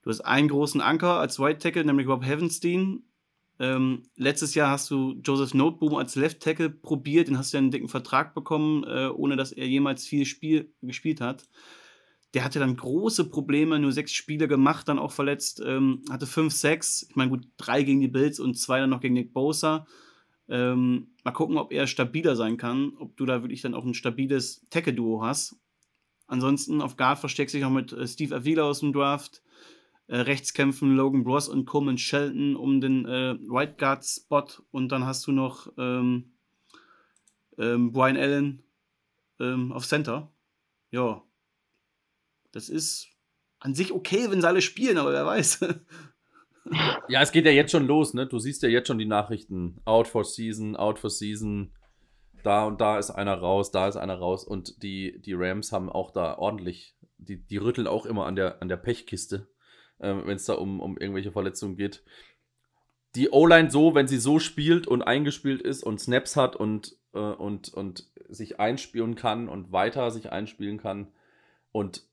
[0.01, 3.03] Du hast einen großen Anker als White Tackle, nämlich Rob Heavenstein,
[3.61, 7.59] ähm, letztes Jahr hast du Joseph Noteboom als Left Tackle probiert, den hast du ja
[7.59, 11.47] einen dicken Vertrag bekommen, äh, ohne dass er jemals viel Spiel gespielt hat.
[12.33, 16.53] Der hatte dann große Probleme, nur sechs Spiele gemacht, dann auch verletzt, ähm, hatte fünf,
[16.53, 19.85] sechs, ich meine gut, drei gegen die Bills und zwei dann noch gegen Nick Bosa.
[20.49, 23.93] Ähm, mal gucken, ob er stabiler sein kann, ob du da wirklich dann auch ein
[23.93, 25.55] stabiles Tackle-Duo hast.
[26.25, 29.43] Ansonsten auf Guard versteckt sich auch mit äh, Steve Avila aus dem Draft.
[30.11, 34.89] Äh, rechts kämpfen Logan Ross und Coleman Shelton um den äh, Right Guard Spot und
[34.89, 36.33] dann hast du noch ähm,
[37.57, 38.61] ähm, Brian Allen
[39.39, 40.29] ähm, auf Center.
[40.91, 41.23] Ja,
[42.51, 43.07] das ist
[43.59, 45.61] an sich okay, wenn sie alle spielen, aber wer weiß.
[47.07, 48.27] ja, es geht ja jetzt schon los, ne?
[48.27, 49.79] Du siehst ja jetzt schon die Nachrichten.
[49.85, 51.71] Out for Season, out for Season.
[52.43, 54.43] Da und da ist einer raus, da ist einer raus.
[54.43, 58.61] Und die, die Rams haben auch da ordentlich, die, die rütteln auch immer an der,
[58.61, 59.47] an der Pechkiste
[60.01, 62.03] äh, wenn es da um, um irgendwelche Verletzungen geht.
[63.15, 67.19] Die O-Line so, wenn sie so spielt und eingespielt ist und Snaps hat und, äh,
[67.19, 71.11] und, und sich einspielen kann und weiter sich einspielen kann
[71.71, 72.03] und,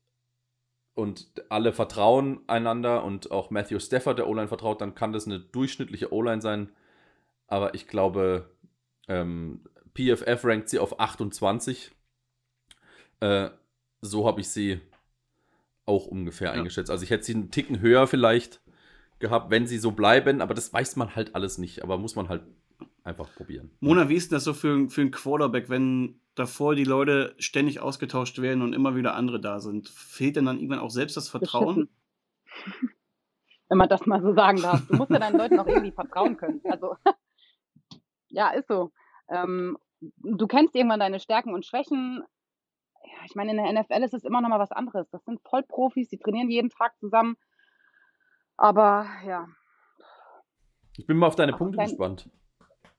[0.93, 5.39] und alle vertrauen einander und auch Matthew Stafford der O-Line vertraut, dann kann das eine
[5.39, 6.69] durchschnittliche O-Line sein.
[7.47, 8.49] Aber ich glaube,
[9.07, 9.63] ähm,
[9.95, 11.91] PFF rankt sie auf 28.
[13.21, 13.49] Äh,
[14.01, 14.81] so habe ich sie
[15.89, 16.53] auch ungefähr ja.
[16.53, 16.89] eingeschätzt.
[16.89, 18.61] Also ich hätte sie einen Ticken höher vielleicht
[19.17, 21.83] gehabt, wenn sie so bleiben, aber das weiß man halt alles nicht.
[21.83, 22.43] Aber muss man halt
[23.03, 23.71] einfach probieren.
[23.81, 28.39] Mona, wie ist das so für, für einen Quarterback, wenn davor die Leute ständig ausgetauscht
[28.39, 29.89] werden und immer wieder andere da sind?
[29.89, 31.89] Fehlt denn dann irgendwann auch selbst das Vertrauen?
[33.67, 34.87] Wenn man das mal so sagen darf.
[34.87, 36.61] Du musst ja deinen Leuten auch irgendwie vertrauen können.
[36.65, 36.95] Also,
[38.29, 38.91] ja, ist so.
[39.27, 42.23] Ähm, du kennst irgendwann deine Stärken und Schwächen
[43.29, 45.09] ich meine, in der NFL ist es immer noch mal was anderes.
[45.11, 47.37] Das sind Vollprofis, die trainieren jeden Tag zusammen.
[48.57, 49.47] Aber ja.
[50.97, 52.29] Ich bin mal auf deine Punkte gespannt.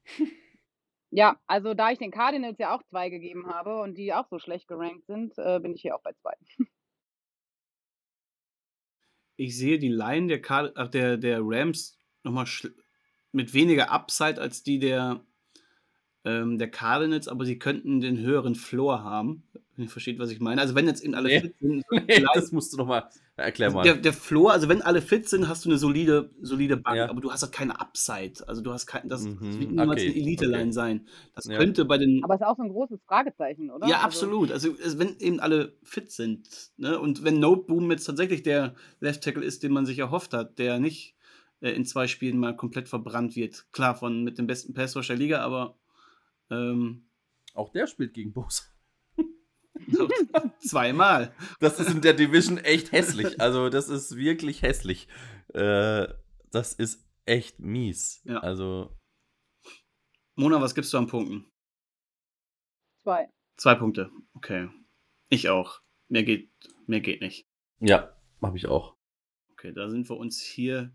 [1.12, 4.39] Ja, also da ich den Cardinals ja auch zwei gegeben habe und die auch so
[4.39, 6.35] schlecht gerankt sind, äh, bin ich hier auch bei zwei.
[9.36, 12.44] Ich sehe die Line der, Card der, der Rams nochmal
[13.32, 15.24] mit weniger Upside als die der,
[16.27, 19.48] ähm, der Cardinals, aber sie könnten den höheren Floor haben.
[19.81, 20.61] Wenn ihr versteht, was ich meine.
[20.61, 21.40] Also wenn jetzt eben alle Nee.
[21.40, 23.74] fit sind, Nee, das musst du noch mal erklären.
[23.74, 26.97] also der, der Floor, also wenn alle fit sind, hast du eine solide, solide Bank,
[26.98, 27.09] Ja.
[27.09, 28.47] aber du hast halt keine Upside.
[28.47, 30.73] Also du hast kein, das, das Mhm, wird niemals okay, eine Elite-Line okay.
[30.73, 31.07] sein.
[31.35, 31.57] Das Ja.
[31.57, 33.86] könnte bei den Aber es ist auch so ein großes Fragezeichen, oder?
[33.89, 34.52] Ja, Also, absolut.
[34.52, 36.47] Also, es- wenn eben alle fit sind.
[36.77, 36.98] Ne?
[37.01, 40.78] Und wenn Noteboom jetzt tatsächlich der Left Tackle ist, den man sich erhofft hat, der
[40.78, 41.16] nicht
[41.62, 43.66] äh, in zwei Spielen mal komplett verbrannt wird.
[43.73, 45.78] Klar, von mit dem besten Passrush der Liga, aber
[46.51, 47.05] ähm,
[47.55, 48.62] Auch der spielt gegen Bosa.
[50.61, 51.35] Zweimal.
[51.61, 53.40] Das ist in der Division echt hässlich.
[53.40, 55.09] Also, das ist wirklich hässlich.
[55.55, 56.09] Äh,
[56.51, 58.20] das ist echt mies.
[58.24, 58.39] Ja.
[58.39, 58.97] Also,
[60.36, 61.47] Mona, was gibst du an Punkten?
[63.02, 63.28] Zwei.
[63.57, 64.11] Zwei Punkte.
[64.35, 64.69] Okay.
[65.28, 65.81] Ich auch.
[66.09, 66.51] Mehr geht,
[66.86, 67.47] mehr geht nicht.
[67.78, 68.97] ja, habe ich auch.
[69.52, 70.93] Okay, da sind wir uns hier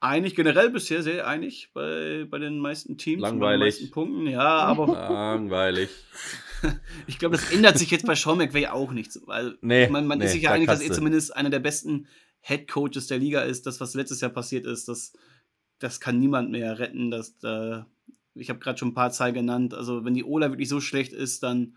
[0.00, 3.22] einig, generell bisher sehr einig bei, bei den meisten Teams.
[3.22, 3.74] und bei den Langweilig.
[3.74, 5.90] meisten Punkten, ja, aber Langweilig.
[7.06, 9.18] Ich glaube, das ändert sich jetzt bei Sean McVay auch nicht.
[9.26, 11.60] Weil Nee, man, man nee, ist sich ja da einig, dass er zumindest einer der
[11.60, 12.06] besten
[12.40, 13.66] Head Coaches der Liga ist.
[13.66, 15.12] Das, was letztes Jahr passiert ist, das,
[15.78, 17.10] das kann niemand mehr retten.
[17.10, 17.82] Das, äh,
[18.34, 19.74] ich habe gerade schon ein paar Zahlen genannt.
[19.74, 21.76] Also, wenn die Ola wirklich so schlecht ist, dann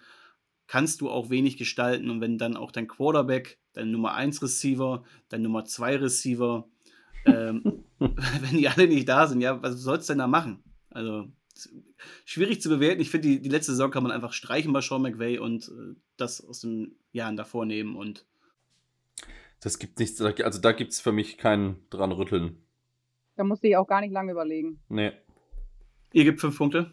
[0.67, 2.09] kannst du auch wenig gestalten.
[2.09, 6.67] Und wenn dann auch dein Quarterback, dein Nummer 1 Receiver, dein Nummer 2 Receiver,
[7.25, 10.63] ähm, wenn die alle nicht da sind, ja, was sollst du denn da machen?
[10.91, 11.27] Also,
[12.25, 13.01] schwierig zu bewerten.
[13.01, 15.95] Ich finde, die, die letzte Saison kann man einfach streichen bei Sean McVay und äh,
[16.17, 17.95] das aus den Jahren davor nehmen.
[17.95, 18.25] Und
[19.59, 20.21] Das gibt nichts.
[20.21, 22.63] Also, da gibt es für mich keinen dran rütteln.
[23.35, 24.79] Da musste ich auch gar nicht lange überlegen.
[24.89, 25.11] Nee.
[26.13, 26.91] ihr gebt fünf Punkte.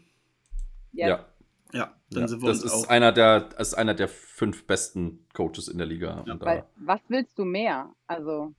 [0.92, 1.08] Yes.
[1.08, 1.32] Ja.
[1.72, 2.28] Ja, dann ja.
[2.28, 2.88] sind wir Das uns ist auch.
[2.88, 6.22] einer, der, das ist einer der fünf besten Coaches in der Liga.
[6.24, 6.32] Ja.
[6.32, 7.92] Und da, Weil, was willst du mehr?
[8.06, 8.54] Also,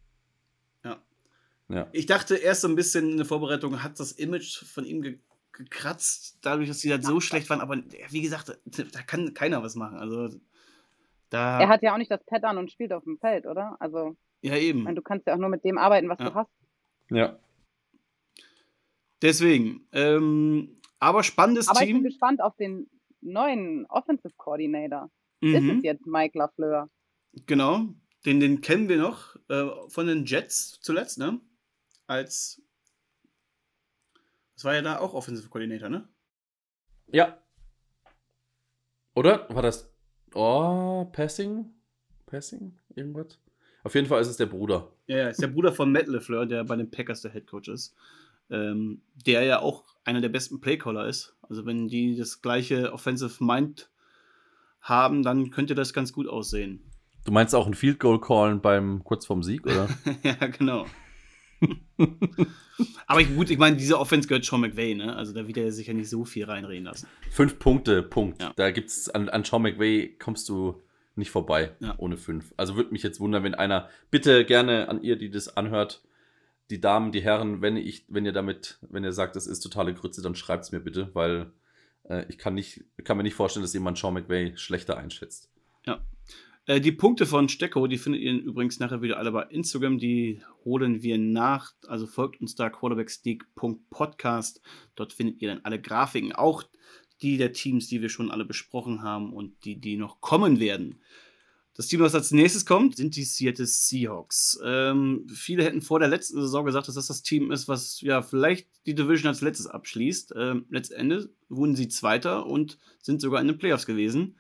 [1.70, 1.90] ja.
[1.92, 5.20] Ich dachte erst so ein bisschen in der Vorbereitung, hat das Image von ihm ge
[5.58, 7.62] gekratzt, dadurch, dass die halt so schlecht waren.
[7.62, 7.78] Aber
[8.10, 9.98] wie gesagt, da kann keiner was machen.
[9.98, 10.30] Also,
[11.30, 11.60] da.
[11.60, 13.76] er hat ja auch nicht das Pattern und spielt auf dem Feld, oder?
[13.80, 14.84] Also, ja, ich eben.
[14.84, 16.30] meine, du kannst ja auch nur mit dem arbeiten, was Ja.
[16.30, 16.50] du hast.
[17.10, 17.40] ja.
[19.22, 19.88] Deswegen.
[19.94, 22.04] Ähm, aber spannendes Aber ich bin Team.
[22.04, 22.88] gespannt auf den
[23.22, 25.10] neuen Offensive Coordinator.
[25.42, 25.78] Ist Mhm.
[25.78, 26.90] es jetzt Mike LaFleur?
[27.48, 27.86] Genau,
[28.26, 31.40] den, den kennen wir noch äh, von den Jets zuletzt, ne?
[32.08, 32.62] Als.
[34.58, 36.10] Das war ja da auch Offensive Coordinator, ne?
[37.12, 37.38] Ja.
[39.14, 39.48] Oder?
[39.50, 39.94] War das.
[40.34, 41.76] Oh, Passing?
[42.26, 42.76] Passing?
[42.96, 43.40] Irgendwas?
[43.84, 44.92] Auf jeden Fall ist es der Bruder.
[45.06, 47.70] Ja, ja, ist der Bruder von Matt LeFleur, der bei den Packers der Head Coach
[47.70, 47.96] ist.
[48.50, 51.36] Ähm, der ja auch einer der besten Playcaller ist.
[51.44, 53.92] Also, wenn die das gleiche Offensive Mind
[54.82, 56.82] haben, dann könnte das ganz gut aussehen.
[57.26, 59.88] Du meinst auch ein Field Goal callen beim kurz vorm Sieg, oder?
[60.24, 60.88] ja, genau.
[63.08, 65.16] Aber ich, gut, ich meine, diese Offense gehört Sean McVay, ne?
[65.16, 67.08] Also da wird er sich ja nicht so viel reinreden lassen.
[67.32, 68.42] fünf Punkte, Punkt.
[68.42, 68.54] Ja.
[68.56, 70.82] Da gibt's an, an Sean McVay kommst du
[71.16, 71.96] nicht vorbei Ja.
[71.98, 72.54] ohne fünf.
[72.58, 76.04] Also würde mich jetzt wundern, wenn einer, bitte gerne an ihr, die das anhört,
[76.70, 79.94] die Damen, die Herren, wenn ich, wenn ihr damit, wenn ihr sagt, das ist totale
[79.94, 81.52] Grütze, dann schreibt's mir bitte, weil
[82.04, 85.50] äh, ich kann nicht, kann mir nicht vorstellen, dass jemand Sean McVay schlechter einschätzt.
[86.68, 89.98] Äh, die Punkte von Stecko, die findet ihr übrigens nachher wieder alle bei Instagram.
[89.98, 91.72] Die holen wir nach.
[91.88, 94.62] Also folgt uns da quarterbacksneak.podcast.
[94.96, 96.64] Dort findet ihr dann alle Grafiken, auch
[97.22, 101.02] die der Teams, die wir schon alle besprochen haben und die, die noch kommen werden.
[101.74, 104.60] Das Team, was als nächstes kommt, sind die Seattle Seahawks.
[104.64, 108.22] Ähm, viele hätten vor der letzten Saison gesagt, dass das das Team ist, was ja
[108.24, 110.34] vielleicht die Division als letztes abschließt.
[110.36, 114.36] Ähm, letztendlich wurden sie Zweiter und sind sogar in den Playoffs gewesen.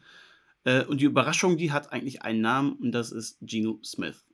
[0.63, 4.25] Äh, und die Überraschung, die hat eigentlich einen Namen und das ist Geno Smith.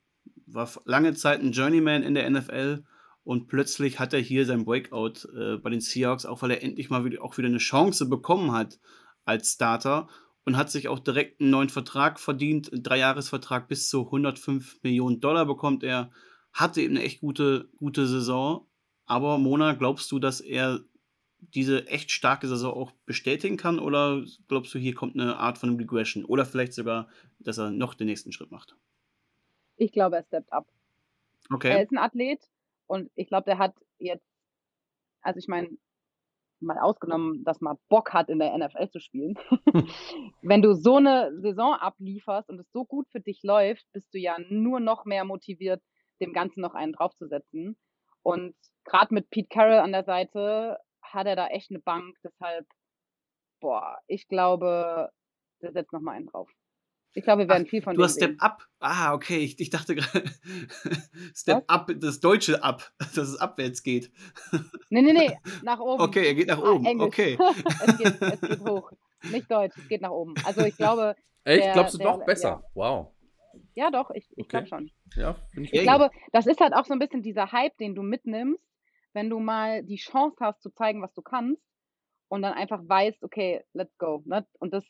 [0.46, 2.84] War lange Zeit ein Journeyman in der NFL
[3.24, 6.90] und plötzlich hat er hier sein Breakout äh, bei den Seahawks, auch weil er endlich
[6.90, 8.80] mal wieder, auch wieder eine Chance bekommen hat
[9.26, 10.08] als Starter
[10.46, 15.22] und hat sich auch direkt einen neuen Vertrag verdient, einen Dreijahresvertrag bis zu 105 Millionen
[15.22, 16.12] Dollar bekommt er,
[16.52, 18.68] hatte eben eine echt gute, gute Saison.
[19.06, 20.82] Aber Mona, glaubst du, dass er
[21.54, 23.80] diese echt starke Saison auch bestätigen kann?
[23.80, 26.26] Oder glaubst du, hier kommt eine Art von Regression?
[26.26, 27.10] Oder vielleicht sogar,
[27.40, 28.76] dass er noch den nächsten Schritt macht?
[29.76, 30.50] Ich glaube, er steppt.
[30.52, 30.66] Er
[31.52, 31.84] Okay.
[31.84, 32.42] ist ein Athlet
[32.88, 34.26] und ich glaube, der hat jetzt,
[35.22, 35.70] also ich meine,
[36.60, 39.36] mal ausgenommen, dass man Bock hat, in der NFL zu spielen.
[40.42, 44.18] Wenn du so eine Saison ablieferst und es so gut für dich läuft, bist du
[44.20, 45.82] ja nur noch mehr motiviert,
[46.22, 47.78] dem Ganzen noch einen draufzusetzen.
[48.22, 48.56] Und
[48.86, 50.78] gerade mit Pete Carroll an der Seite
[51.14, 52.16] hat er da echt eine Bank.
[52.24, 52.68] Deshalb,
[53.60, 55.12] boah, ich glaube,
[55.62, 56.50] der setzt noch mal einen drauf.
[57.16, 58.40] Ich glaube, wir werden Ach, viel von Du hast Step sehen.
[58.40, 58.68] Up.
[58.80, 59.38] Ah, okay.
[59.38, 60.24] Ich, ich dachte gerade,
[61.36, 61.70] Step Was?
[61.70, 64.12] Up, das deutsche Up, dass es abwärts geht.
[64.90, 66.02] Nee, nee, nee, nach oben.
[66.02, 67.02] Okay, er geht nach ah, oben.
[67.02, 67.38] Ah, okay.
[67.86, 68.92] es, geht, es geht hoch.
[69.32, 70.34] Nicht deutsch, es geht nach oben.
[70.44, 71.16] Also ich glaube.
[71.44, 71.66] Echt?
[71.66, 72.50] Der, Glaubst du der, noch besser?
[72.50, 72.70] Ja.
[72.74, 73.14] Wow.
[73.76, 74.48] Ja, doch, ich, ich okay.
[74.48, 74.92] glaube schon.
[75.16, 78.02] Ja, ich, ich glaube, das ist halt auch so ein bisschen dieser Hype, den du
[78.02, 78.64] mitnimmst,
[79.14, 81.62] wenn du mal die Chance hast zu zeigen, was du kannst
[82.28, 84.24] und dann einfach weißt, okay, let's go.
[84.26, 84.46] Ne?
[84.60, 84.86] Und das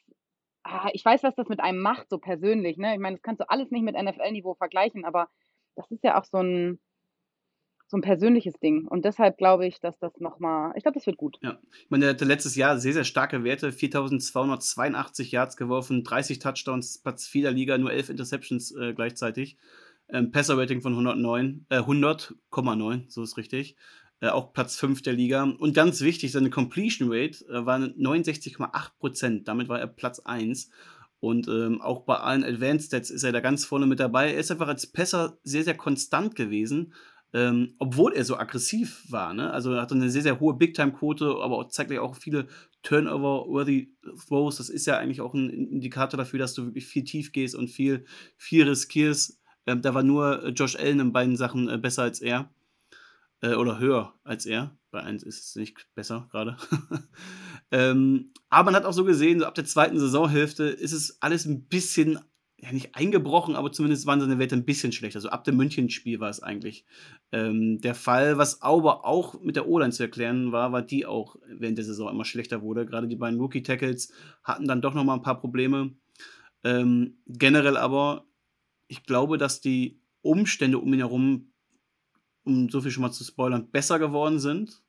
[0.63, 2.77] ah, ich weiß, was das mit einem macht, so persönlich.
[2.77, 2.93] Ne?
[2.93, 5.29] Ich meine, das kannst du alles nicht mit NFL-Niveau vergleichen, aber
[5.75, 6.79] das ist ja auch so ein,
[7.87, 8.87] so ein persönliches Ding.
[8.87, 11.37] Und deshalb glaube ich, dass das nochmal, ich glaube, das wird gut.
[11.41, 16.39] Ja, ich meine, der hatte letztes Jahr sehr, sehr starke Werte: 4282 Yards geworfen, 30
[16.39, 19.57] Touchdowns, Platz 4 der Liga, nur 11 Interceptions äh, gleichzeitig.
[20.13, 23.75] Ähm, Passer-Rating von 109, äh, 100,9, so ist richtig.
[24.21, 25.43] Äh, auch Platz 5 der Liga.
[25.43, 29.43] Und ganz wichtig, seine Completion Rate äh, war 69,8%.
[29.43, 30.69] Damit war er Platz 1.
[31.19, 34.31] Und ähm, auch bei allen Advanced Stats ist er da ganz vorne mit dabei.
[34.31, 36.93] Er ist einfach als Pässer sehr, sehr konstant gewesen.
[37.35, 39.33] Ähm, obwohl er so aggressiv war.
[39.33, 39.51] Ne?
[39.51, 42.47] Also er hatte eine sehr, sehr hohe Big-Time-Quote, aber auch zeitgleich auch viele
[42.83, 43.91] Turnover-worthy
[44.27, 44.57] Throws.
[44.57, 47.69] Das ist ja eigentlich auch ein Indikator dafür, dass du wirklich viel tief gehst und
[47.69, 48.05] viel,
[48.37, 49.42] viel riskierst.
[49.65, 52.49] Ähm, da war nur Josh Allen in beiden Sachen äh, besser als er
[53.43, 54.75] äh, oder höher als er.
[54.91, 56.55] Bei 1 ist es nicht besser gerade.
[57.71, 61.45] ähm, aber man hat auch so gesehen, so ab der zweiten Saisonhälfte ist es alles
[61.45, 62.19] ein bisschen,
[62.57, 65.17] ja nicht eingebrochen, aber zumindest waren seine Werte ein bisschen schlechter.
[65.17, 66.85] Also ab dem München-Spiel war es eigentlich
[67.31, 68.37] ähm, der Fall.
[68.37, 72.09] Was aber auch mit der O-Line zu erklären war, war die auch während der Saison
[72.09, 72.85] immer schlechter wurde.
[72.85, 74.13] Gerade die beiden Rookie-Tackles
[74.43, 75.95] hatten dann doch nochmal ein paar Probleme.
[76.63, 78.25] Ähm, generell aber,
[78.93, 81.53] ich glaube, dass die Umstände um ihn herum
[82.43, 84.83] um so viel schon mal zu spoilern, besser geworden sind.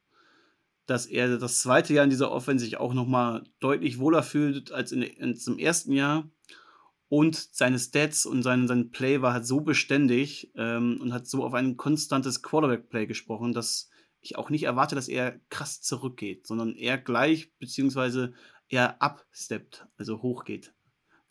[0.87, 4.93] Dass er das zweite Jahr in dieser Offense sich auch nochmal deutlich wohler fühlt als
[4.93, 6.29] in, in, im ersten Jahr.
[7.09, 11.45] Und seine Stats und sein, sein Play war halt so beständig ähm, und hat so
[11.45, 13.89] auf ein konstantes Quarterback-Play gesprochen, dass
[14.21, 18.35] ich auch nicht erwarte, dass er krass zurückgeht, sondern eher gleich, beziehungsweise
[18.69, 20.75] eher absteppt, also hochgeht.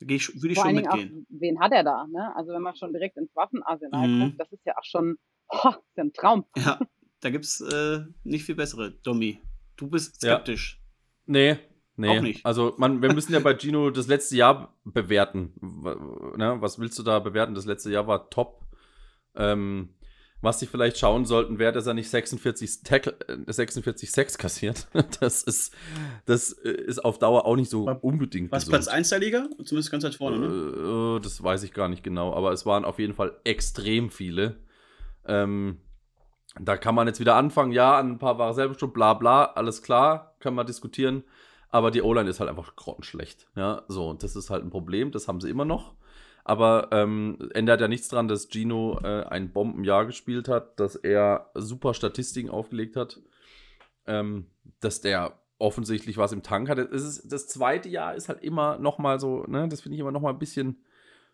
[0.04, 1.26] Würde ich, würde ich schon mitgehen.
[1.30, 2.06] Auch, wen hat er da?
[2.08, 2.36] Ne?
[2.36, 4.20] Also wenn man schon direkt ins Waffenarsenal mhm.
[4.22, 5.18] guckt, das ist ja auch schon
[5.50, 6.46] Oh, ist ja ein Traum.
[6.58, 6.80] Ja,
[7.22, 8.92] da gibt es äh, nicht viel bessere.
[9.04, 9.40] Domi,
[9.78, 10.80] du bist skeptisch.
[10.80, 10.84] Ja.
[11.26, 11.58] Nee,
[11.96, 12.44] Nee, Auch nicht.
[12.44, 15.54] also man, wir müssen ja bei Gino das letzte Jahr bewerten.
[16.36, 16.56] Ne?
[16.60, 17.54] Was willst du da bewerten?
[17.54, 18.66] Das letzte Jahr war top.
[19.36, 19.90] Ähm,
[20.44, 23.16] was sie vielleicht schauen sollten, wäre, dass er nicht 46, Tackle,
[23.48, 24.88] 46 Sex kassiert.
[25.20, 25.74] Das ist,
[26.26, 29.48] das ist auf Dauer auch nicht so war, unbedingt Was Platz 1 der Liga?
[29.64, 31.18] Zumindest ganz weit vorne, ne?
[31.18, 34.58] Äh, das weiß ich gar nicht genau, aber es waren auf jeden Fall extrem viele.
[35.26, 35.78] Ähm,
[36.60, 39.82] da kann man jetzt wieder anfangen, ja, ein paar Ware selber schon, bla bla, alles
[39.82, 41.24] klar, kann man diskutieren.
[41.70, 43.48] Aber die O-Line ist halt einfach grottenschlecht.
[43.56, 45.96] Ja, so, und das ist halt ein Problem, das haben sie immer noch.
[46.44, 51.50] Aber ähm, ändert ja nichts daran, dass Gino äh, ein Bombenjahr gespielt hat, dass er
[51.54, 53.22] super Statistiken aufgelegt hat,
[54.08, 54.48] ähm,
[54.82, 56.78] dass der offensichtlich was im Tank hat.
[56.78, 60.02] Das, ist, das zweite Jahr ist halt immer noch mal so, ne, das finde ich
[60.02, 60.84] immer noch mal ein bisschen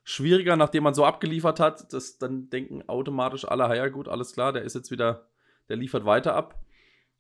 [0.04, 1.92] schwieriger, nachdem man so abgeliefert hat.
[1.92, 5.28] Das, dann denken automatisch alle, ja gut, alles klar, der ist jetzt wieder,
[5.70, 6.60] der liefert weiter ab.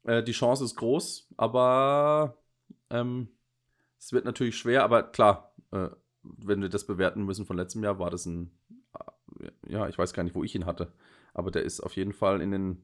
[0.04, 2.38] Äh, die Chance ist groß, aber
[2.92, 3.30] ähm,
[3.98, 5.90] es wird natürlich schwer, aber klar, äh,
[6.38, 8.52] wenn wir das bewerten müssen von letztem Jahr, war das ein,
[9.40, 10.92] äh, ja, ich weiß gar nicht, wo ich ihn hatte,
[11.34, 12.84] aber der ist auf jeden Fall in den,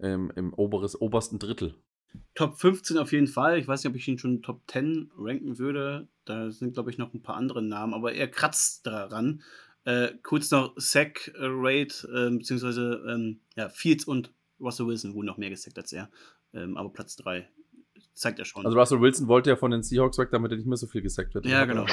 [0.00, 1.74] ähm, im oberes, obersten Drittel.
[2.34, 3.58] Top 15 auf jeden Fall.
[3.58, 6.08] Ich weiß nicht, ob ich ihn schon Top 10 ranken würde.
[6.24, 9.42] Da sind, glaube ich, noch ein paar andere Namen, aber er kratzt daran.
[9.84, 15.38] Äh, kurz noch Sack Rate, äh, beziehungsweise ähm, ja, Fields und Russell Wilson wurden noch
[15.38, 16.08] mehr gesackt als er.
[16.54, 17.48] Ähm, aber Platz 3
[18.14, 18.64] zeigt er schon.
[18.64, 21.02] Also Russell Wilson wollte ja von den Seahawks weg, damit er nicht mehr so viel
[21.02, 21.46] gesackt wird.
[21.46, 21.86] Ja, genau.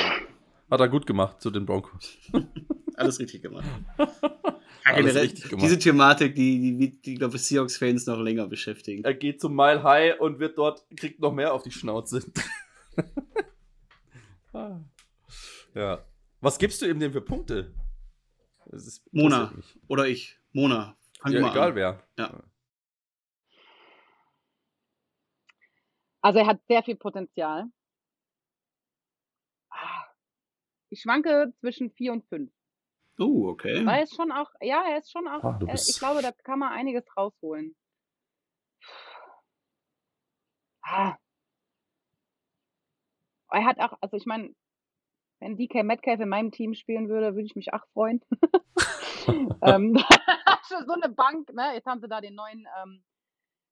[0.69, 2.17] Hat er gut gemacht zu den Broncos.
[2.95, 3.65] Alles richtig gemacht.
[4.85, 9.03] Ja, generell, diese Thematik, die, die, die, die glaube ich, Seahawks-Fans noch länger beschäftigen.
[9.03, 12.23] Er geht zum Mile High und wird dort, kriegt noch mehr auf die Schnauze.
[15.75, 16.05] ja.
[16.41, 17.75] Was gibst du ihm denn für Punkte?
[19.11, 19.53] Mona.
[19.87, 20.39] Oder ich.
[20.53, 20.97] Mona.
[21.19, 21.75] Fang ja, egal an.
[21.75, 22.03] wer.
[22.17, 22.43] Ja.
[26.21, 27.65] Also er hat sehr viel Potenzial.
[29.69, 30.05] Ah.
[30.89, 32.51] Ich schwanke zwischen vier und fünf.
[33.19, 33.85] Oh, okay.
[33.85, 36.31] Weil er ist schon auch, ja, er ist schon auch, ah, er, ich glaube, da
[36.31, 37.75] kann man einiges rausholen.
[40.81, 41.17] Ah,
[43.51, 44.53] er hat auch, also ich meine,
[45.39, 48.21] wenn DK Metcalf in meinem Team spielen würde, würde ich mich auch freuen.
[49.63, 49.95] ähm,
[50.69, 51.73] so eine Bank, ne?
[51.73, 53.03] Jetzt haben sie da den neuen, ähm,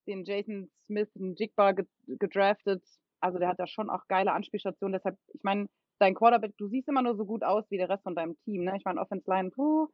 [0.07, 1.75] den Jason Smith, den Jigbar
[2.07, 2.83] gedraftet.
[3.19, 4.93] Also der hat da schon auch geile Anspielstationen.
[4.93, 5.67] Deshalb, ich meine,
[5.99, 8.63] dein Quarterback, du siehst immer nur so gut aus wie der Rest von deinem Team.
[8.63, 8.75] Ne?
[8.77, 9.87] Ich meine, Offense Line, puh.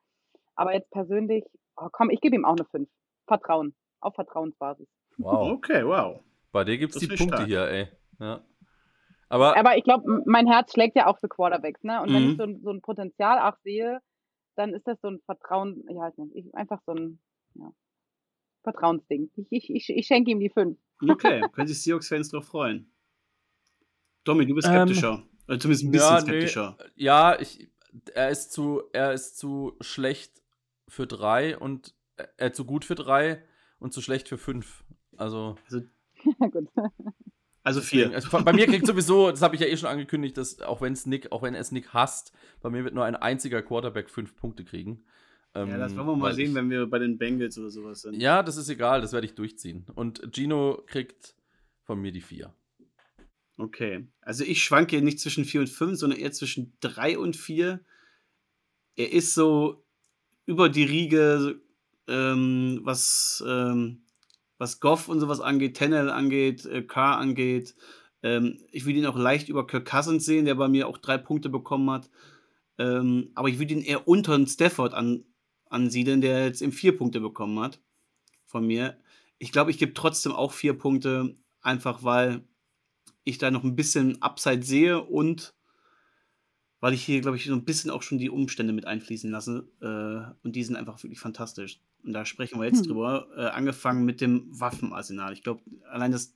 [0.55, 1.43] Aber jetzt persönlich,
[1.77, 2.87] oh, komm, ich gebe ihm auch eine 5.
[3.27, 3.75] Vertrauen.
[3.99, 4.87] Auf Vertrauensbasis.
[5.17, 5.51] Wow.
[5.51, 6.19] Okay, wow.
[6.51, 7.45] Bei dir gibt es die Punkte stark.
[7.47, 7.87] hier, ey.
[8.19, 8.41] Ja.
[9.29, 12.01] Aber, Aber ich glaube, mein Herz schlägt ja auch für Quarterbacks, ne?
[12.01, 12.13] Und mhm.
[12.13, 13.99] wenn ich so, so, ein Potenzial auch sehe,
[14.55, 17.19] dann ist das so ein Vertrauen, ich weiß nicht, ich, einfach so ein
[17.55, 17.71] ja,
[18.63, 19.31] Vertrauensding.
[19.35, 20.77] Ich, ich, ich, ich schenke ihm die 5.
[21.09, 22.91] Okay, können sich Seahawks-Fans drauf freuen.
[24.23, 25.13] Domi, du bist ähm, skeptischer.
[25.13, 26.77] Ähm, Oder zumindest ein bisschen ja, skeptischer.
[26.79, 27.69] Nee, ja, ich,
[28.13, 30.41] er, ist zu, er ist zu schlecht
[30.87, 33.43] für drei und er äh, zu gut für drei
[33.79, 34.83] und zu schlecht für fünf.
[35.17, 35.55] Also.
[35.65, 35.81] Also,
[36.51, 36.69] gut.
[37.63, 38.11] also vier.
[38.13, 40.93] Also bei mir kriegt sowieso, das habe ich ja eh schon angekündigt, dass auch wenn
[40.93, 44.35] es Nick, auch wenn es Nick hasst, bei mir wird nur ein einziger Quarterback fünf
[44.35, 45.03] Punkte kriegen.
[45.55, 48.01] Ähm, ja, das wollen wir mal sehen, ich, wenn wir bei den Bengals oder sowas
[48.01, 48.15] sind.
[48.15, 49.85] Ja, das ist egal, das werde ich durchziehen.
[49.93, 51.35] Und Gino kriegt
[51.83, 52.53] von mir die vier.
[53.57, 54.07] Okay.
[54.21, 57.79] Also ich schwanke nicht zwischen 4 und 5, sondern eher zwischen 3 und 4.
[58.95, 59.83] Er ist so
[60.45, 61.61] über die Riege,
[62.07, 64.03] ähm, was, ähm,
[64.57, 67.75] was Goff und sowas angeht, Tennell angeht, äh, Carr angeht.
[68.23, 71.17] Ähm, ich würde ihn auch leicht über Kirk Cousins sehen, der bei mir auch drei
[71.17, 72.09] Punkte bekommen hat.
[72.77, 75.25] Ähm, aber ich würde ihn eher unter Stafford an,
[75.69, 77.79] ansiedeln, der jetzt eben vier Punkte bekommen hat
[78.45, 78.97] von mir.
[79.37, 82.43] Ich glaube, ich gebe trotzdem auch vier Punkte, einfach weil
[83.23, 85.53] ich da noch ein bisschen Upside sehe und
[86.83, 89.69] weil ich hier, glaube ich, so ein bisschen auch schon die Umstände mit einfließen lasse.
[89.79, 91.79] Äh, und die sind einfach wirklich fantastisch.
[92.03, 92.87] Und da sprechen wir jetzt hm.
[92.87, 93.29] drüber.
[93.37, 95.31] Äh, angefangen mit dem Waffenarsenal.
[95.31, 96.35] Ich glaube, allein das,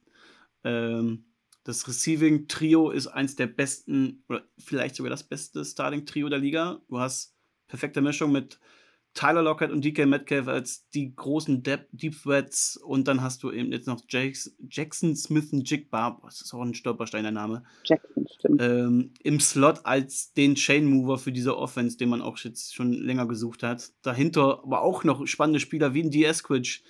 [0.64, 1.26] ähm,
[1.65, 6.80] das Receiving-Trio ist eins der besten, oder vielleicht sogar das beste Starting-Trio der Liga.
[6.88, 7.35] Du hast
[7.68, 8.57] perfekte Mischung mit
[9.18, 13.52] Tyler Lockett und DK Metcalf als die großen Deep, Deep Threats und dann hast du
[13.52, 17.64] eben jetzt noch Jakes, Jackson Smith und Jigbar, das ist auch ein Stolperstein der Name.
[17.84, 18.61] Jackson, stimmt.
[18.61, 22.94] Ähm, Im Slot als den Chain Mover für diese Offense, den man auch jetzt schon
[22.94, 23.91] länger gesucht hat.
[24.03, 26.23] Dahinter aber auch noch spannende Spieler wie ein D.
[26.23, 26.81] Esquidge,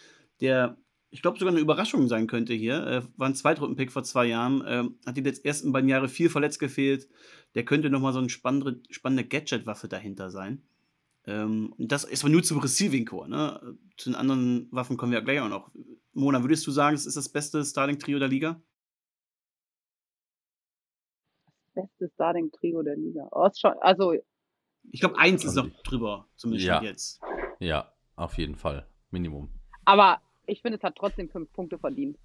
[0.41, 0.77] der
[1.09, 2.85] ich glaube sogar eine Überraschung sein könnte hier.
[2.85, 4.61] Äh, war ein Zweitrunden-Pick vor zwei Jahren.
[4.65, 7.07] Äh, hat die jetzt ersten beiden Jahre viel verletzt gefehlt.
[7.55, 10.63] Der könnte nochmal so eine spannende, spannende Gadget-Waffe dahinter sein.
[11.27, 13.29] Ähm, das ist aber nur zum Receiving Core.
[13.29, 13.77] Ne?
[13.97, 15.69] Zu den anderen Waffen kommen wir ja gleich auch noch.
[16.13, 18.61] Mona, würdest du sagen, es ist das beste Starting-Trio der Liga?
[21.75, 23.27] Das beste Starting-Trio der Liga.
[23.31, 24.13] Oh, schon, also.
[24.89, 26.81] Ich glaube, eins ist noch drüber, zumindest ja.
[26.81, 27.21] jetzt.
[27.59, 28.87] Ja, auf jeden Fall.
[29.11, 29.49] Minimum.
[29.83, 32.17] Aber ich finde, es hat trotzdem fünf Punkte verdient.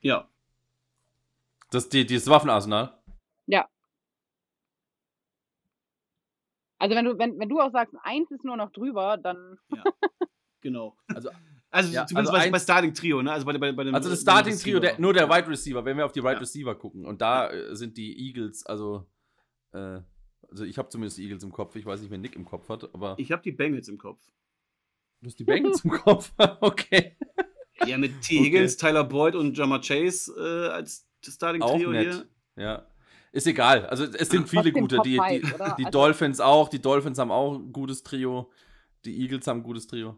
[0.00, 0.28] Ja.
[1.70, 3.02] Das, die, dieses Waffenarsenal?
[3.46, 3.66] Ja.
[6.78, 9.58] Also wenn du, wenn, wenn du auch sagst, eins ist nur noch drüber, dann.
[9.74, 9.82] Ja,
[10.60, 10.96] genau.
[11.08, 11.30] Also,
[11.70, 13.32] also ja, zumindest also bei, bei Starting Trio, ne?
[13.32, 15.96] Also, bei, bei, bei dem, also das Starting Trio, der, nur der Wide Receiver, wenn
[15.96, 16.38] wir auf die Wide ja.
[16.38, 17.06] Receiver gucken.
[17.06, 19.06] Und da äh, sind die Eagles, also.
[19.72, 20.00] Äh,
[20.48, 21.74] also ich habe zumindest die Eagles im Kopf.
[21.74, 23.14] Ich weiß nicht, wer Nick im Kopf hat, aber.
[23.18, 24.20] Ich habe die Bengals im Kopf.
[25.20, 26.32] Du hast die Bengals im Kopf?
[26.60, 27.16] okay.
[27.84, 28.38] Ja, mit T.
[28.38, 28.88] Higgins, okay.
[28.88, 32.26] Tyler Boyd und Jamar Chase äh, als Starting Trio hier.
[32.56, 32.86] Ja.
[33.36, 33.84] Ist egal.
[33.88, 34.98] Also es sind viele gute.
[35.04, 36.70] Die, die, die also Dolphins auch.
[36.70, 38.50] Die Dolphins haben auch ein gutes Trio.
[39.04, 40.16] Die Eagles haben ein gutes Trio.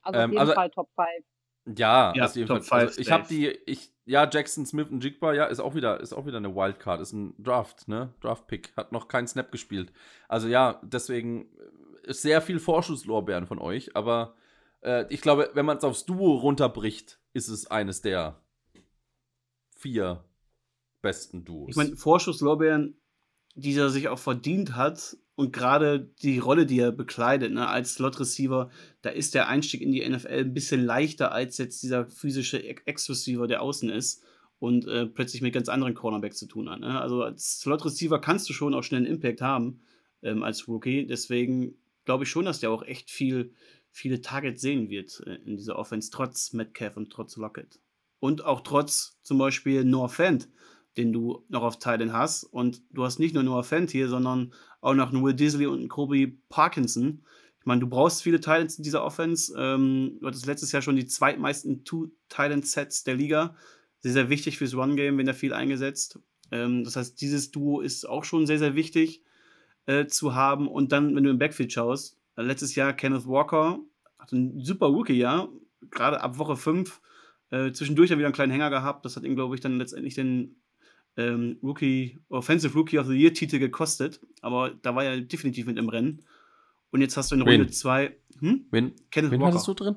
[0.00, 1.78] Also auf ähm, jeden also, Fall Top 5.
[1.78, 2.72] Ja, ja Top 5.
[2.72, 6.14] Also ich habe die, ich, ja, Jackson Smith und Jigba, ja, ist auch wieder, ist
[6.14, 8.14] auch wieder eine Wildcard, ist ein Draft, ne?
[8.22, 9.92] Draft-Pick, hat noch keinen Snap gespielt.
[10.26, 11.50] Also ja, deswegen
[12.04, 14.36] ist sehr viel Vorschusslorbeeren von euch, aber
[14.80, 18.40] äh, ich glaube, wenn man es aufs Duo runterbricht, ist es eines der
[19.76, 20.24] vier
[21.02, 21.70] besten Duos.
[21.70, 23.00] Ich meine, Vorschusslorbeeren,
[23.54, 27.94] die er sich auch verdient hat und gerade die Rolle, die er bekleidet, ne, als
[27.94, 28.70] Slot-Receiver,
[29.02, 33.46] da ist der Einstieg in die NFL ein bisschen leichter als jetzt dieser physische Ex-Receiver,
[33.46, 34.22] der außen ist
[34.58, 36.80] und äh, plötzlich mit ganz anderen Cornerbacks zu tun hat.
[36.80, 37.00] Ne?
[37.00, 39.80] Also als Slot-Receiver kannst du schon auch schnell einen Impact haben
[40.22, 41.06] ähm, als Rookie.
[41.06, 41.74] Deswegen
[42.04, 43.54] glaube ich schon, dass der auch echt viel,
[43.90, 47.80] viele Targets sehen wird äh, in dieser Offense, trotz Metcalf und trotz Lockett.
[48.18, 50.50] Und auch trotz zum Beispiel Noah Fent,
[50.96, 52.44] den du noch auf Teilen hast.
[52.44, 55.78] Und du hast nicht nur Noah Fent hier, sondern auch noch einen Will Disley und
[55.78, 57.22] einen Kobe Parkinson.
[57.60, 59.54] Ich meine, du brauchst viele Titans in dieser Offense.
[59.56, 63.54] Ähm, du hattest letztes Jahr schon die zweitmeisten Two-Titan-Sets der Liga.
[63.98, 66.18] Sehr, sehr wichtig fürs Run-Game, wenn er viel eingesetzt.
[66.50, 69.22] Ähm, das heißt, dieses Duo ist auch schon sehr, sehr wichtig
[69.86, 70.68] äh, zu haben.
[70.68, 73.78] Und dann, wenn du im Backfield schaust, äh, letztes Jahr Kenneth Walker
[74.18, 75.50] hat ein super Rookie-Jahr,
[75.90, 77.00] gerade ab Woche 5.
[77.50, 79.04] Äh, zwischendurch hat er wieder einen kleinen Hänger gehabt.
[79.04, 80.56] Das hat ihn, glaube ich, dann letztendlich den
[81.16, 85.78] ähm, Rookie, Offensive Rookie of the Year Titel gekostet, aber da war er definitiv mit
[85.78, 86.24] im Rennen.
[86.90, 88.16] Und jetzt hast du in Runde 2.
[88.40, 88.66] Hm?
[88.70, 89.52] Wen, Kenneth wen Walker.
[89.52, 89.96] hattest du drin?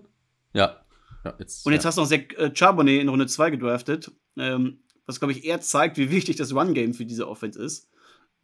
[0.54, 0.84] Ja.
[1.24, 1.88] ja jetzt, und jetzt ja.
[1.88, 5.60] hast du noch Zach äh, Charbonnet in Runde 2 gedraftet, ähm, was, glaube ich, eher
[5.62, 7.90] zeigt, wie wichtig das Run-Game für diese Offense ist.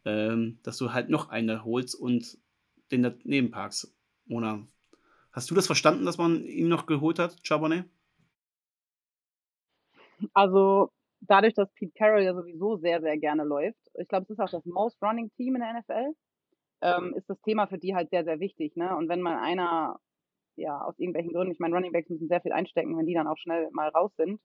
[0.04, 2.38] Ähm, dass du halt noch einen holst und
[2.90, 3.94] den daneben parkst.
[4.24, 4.66] Mona,
[5.30, 7.84] hast du das verstanden, dass man ihn noch geholt hat, Charbonnet?
[10.32, 10.90] Also,
[11.20, 14.50] dadurch, dass Pete Carroll ja sowieso sehr, sehr gerne läuft, ich glaube, es ist auch
[14.50, 16.14] das Most Running Team in der NFL,
[16.82, 18.76] ähm, ist das Thema für die halt sehr, sehr wichtig.
[18.76, 18.94] Ne?
[18.96, 19.98] Und wenn mal einer,
[20.56, 23.26] ja, aus irgendwelchen Gründen, ich meine, Running Backs müssen sehr viel einstecken, wenn die dann
[23.26, 24.40] auch schnell mal raus sind,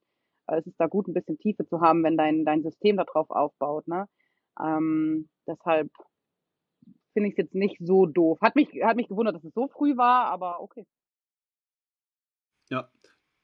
[0.47, 3.29] äh, es ist da gut, ein bisschen Tiefe zu haben, wenn dein, dein System darauf
[3.29, 3.87] aufbaut.
[3.87, 4.07] Ne?
[4.61, 5.89] Ähm, deshalb
[7.13, 8.39] finde ich es jetzt nicht so doof.
[8.41, 10.85] Hat mich, hat mich gewundert, dass es so früh war, aber okay.
[12.69, 12.89] Ja,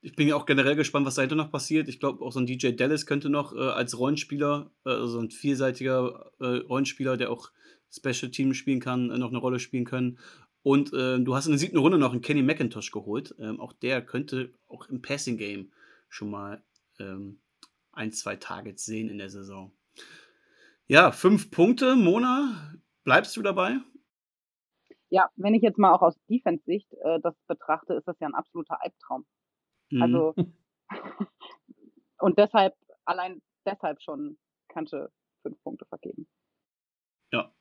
[0.01, 1.87] ich bin ja auch generell gespannt, was dahinter noch passiert.
[1.87, 5.29] Ich glaube, auch so ein DJ Dallas könnte noch äh, als Rollenspieler, äh, also ein
[5.29, 7.51] vielseitiger äh, Rollenspieler, der auch
[7.91, 10.17] Special Team spielen kann, äh, noch eine Rolle spielen können.
[10.63, 13.35] Und äh, du hast in der siebten Runde noch einen Kenny McIntosh geholt.
[13.39, 15.71] Ähm, auch der könnte auch im Passing Game
[16.09, 16.63] schon mal
[16.99, 17.39] ähm,
[17.91, 19.71] ein, zwei Targets sehen in der Saison.
[20.87, 21.95] Ja, fünf Punkte.
[21.95, 23.77] Mona, bleibst du dabei?
[25.09, 28.35] Ja, wenn ich jetzt mal auch aus Defense-Sicht äh, das betrachte, ist das ja ein
[28.35, 29.25] absoluter Albtraum.
[29.91, 30.01] Mhm.
[30.01, 30.35] Also,
[32.19, 34.37] und deshalb, allein deshalb schon
[34.69, 35.11] könnte
[35.41, 36.27] fünf Punkte vergeben.
[37.31, 37.53] Ja.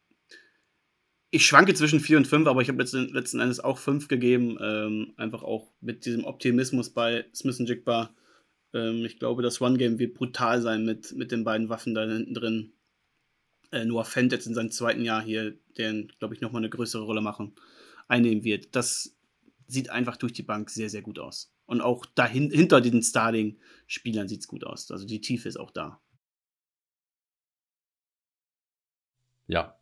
[1.30, 4.58] Ich schwanke zwischen vier und fünf, aber ich habe letzten, letzten Endes auch fünf gegeben.
[4.60, 8.14] Ähm, einfach auch mit diesem Optimismus bei Smith und Jigba.
[8.72, 12.34] Ähm, ich glaube, das One-Game wird brutal sein mit, mit den beiden Waffen da hinten
[12.34, 12.72] drin.
[13.70, 17.04] Äh, Noah Fent jetzt in seinem zweiten Jahr hier, der, glaube ich, nochmal eine größere
[17.04, 17.54] Rolle machen,
[18.08, 18.74] einnehmen wird.
[18.74, 19.16] Das
[19.68, 21.52] sieht einfach durch die Bank sehr, sehr gut aus.
[21.70, 24.90] Und auch dahin, hinter den Starting-Spielern sieht es gut aus.
[24.90, 26.00] Also die Tiefe ist auch da.
[29.46, 29.78] Ja.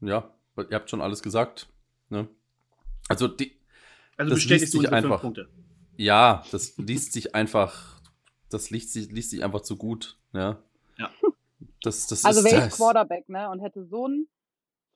[0.00, 1.68] Ja, ihr habt schon alles gesagt.
[2.08, 2.30] Ne?
[3.10, 3.60] Also die.
[4.16, 5.22] Also das liest sich einfach.
[5.98, 8.00] Ja, das liest sich einfach.
[8.48, 10.18] Das liest sich, liest sich einfach zu gut.
[10.32, 10.62] Ja.
[10.96, 11.10] Ja.
[11.82, 13.50] Das, das also wäre ich Quarterback, ne?
[13.50, 14.28] Und hätte so ein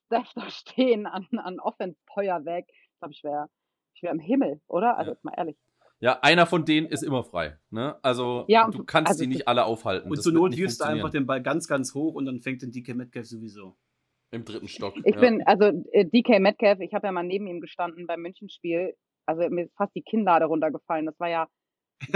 [0.07, 3.51] Staff da stehen an, an Offense-Feuerwerk, ich glaube, ich wäre
[3.93, 4.97] ich wär im Himmel, oder?
[4.97, 5.15] Also ja.
[5.15, 5.59] jetzt mal ehrlich.
[6.03, 7.59] Ja, einer von denen ist immer frei.
[7.71, 7.97] Ne?
[8.03, 10.11] Also ja, du kannst also die nicht alle aufhalten.
[10.11, 12.73] Und zur Not wirfst du einfach den Ball ganz, ganz hoch und dann fängt den
[12.73, 13.77] DK Metcalf sowieso.
[14.33, 14.95] Im dritten Stock.
[15.05, 15.21] Ich ja.
[15.21, 18.97] bin, also äh, DK Metcalf, ich habe ja mal neben ihm gestanden beim Münchenspiel.
[19.27, 21.07] Also mir ist fast die Kinnlade runtergefallen.
[21.07, 21.47] Das war ja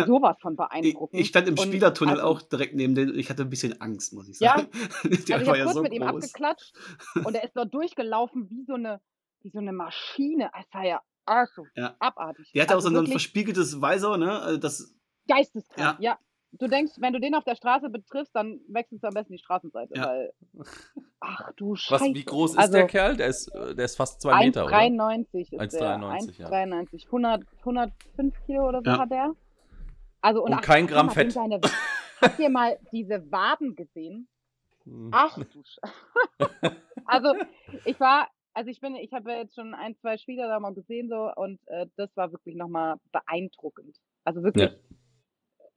[0.05, 1.15] sowas von beeindruckend.
[1.15, 3.17] Ich, ich stand im Spielertunnel also, auch direkt neben dem.
[3.17, 4.67] Ich hatte ein bisschen Angst, muss ich sagen.
[5.29, 6.01] Ja, also ich habe ja kurz so mit groß.
[6.01, 6.75] ihm abgeklatscht
[7.25, 9.01] und er ist dort durchgelaufen wie so eine,
[9.43, 10.51] wie so eine Maschine.
[10.59, 11.97] Es war ja also, ja.
[11.99, 12.51] abartig.
[12.53, 14.41] Der hat also auch so ein verspiegeltes Visor, ne?
[14.41, 14.95] Also das,
[15.29, 16.13] Geisteskrank, ja.
[16.13, 16.19] ja.
[16.53, 19.39] Du denkst, wenn du den auf der Straße betriffst, dann wechselst du am besten die
[19.39, 19.95] Straßenseite.
[19.95, 20.07] Ja.
[20.07, 20.33] Weil,
[21.21, 22.05] ach du Scheiße.
[22.05, 23.17] Was, wie groß ist also, der Kerl?
[23.17, 25.65] Der ist, der ist fast zwei Meter, 1,93 oder?
[25.65, 26.49] 1,93 ja.
[26.49, 27.07] 1,93.
[27.07, 28.99] 100, 105 Kilo oder so ja.
[28.99, 29.35] hat er.
[30.23, 31.33] Also, und, und ach, kein Gramm Fett.
[31.33, 31.61] Seine,
[32.23, 34.29] habt ihr mal diese Waden gesehen?
[34.85, 35.11] Hm.
[35.13, 36.77] Ach du Scheiße.
[37.05, 37.35] also,
[37.85, 40.73] ich war also ich bin, ich habe ja jetzt schon ein, zwei Spiele da mal
[40.73, 43.99] gesehen so und äh, das war wirklich nochmal beeindruckend.
[44.25, 44.77] Also wirklich, ja.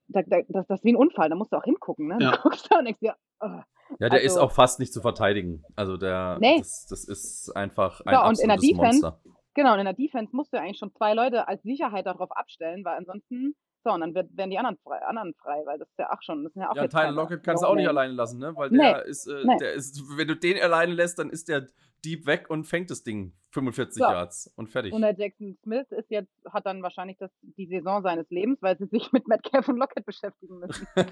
[0.08, 2.16] da, da, das, das ist wie ein Unfall, da musst du auch hingucken, ne?
[2.20, 2.30] Ja.
[2.32, 3.60] Du guckst da und denkst dir, oh.
[3.98, 5.62] Ja, der also, ist auch fast nicht zu verteidigen.
[5.76, 6.58] Also der, nee.
[6.58, 9.20] das, das ist einfach ein so, und in der Defense, Monster.
[9.52, 12.82] Genau, und in der Defense musst du eigentlich schon zwei Leute als Sicherheit darauf abstellen,
[12.84, 16.12] weil ansonsten so, und dann werden die anderen frei, anderen frei, weil das ist ja
[16.12, 18.38] auch schon, das sind ja auch Ja, Tyler Lockett kannst du auch nicht alleine lassen,
[18.38, 18.54] ne?
[18.54, 19.10] Weil der nee.
[19.10, 19.56] ist, äh, nee.
[19.58, 21.66] der ist, wenn du den alleine lässt, dann ist der
[22.04, 24.04] Deep weg und fängt das Ding 45 so.
[24.04, 24.92] Yards und fertig.
[24.92, 28.78] Und der Jackson Smith ist jetzt, hat dann wahrscheinlich das, die Saison seines Lebens, weil
[28.78, 30.86] sie sich mit Metcalf und Lockett beschäftigen müssen.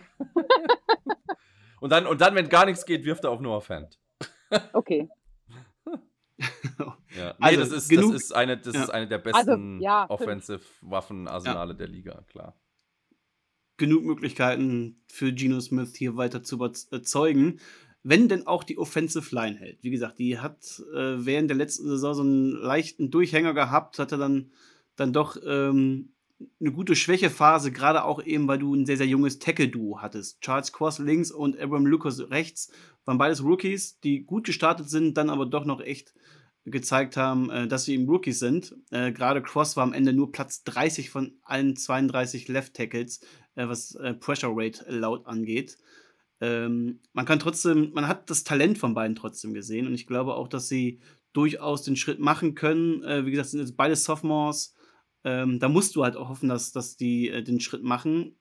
[1.81, 3.99] und, dann, und dann, wenn gar nichts geht, wirft er auf Noah Fant.
[4.73, 5.09] okay.
[6.79, 6.97] ja.
[7.17, 8.83] Nee, also, das, ist, genug, das, ist eine, das ja.
[8.85, 11.77] ist eine der besten also, ja, Offensive-Waffenarsenale ja.
[11.77, 12.55] der Liga, klar.
[13.77, 17.61] Genug Möglichkeiten für Geno Smith hier weiter zu überzeugen
[18.03, 19.83] wenn denn auch die Offensive Line hält.
[19.83, 24.17] Wie gesagt, die hat äh, während der letzten Saison so einen leichten Durchhänger gehabt, hatte
[24.17, 24.51] dann,
[24.97, 26.11] dann doch ähm,
[26.61, 30.41] eine gute Schwächephase, gerade auch eben, weil du ein sehr, sehr junges Tackle-Duo hattest.
[30.41, 32.71] Charles Cross links und Abram Lucas rechts
[33.05, 36.15] waren beides Rookies, die gut gestartet sind, dann aber doch noch echt
[36.65, 38.77] gezeigt haben, äh, dass sie eben Rookies sind.
[38.91, 43.21] Äh, gerade Cross war am Ende nur Platz 30 von allen 32 Left Tackles,
[43.57, 45.79] äh, was äh, Pressure Rate laut angeht
[46.41, 50.35] ähm, man kann trotzdem, man hat das Talent von beiden trotzdem gesehen und ich glaube
[50.35, 51.01] auch, dass sie
[51.33, 53.03] durchaus den Schritt machen können.
[53.03, 54.75] Äh, wie gesagt, sind jetzt beide Sophomores.
[55.25, 58.37] Ähm, da musst du halt auch hoffen, dass, dass die äh, den Schritt machen.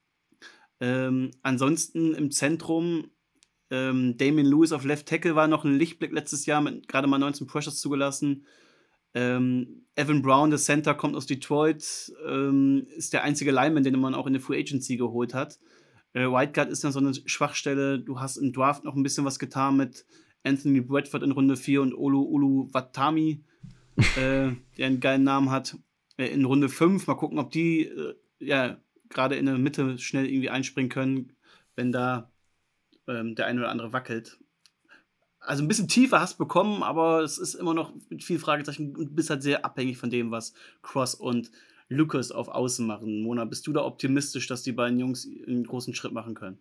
[0.80, 3.12] Ähm, ansonsten im Zentrum
[3.70, 7.20] Ähm, Damien Lewis auf Left Tackle war noch ein Lichtblick letztes Jahr, mit gerade mal
[7.20, 8.46] 19 Pressures zugelassen.
[9.14, 14.16] Ähm, Evan Brown, der Center, kommt aus Detroit, ähm, ist der einzige Lineman, den man
[14.16, 15.60] auch in der Free Agency geholt hat.
[16.18, 18.00] Äh, Whiteguard ist dann so eine Schwachstelle.
[18.00, 20.04] Du hast im Draft noch ein bisschen was getan mit
[20.44, 23.44] Anthony Bradford in Runde 4 und Olu Ulu Watami,
[23.96, 25.78] äh, der einen geilen Namen hat,
[26.18, 27.06] äh, in Runde 5.
[27.06, 28.78] Mal gucken, ob die äh, ja
[29.10, 31.34] gerade in der Mitte schnell irgendwie einspringen können,
[31.76, 32.32] wenn da
[33.08, 34.40] ähm, der eine oder andere wackelt.
[35.40, 39.16] Also ein bisschen tiefer hast bekommen, aber es ist immer noch mit viel Fragezeichen und
[39.16, 41.52] bist halt sehr abhängig von dem, was Cross und
[41.90, 43.22] Lucas auf Außen machen.
[43.22, 46.60] Mona, bist du da optimistisch, dass die beiden Jungs einen großen Schritt machen können?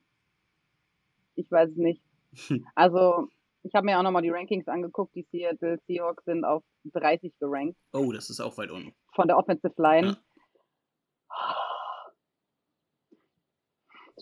[1.34, 2.02] Ich weiß es nicht.
[2.74, 3.28] Also,
[3.62, 5.14] ich habe mir auch nochmal die Rankings angeguckt.
[5.14, 6.62] Die Seattle Seahawks sind auf
[6.92, 7.76] 30 gerankt.
[7.92, 8.94] Oh, das ist auch weit unten.
[9.14, 10.08] Von der Offensive Line.
[10.08, 10.16] Ja.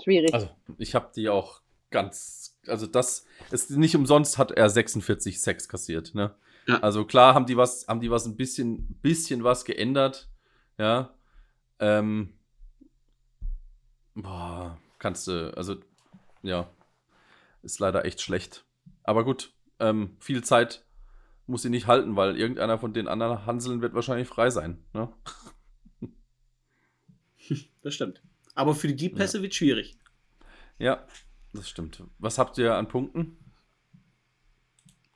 [0.03, 0.33] Schwierig.
[0.33, 0.49] Also,
[0.79, 1.61] ich habe die auch
[1.91, 6.35] ganz, also das ist nicht umsonst hat er 46 Sex kassiert, ne?
[6.67, 6.81] Ja.
[6.81, 10.29] Also klar haben die was, haben die was ein bisschen, bisschen was geändert,
[10.79, 11.15] ja.
[11.79, 12.35] Ähm,
[14.15, 15.77] boah, kannst du, also,
[16.43, 16.71] ja,
[17.63, 18.65] ist leider echt schlecht.
[19.03, 20.85] Aber gut, ähm, viel Zeit
[21.47, 25.13] muss sie nicht halten, weil irgendeiner von den anderen Hanseln wird wahrscheinlich frei sein, ne?
[27.83, 28.23] Das stimmt.
[28.55, 29.43] Aber für die Pässe ja.
[29.43, 29.99] wird schwierig.
[30.79, 31.07] Ja,
[31.53, 32.03] das stimmt.
[32.19, 33.37] Was habt ihr an Punkten?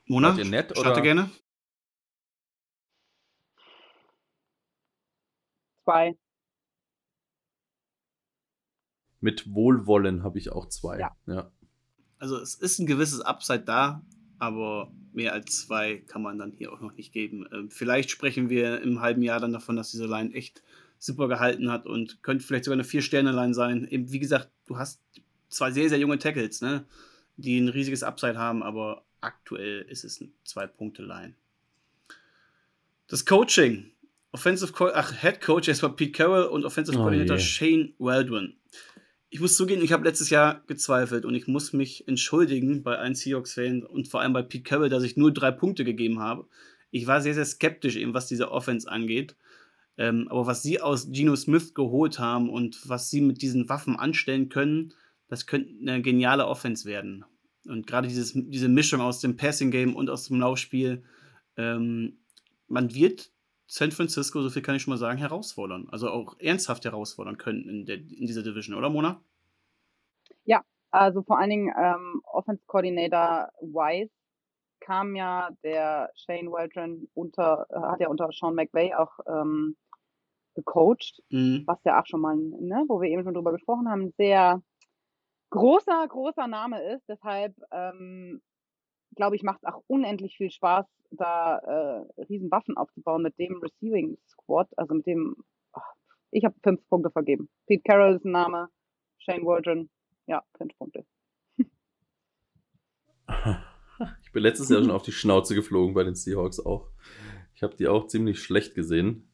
[0.05, 1.01] Mona, ihr nett, starte oder?
[1.01, 1.29] gerne.
[5.89, 6.15] Zwei.
[9.21, 10.99] Mit Wohlwollen habe ich auch zwei.
[10.99, 11.15] Ja.
[11.25, 11.51] ja.
[12.19, 14.05] Also es ist ein gewisses Upside da,
[14.37, 17.47] aber mehr als zwei kann man dann hier auch noch nicht geben.
[17.51, 20.63] Ähm, vielleicht sprechen wir im halben Jahr dann davon, dass diese Line echt
[20.99, 23.87] super gehalten hat und könnte vielleicht sogar eine Vier-Sterne-Line sein.
[23.87, 25.01] Eben, wie gesagt, du hast
[25.49, 26.85] zwei sehr, sehr junge Tackles, ne?
[27.37, 31.35] die ein riesiges Upside haben, aber aktuell ist es ein Zwei-Punkte-Line.
[33.07, 33.91] Das Coaching.
[34.31, 37.43] Offensive Co ach, Head Coach erstmal Pete Carroll und Offensive oh Coordinator je.
[37.43, 38.55] Shane Waldron.
[39.31, 43.13] Ich muss zugeben, ich habe letztes Jahr gezweifelt und ich muss mich entschuldigen bei allen
[43.13, 46.47] Seahawks-Fans und vor allem bei Pete Carroll, dass ich nur drei Punkte gegeben habe.
[46.91, 49.35] Ich war sehr, sehr skeptisch, eben was diese Offense angeht.
[49.97, 53.97] Ähm, aber was sie aus Geno Smith geholt haben und was sie mit diesen Waffen
[53.97, 54.93] anstellen können,
[55.27, 57.25] das könnte eine geniale Offense werden.
[57.67, 61.03] Und gerade dieses, diese Mischung aus dem Passing Game und aus dem Laufspiel,
[61.57, 62.17] ähm,
[62.67, 63.31] man wird
[63.71, 65.87] San Francisco, so viel kann ich schon mal sagen, herausfordern.
[65.91, 69.21] Also auch ernsthaft herausfordern können in, der, in dieser Division, oder Mona?
[70.43, 74.09] Ja, also vor allen Dingen ähm, Offense Coordinator Wise
[74.79, 79.77] kam ja der Shane Waldron unter, äh, hat ja unter Sean McVay auch ähm,
[80.55, 81.63] gecoacht, mhm.
[81.67, 84.63] was ja auch schon mal, ne, wo wir eben schon drüber gesprochen haben, sehr
[85.51, 87.07] großer, großer Name ist.
[87.07, 88.41] Deshalb ähm,
[89.15, 93.61] glaube ich, macht es auch unendlich viel Spaß, da äh, riesen Waffen aufzubauen mit dem
[93.61, 95.35] Receiving Squad, also mit dem,
[95.73, 95.93] ach,
[96.31, 97.49] ich habe fünf Punkte vergeben.
[97.67, 98.69] Pete Carroll ist ein Name,
[99.17, 99.89] Shane Waldron,
[100.27, 101.05] ja, fünf Punkte.
[104.23, 106.89] Ich bin letztes Jahr schon auf die Schnauze geflogen bei den Seahawks auch.
[107.53, 109.29] Ich habe die auch ziemlich schlecht gesehen.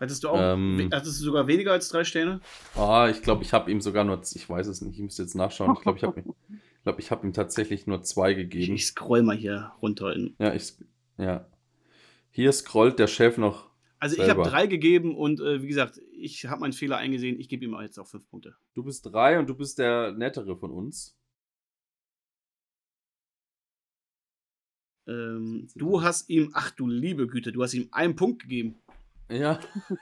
[0.00, 2.40] Hattest du auch, ähm, hattest du sogar weniger als drei Sterne?
[2.76, 5.34] Ah, ich glaube, ich habe ihm sogar nur, ich weiß es nicht, ich müsste jetzt
[5.34, 5.72] nachschauen.
[5.74, 6.22] Ich glaube, ich habe
[6.84, 8.74] glaub, hab ihm tatsächlich nur zwei gegeben.
[8.74, 10.14] Ich scroll mal hier runter.
[10.38, 10.74] Ja, ich,
[11.18, 11.46] ja.
[12.30, 13.70] Hier scrollt der Chef noch.
[13.98, 14.32] Also selber.
[14.32, 17.40] ich habe drei gegeben und äh, wie gesagt, ich habe meinen Fehler eingesehen.
[17.40, 18.54] Ich gebe ihm jetzt auch fünf Punkte.
[18.74, 21.16] Du bist drei und du bist der nettere von uns.
[25.06, 28.76] Ähm, du hast ihm, ach du liebe Güte, du hast ihm einen Punkt gegeben.
[29.30, 29.58] Ja.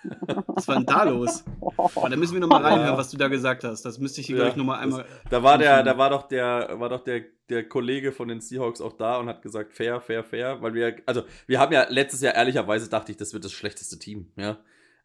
[0.47, 1.45] Was war denn da los?
[1.61, 3.83] Oh, da müssen wir nochmal reinhören, was du da gesagt hast.
[3.83, 5.05] Das müsste ich hier ja, gleich nochmal einmal.
[5.31, 8.81] Da war der, da war doch der, war doch der, der Kollege von den Seahawks
[8.81, 10.61] auch da und hat gesagt, fair, fair, fair.
[10.61, 13.99] Weil wir, also wir haben ja letztes Jahr ehrlicherweise dachte ich, das wird das schlechteste
[13.99, 14.59] Team, ja.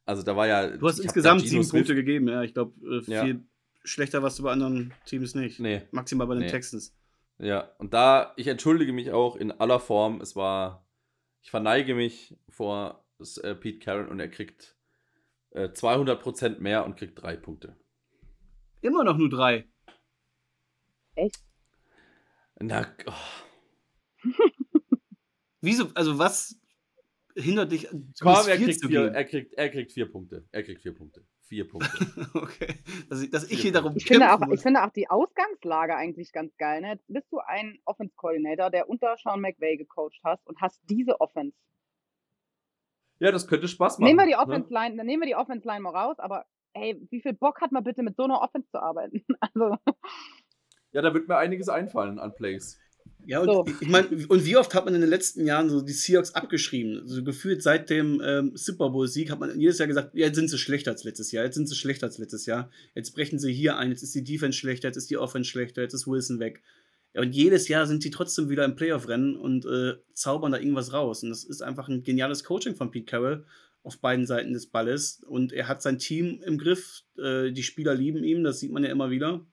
[0.06, 0.68] Also da war ja.
[0.68, 1.82] Du hast insgesamt sieben Smith.
[1.82, 2.42] Punkte gegeben, ja.
[2.42, 3.36] Ich glaube, äh, viel ja.
[3.84, 5.60] schlechter warst du bei anderen Teams nicht.
[5.60, 5.84] Nee.
[5.92, 6.50] Maximal bei den nee.
[6.50, 6.96] Texans.
[7.40, 10.22] Ja, und da, ich entschuldige mich auch in aller Form.
[10.22, 10.88] Es war,
[11.42, 14.76] ich verneige mich vor ist äh, Pete Carroll und er kriegt
[15.52, 17.76] äh, 200% mehr und kriegt drei Punkte.
[18.82, 19.68] Immer noch nur drei.
[21.16, 21.44] Echt?
[22.60, 23.14] Na, oh.
[25.62, 26.60] Wieso, also was
[27.36, 27.88] hindert dich?
[28.20, 30.48] Komm, er kriegt, vier, er, kriegt, er kriegt vier Punkte.
[30.52, 31.26] Er kriegt vier Punkte.
[31.42, 31.90] Vier Punkte.
[32.34, 32.76] okay.
[33.10, 36.32] Dass ich, dass ich hier darum ich finde, auch, ich finde auch die Ausgangslage eigentlich
[36.32, 36.82] ganz geil.
[36.82, 36.90] Ne?
[36.90, 41.20] Jetzt bist du ein Offense Coordinator, der unter Sean McVay gecoacht hast und hast diese
[41.22, 41.56] Offense.
[43.20, 44.08] Ja, das könnte Spaß machen.
[44.08, 44.40] Nehmen wir die ne?
[44.40, 45.04] Offense Line, ne?
[45.04, 48.04] nehmen wir die Offense Line mal raus, aber hey, wie viel Bock hat man bitte
[48.04, 49.24] mit so einer Offense zu arbeiten?
[49.40, 49.78] Also.
[50.92, 52.80] Ja, da wird mir einiges einfallen an Plays.
[53.26, 53.66] Ja, und so.
[53.82, 57.06] ich meine, und wie oft hat man in den letzten Jahren so die Seahawks abgeschrieben?
[57.06, 60.50] So gefühlt seit dem ähm, Super Bowl-Sieg hat man jedes Jahr gesagt, ja, jetzt sind
[60.50, 63.52] sie schlechter als letztes Jahr, jetzt sind sie schlechter als letztes Jahr, jetzt brechen sie
[63.52, 66.40] hier ein, jetzt ist die Defense schlechter, jetzt ist die Offense schlechter, jetzt ist Wilson
[66.40, 66.64] weg.
[67.18, 70.94] Ja, und jedes Jahr sind sie trotzdem wieder im Playoff-Rennen und äh, zaubern da irgendwas
[70.94, 71.24] raus.
[71.24, 73.44] Und das ist einfach ein geniales Coaching von Pete Carroll
[73.82, 75.24] auf beiden Seiten des Balles.
[75.28, 77.02] Und er hat sein Team im Griff.
[77.18, 79.46] Äh, die Spieler lieben ihn, das sieht man ja immer wieder.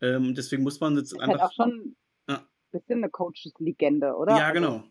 [0.00, 1.38] Ähm, deswegen muss man jetzt einfach.
[1.38, 1.96] Halt auch schon
[2.70, 4.36] bisschen eine Coaches-Legende, oder?
[4.36, 4.84] Ja, also genau.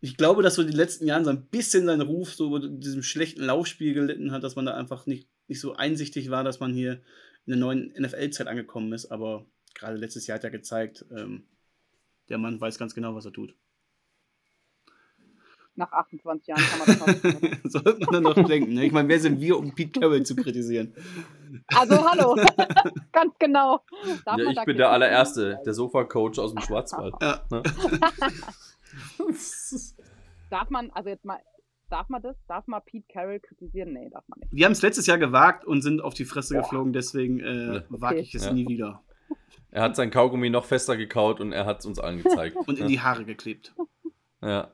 [0.00, 3.02] Ich glaube, dass so die letzten Jahre so ein bisschen sein Ruf so über diesem
[3.02, 6.72] schlechten Laufspiel gelitten hat, dass man da einfach nicht, nicht so einsichtig war, dass man
[6.72, 7.02] hier
[7.44, 9.06] in der neuen NFL-Zeit angekommen ist.
[9.06, 11.44] Aber gerade letztes Jahr hat er gezeigt, ähm,
[12.28, 13.54] der Mann weiß ganz genau, was er tut.
[15.76, 17.70] Nach 28 Jahren kann man das noch.
[17.70, 18.74] Sollte man dann noch denken.
[18.74, 18.84] Ne?
[18.84, 20.94] Ich meine, wer sind wir, um Pete Carroll zu kritisieren?
[21.68, 22.36] Also, hallo.
[23.12, 23.80] ganz genau.
[24.26, 27.14] ja, ich bin der allererste, der Sofa-Coach aus dem Schwarzwald.
[27.22, 27.40] Ja.
[27.50, 27.62] Ne?
[30.50, 31.38] darf man, also jetzt mal,
[31.88, 32.36] darf man das?
[32.46, 33.92] Darf man Pete Carroll kritisieren?
[33.92, 34.52] Nee, darf man nicht.
[34.52, 36.62] Wir haben es letztes Jahr gewagt und sind auf die Fresse Boah.
[36.62, 37.84] geflogen, deswegen äh, okay.
[37.88, 38.52] wage ich es ja.
[38.52, 39.02] nie wieder.
[39.70, 42.56] Er hat sein Kaugummi noch fester gekaut und er hat es uns allen gezeigt.
[42.66, 43.72] und in die Haare geklebt.
[44.42, 44.72] Ja.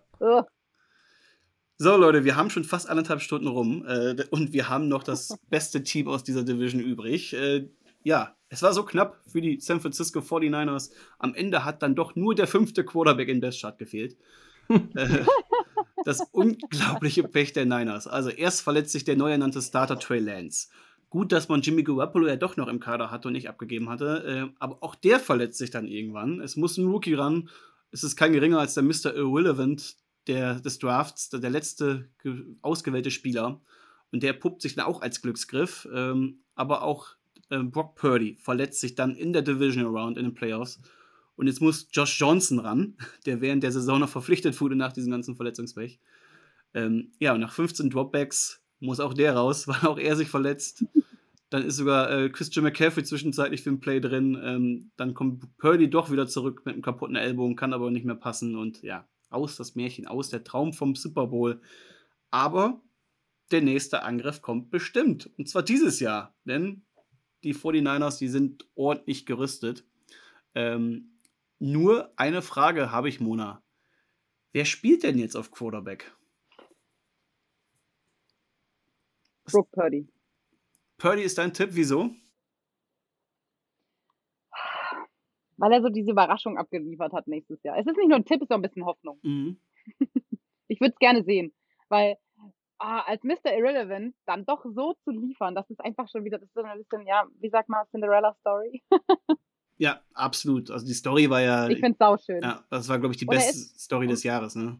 [1.79, 5.39] So, Leute, wir haben schon fast anderthalb Stunden rum äh, und wir haben noch das
[5.51, 7.35] beste Team aus dieser Division übrig.
[7.35, 7.69] Äh,
[8.03, 10.93] ja, es war so knapp für die San Francisco 49ers.
[11.19, 14.17] Am Ende hat dann doch nur der fünfte Quarterback in Best Chart gefehlt.
[14.69, 15.25] äh,
[16.05, 18.07] das unglaubliche Pech der Niners.
[18.07, 20.69] Also erst verletzt sich der neu ernannte Starter Trey Lance.
[21.09, 24.51] Gut, dass man Jimmy Garoppolo ja doch noch im Kader hatte und nicht abgegeben hatte.
[24.51, 26.41] Äh, aber auch der verletzt sich dann irgendwann.
[26.41, 27.49] Es muss ein Rookie ran.
[27.93, 29.15] Es ist kein geringer als der Mr.
[29.15, 29.97] Irrelevant,
[30.27, 32.09] der, des Drafts, der letzte
[32.63, 33.61] ausgewählte Spieler.
[34.11, 35.89] Und der puppt sich dann auch als Glücksgriff.
[35.93, 37.17] Ähm, aber auch
[37.51, 40.81] äh, Brock Purdy verletzt sich dann in der Division Round in den Playoffs.
[41.37, 42.97] Und jetzt muss Josh Johnson ran,
[43.27, 46.01] der während der Saison noch verpflichtet wurde nach diesem ganzen Verletzungspech.
[46.75, 50.85] Ähm, ja, und nach 15 Dropbacks muss auch der raus, weil auch er sich verletzt.
[51.51, 54.41] Dann ist sogar äh, Christian McCaffrey zwischenzeitlich für ein Play drin.
[54.43, 58.17] Ähm, dann kommt Purdy doch wieder zurück mit einem kaputten Ellbogen, kann aber nicht mehr
[58.17, 58.57] passen.
[58.57, 61.61] Und ja, aus das Märchen, aus der Traum vom Super Bowl.
[62.31, 62.81] Aber
[63.53, 65.31] der nächste Angriff kommt bestimmt.
[65.39, 66.35] Und zwar dieses Jahr.
[66.45, 66.83] Denn
[67.45, 69.85] die 49ers, die sind ordentlich gerüstet.
[70.55, 71.21] Ähm,
[71.59, 73.63] nur eine Frage habe ich, Mona.
[74.53, 76.16] Wer spielt denn jetzt auf Quarterback?
[79.51, 80.09] Brooke Purdy.
[80.99, 82.11] Purdy ist dein Tipp, wieso?
[85.57, 87.79] weil er so diese Überraschung abgeliefert hat nächstes Jahr.
[87.79, 89.19] Es ist nicht nur ein Tipp, es ist auch ein bisschen Hoffnung.
[89.23, 89.59] Mhm.
[90.69, 91.53] ich würde es gerne sehen,
[91.89, 92.17] weil
[92.79, 93.57] ah, als Mr.
[93.57, 96.79] Irrelevant dann doch so zu liefern, das ist einfach schon wieder, das ist so ein
[96.79, 98.83] bisschen, ja, wie sagt man, Cinderella-Story.
[99.79, 100.71] ja, absolut.
[100.71, 101.69] Also die Story war ja.
[101.69, 102.43] Ich finde es sauschön.
[102.43, 104.79] Ja, das war, glaube ich, die beste ist, Story des Jahres, ne?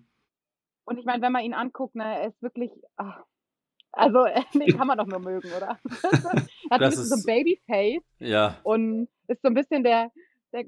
[0.85, 2.71] Und ich meine, wenn man ihn anguckt, ne, er ist wirklich.
[2.97, 3.25] Ach,
[3.97, 4.25] also,
[4.55, 5.79] den kann man doch nur mögen, oder?
[6.03, 8.05] er hat das ist, so ein Babyface.
[8.19, 8.59] Ja.
[8.63, 10.11] Und ist so ein bisschen der,
[10.53, 10.65] der,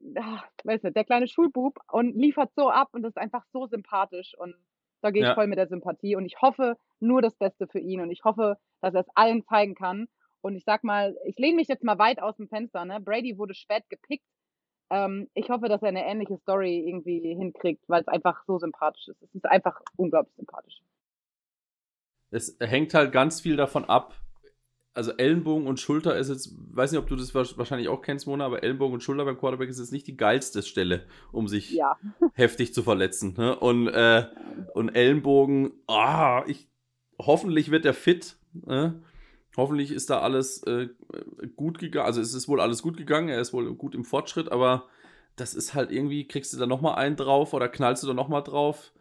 [0.64, 4.55] weißt du, der kleine Schulbub und liefert so ab und ist einfach so sympathisch und
[5.00, 5.34] da gehe ich ja.
[5.34, 8.56] voll mit der Sympathie und ich hoffe nur das Beste für ihn und ich hoffe,
[8.80, 10.09] dass er es allen zeigen kann.
[10.40, 12.84] Und ich sag mal, ich lehne mich jetzt mal weit aus dem Fenster.
[12.84, 13.00] Ne?
[13.00, 14.24] Brady wurde spät gepickt.
[14.90, 19.09] Ähm, ich hoffe, dass er eine ähnliche Story irgendwie hinkriegt, weil es einfach so sympathisch
[19.09, 19.22] ist.
[19.22, 20.80] Es ist einfach unglaublich sympathisch.
[22.30, 24.14] Es hängt halt ganz viel davon ab,
[24.98, 28.44] also Ellenbogen und Schulter ist jetzt, weiß nicht, ob du das wahrscheinlich auch kennst, Mona,
[28.44, 31.96] aber Ellenbogen und Schulter beim Quarterback ist jetzt nicht die geilste Stelle, um sich ja.
[32.34, 33.34] heftig zu verletzen.
[33.38, 33.56] Ne?
[33.56, 34.26] Und, äh,
[34.74, 36.66] und Ellenbogen, ah, ich,
[37.16, 38.38] hoffentlich wird er fit.
[38.52, 39.00] Ne?
[39.56, 40.88] Hoffentlich ist da alles äh,
[41.55, 42.06] gut gegangen.
[42.06, 44.88] Also es ist wohl alles gut gegangen, er ist wohl gut im Fortschritt, aber
[45.36, 48.42] das ist halt irgendwie, kriegst du da nochmal einen drauf oder knallst du da nochmal
[48.42, 48.92] drauf?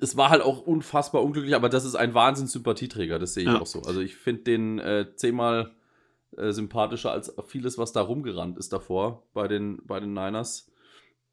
[0.00, 3.60] Es war halt auch unfassbar unglücklich, aber das ist ein Wahnsinns-Sympathieträger, das sehe ich ja.
[3.60, 3.82] auch so.
[3.82, 5.72] Also ich finde den äh, zehnmal
[6.36, 10.70] äh, sympathischer als vieles, was da rumgerannt ist davor bei den, bei den Niners.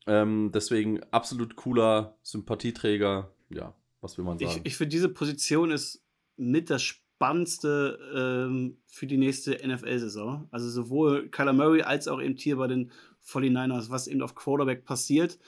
[0.06, 3.32] Ähm, deswegen absolut cooler Sympathieträger.
[3.50, 4.62] Ja, was will man sagen?
[4.64, 6.04] Ich, ich finde, diese Position ist
[6.36, 10.48] mit das Spannendste ähm, für die nächste NFL-Saison.
[10.52, 12.92] Also sowohl Kyler Murray als auch eben hier bei den
[13.26, 15.40] 49ers, was eben auf Quarterback passiert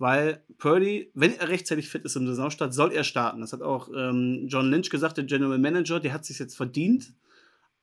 [0.00, 3.42] weil Purdy, wenn er rechtzeitig fit ist im Saisonstart, soll er starten.
[3.42, 7.12] Das hat auch ähm, John Lynch gesagt, der General Manager, der hat sich jetzt verdient.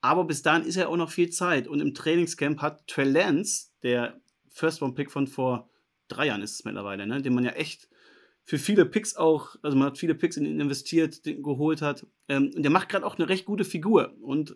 [0.02, 1.68] Aber bis dahin ist ja auch noch viel Zeit.
[1.68, 4.19] Und im Trainingscamp hat Trey Lance, der
[4.49, 5.69] First-Round-Pick von vor
[6.07, 7.88] drei Jahren ist es mittlerweile, ne, den man ja echt
[8.44, 12.07] für viele Picks auch, also man hat viele Picks in ihn investiert, den geholt hat.
[12.30, 14.15] Ähm, und der macht gerade auch eine recht gute Figur.
[14.22, 14.56] Und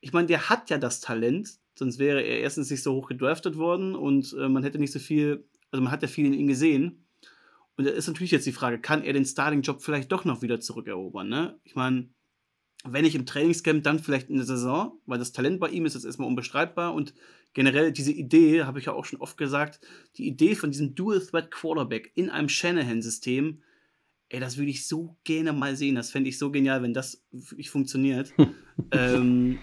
[0.00, 1.48] ich meine, der hat ja das Talent,
[1.78, 4.98] sonst wäre er erstens nicht so hoch gedraftet worden und äh, man hätte nicht so
[4.98, 5.44] viel,
[5.74, 7.04] also man hat ja viel in ihm gesehen.
[7.76, 10.60] Und da ist natürlich jetzt die Frage, kann er den Starting-Job vielleicht doch noch wieder
[10.60, 11.28] zurückerobern?
[11.28, 11.58] Ne?
[11.64, 12.10] Ich meine,
[12.84, 15.94] wenn nicht im Trainingscamp, dann vielleicht in der Saison, weil das Talent bei ihm ist
[15.94, 17.12] jetzt erstmal unbestreitbar und
[17.54, 19.80] generell diese Idee, habe ich ja auch schon oft gesagt,
[20.16, 23.60] die Idee von diesem Dual-Threat-Quarterback in einem Shanahan-System,
[24.28, 25.96] ey, das würde ich so gerne mal sehen.
[25.96, 28.32] Das fände ich so genial, wenn das wirklich funktioniert.
[28.92, 29.58] ähm,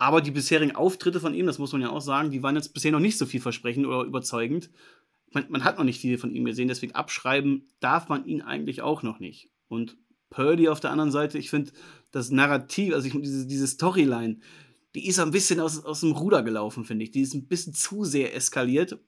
[0.00, 2.72] aber die bisherigen Auftritte von ihm, das muss man ja auch sagen, die waren jetzt
[2.72, 4.70] bisher noch nicht so vielversprechend oder überzeugend.
[5.30, 8.82] Man, man hat noch nicht viel von ihm gesehen, deswegen abschreiben darf man ihn eigentlich
[8.82, 9.50] auch noch nicht.
[9.68, 9.96] Und
[10.28, 11.72] Purdy auf der anderen Seite, ich finde
[12.10, 14.38] das Narrativ, also ich, diese, diese Storyline,
[14.94, 17.12] die ist ein bisschen aus, aus dem Ruder gelaufen, finde ich.
[17.12, 18.98] Die ist ein bisschen zu sehr eskaliert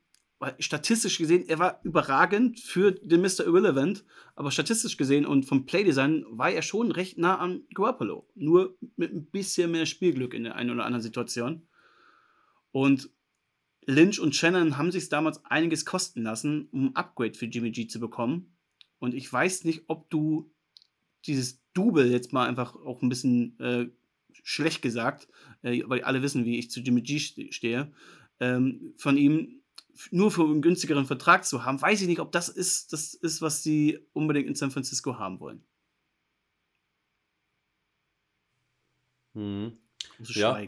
[0.59, 3.45] statistisch gesehen, er war überragend für den Mr.
[3.45, 4.05] Irrelevant,
[4.35, 8.27] aber statistisch gesehen und vom Playdesign war er schon recht nah an Garoppolo.
[8.35, 11.69] Nur mit ein bisschen mehr Spielglück in der einen oder anderen Situation.
[12.73, 13.11] Und
[13.87, 17.87] Lynch und Shannon haben sich damals einiges kosten lassen, um ein Upgrade für Jimmy G
[17.87, 18.55] zu bekommen.
[18.99, 20.53] Und ich weiß nicht, ob du
[21.27, 23.89] dieses Double jetzt mal einfach auch ein bisschen äh,
[24.45, 25.29] schlecht gesagt,
[25.63, 27.93] äh, weil alle wissen, wie ich zu Jimmy G stehe,
[28.41, 29.63] ähm, von ihm
[30.11, 33.43] nur für einen günstigeren Vertrag zu haben, weiß ich nicht, ob das ist, das ist,
[33.43, 35.63] was sie unbedingt in San Francisco haben wollen.
[39.35, 39.82] Hm.
[40.29, 40.61] Ja.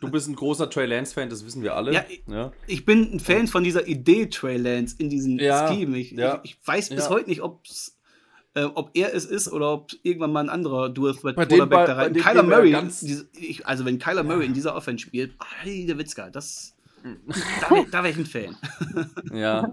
[0.00, 1.92] Du bist ein großer Trey Lance-Fan, das wissen wir alle.
[1.92, 2.52] Ja, ich, ja.
[2.66, 5.96] ich bin ein Fan von dieser Idee Trey Lance in diesem ja, Scheme.
[5.98, 6.40] Ich, ja.
[6.42, 7.98] ich, ich weiß bis heute nicht, ob's,
[8.54, 11.94] äh, ob er es ist oder ob irgendwann mal ein anderer Dual Threat Quarterback da
[11.94, 12.12] rein.
[12.14, 15.32] Kyler Murray, diese, ich, also wenn Kyler Murray in dieser Offense spielt,
[15.64, 16.74] der Witzka, das
[17.60, 18.56] da wäre wär ich ein Fan.
[19.32, 19.70] ja.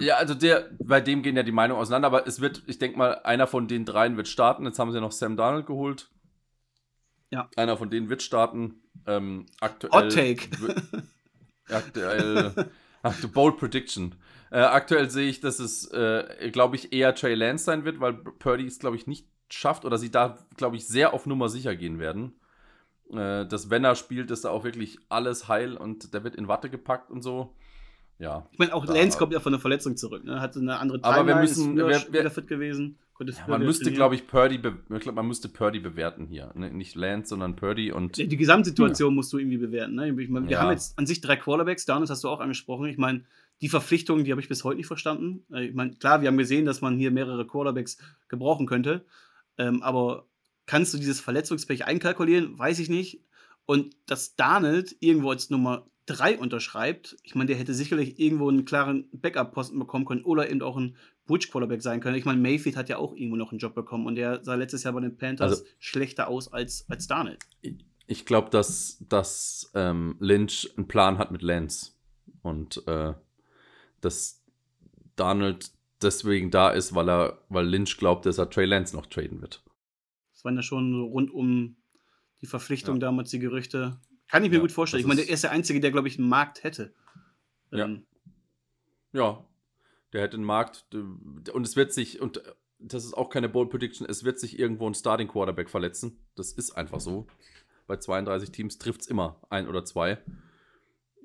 [0.00, 2.96] Ja, also der, bei dem gehen ja die Meinungen auseinander, aber es wird, ich denke
[2.96, 4.64] mal, einer von den dreien wird starten.
[4.64, 6.10] Jetzt haben sie noch Sam Darnold geholt.
[7.34, 7.50] Ja.
[7.56, 8.82] Einer von denen wird starten.
[9.06, 9.92] Ähm, aktuell.
[9.92, 10.48] Hot Take.
[11.68, 12.54] aktuell.
[13.02, 14.14] ach, Bold Prediction.
[14.50, 18.14] Äh, aktuell sehe ich, dass es, äh, glaube ich, eher Trey Lance sein wird, weil
[18.14, 21.74] Purdy es, glaube ich, nicht schafft oder sie da, glaube ich, sehr auf Nummer sicher
[21.76, 22.34] gehen werden
[23.12, 26.48] äh, dass wenn er spielt, ist da auch wirklich alles heil und der wird in
[26.48, 27.54] Watte gepackt und so.
[28.18, 28.46] Ja.
[28.52, 30.40] Ich meine, auch Lance kommt ja von der Verletzung zurück, ne?
[30.40, 32.98] Hatte eine andere Timeline, Aber wir müssen, ist wer, wer, fit gewesen.
[33.20, 36.52] Ja, man müsste, glaube ich, Purdy, ich glaube, man müsste Purdy bewerten hier.
[36.54, 36.72] Ne?
[36.72, 38.16] Nicht Lance, sondern Purdy und.
[38.16, 39.14] Die, die Gesamtsituation ja.
[39.14, 39.94] musst du irgendwie bewerten.
[39.94, 40.08] Ne?
[40.20, 40.62] Ich mein, wir ja.
[40.62, 42.86] haben jetzt an sich drei Quarterbacks, das hast du auch angesprochen.
[42.86, 43.24] Ich meine,
[43.60, 45.44] die Verpflichtungen, die habe ich bis heute nicht verstanden.
[45.52, 49.04] Äh, ich meine, klar, wir haben gesehen, dass man hier mehrere Quarterbacks gebrauchen könnte.
[49.58, 50.26] Ähm, aber
[50.66, 52.58] kannst du dieses Verletzungspech einkalkulieren?
[52.58, 53.23] Weiß ich nicht.
[53.66, 58.64] Und dass Darnold irgendwo als Nummer 3 unterschreibt, ich meine, der hätte sicherlich irgendwo einen
[58.64, 60.96] klaren Backup-Posten bekommen können oder eben auch ein
[61.26, 62.16] Bridge-Quarterback sein können.
[62.16, 64.82] Ich meine, Mayfield hat ja auch irgendwo noch einen Job bekommen und der sah letztes
[64.82, 67.38] Jahr bei den Panthers also, schlechter aus als, als Darnold.
[68.06, 71.92] Ich glaube, dass, dass ähm, Lynch einen Plan hat mit Lance
[72.42, 73.14] und äh,
[74.02, 74.44] dass
[75.16, 75.70] Darnold
[76.02, 79.64] deswegen da ist, weil er, weil Lynch glaubt, dass er Trey Lance noch traden wird.
[80.32, 81.76] Das waren ja schon so rund um
[82.44, 83.00] die Verpflichtung ja.
[83.00, 83.98] damals, die Gerüchte.
[84.28, 85.00] Kann ich mir ja, gut vorstellen.
[85.00, 86.92] Ich meine, er ist der Einzige, der, glaube ich, einen Markt hätte.
[87.70, 87.86] Ja.
[87.86, 88.04] Ähm.
[89.12, 89.44] ja,
[90.12, 90.86] der hätte einen Markt.
[90.92, 92.42] Und es wird sich, und
[92.78, 96.18] das ist auch keine Bold Prediction, es wird sich irgendwo ein Starting Quarterback verletzen.
[96.36, 97.26] Das ist einfach so.
[97.86, 100.18] Bei 32 Teams trifft es immer ein oder zwei,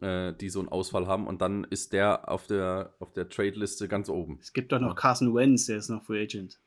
[0.01, 1.27] äh, die so einen Ausfall haben.
[1.27, 4.39] Und dann ist der auf der, auf der Trade-Liste ganz oben.
[4.41, 6.59] Es gibt doch noch Carson Wentz, der ist noch Free Agent.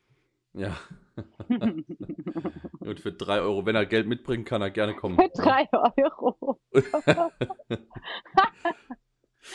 [0.53, 0.77] Ja.
[2.79, 5.17] Und für 3 Euro, wenn er Geld mitbringen kann, er gerne kommen.
[5.17, 6.59] Für 3 Euro.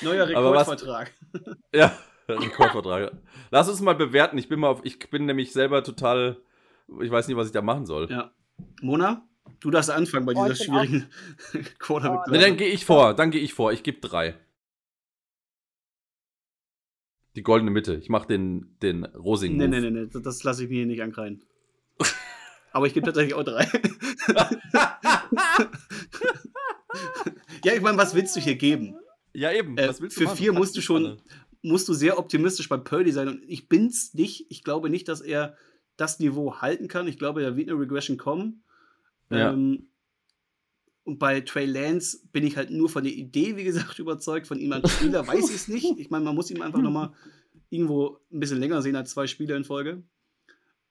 [0.03, 1.13] Neuer Rekordvertrag.
[1.75, 1.97] ja,
[2.29, 3.13] Rekordvertrag.
[3.51, 4.39] Lass uns mal bewerten.
[4.39, 6.37] Ich bin mal auf, ich bin nämlich selber total,
[7.01, 8.11] ich weiß nicht, was ich da machen soll.
[8.11, 8.31] Ja.
[8.83, 9.27] Mona,
[9.61, 11.09] du darfst anfangen bei oh, dieser schwierigen
[11.79, 12.21] Quarterback.
[12.29, 13.73] Oh, dann gehe ich vor, dann gehe ich vor.
[13.73, 14.35] Ich gebe 3.
[17.39, 17.95] Die goldene Mitte.
[17.95, 19.59] Ich mache den, den rosigen.
[19.59, 21.45] Nee, nee, nee, nee, das lasse ich mir hier nicht ankreiden.
[22.73, 23.65] Aber ich gebe tatsächlich auch drei.
[27.65, 28.97] ja, ich meine, was willst du hier geben?
[29.35, 29.79] Ja, eben.
[29.79, 30.37] Äh, für machen?
[30.37, 31.21] vier musst du schon
[31.63, 33.29] musst du sehr optimistisch bei Purdy sein.
[33.29, 34.47] Und ich bin's nicht.
[34.49, 35.57] Ich glaube nicht, dass er
[35.97, 37.07] das Niveau halten kann.
[37.07, 38.65] Ich glaube, da wird eine Regression kommen.
[39.31, 39.53] Ja.
[39.53, 39.91] Ähm,
[41.09, 44.47] und bei Trey Lance bin ich halt nur von der Idee, wie gesagt, überzeugt.
[44.47, 45.87] Von ihm als Spieler weiß ich es nicht.
[45.99, 47.15] Ich meine, man muss ihm einfach nochmal
[47.71, 50.03] irgendwo ein bisschen länger sehen als zwei Spiele in Folge.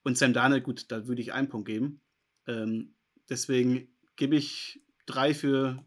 [0.02, 2.00] Und Sam Darnold, gut, da würde ich einen Punkt geben.
[2.48, 2.96] Ähm,
[3.28, 5.84] deswegen gebe ich drei für.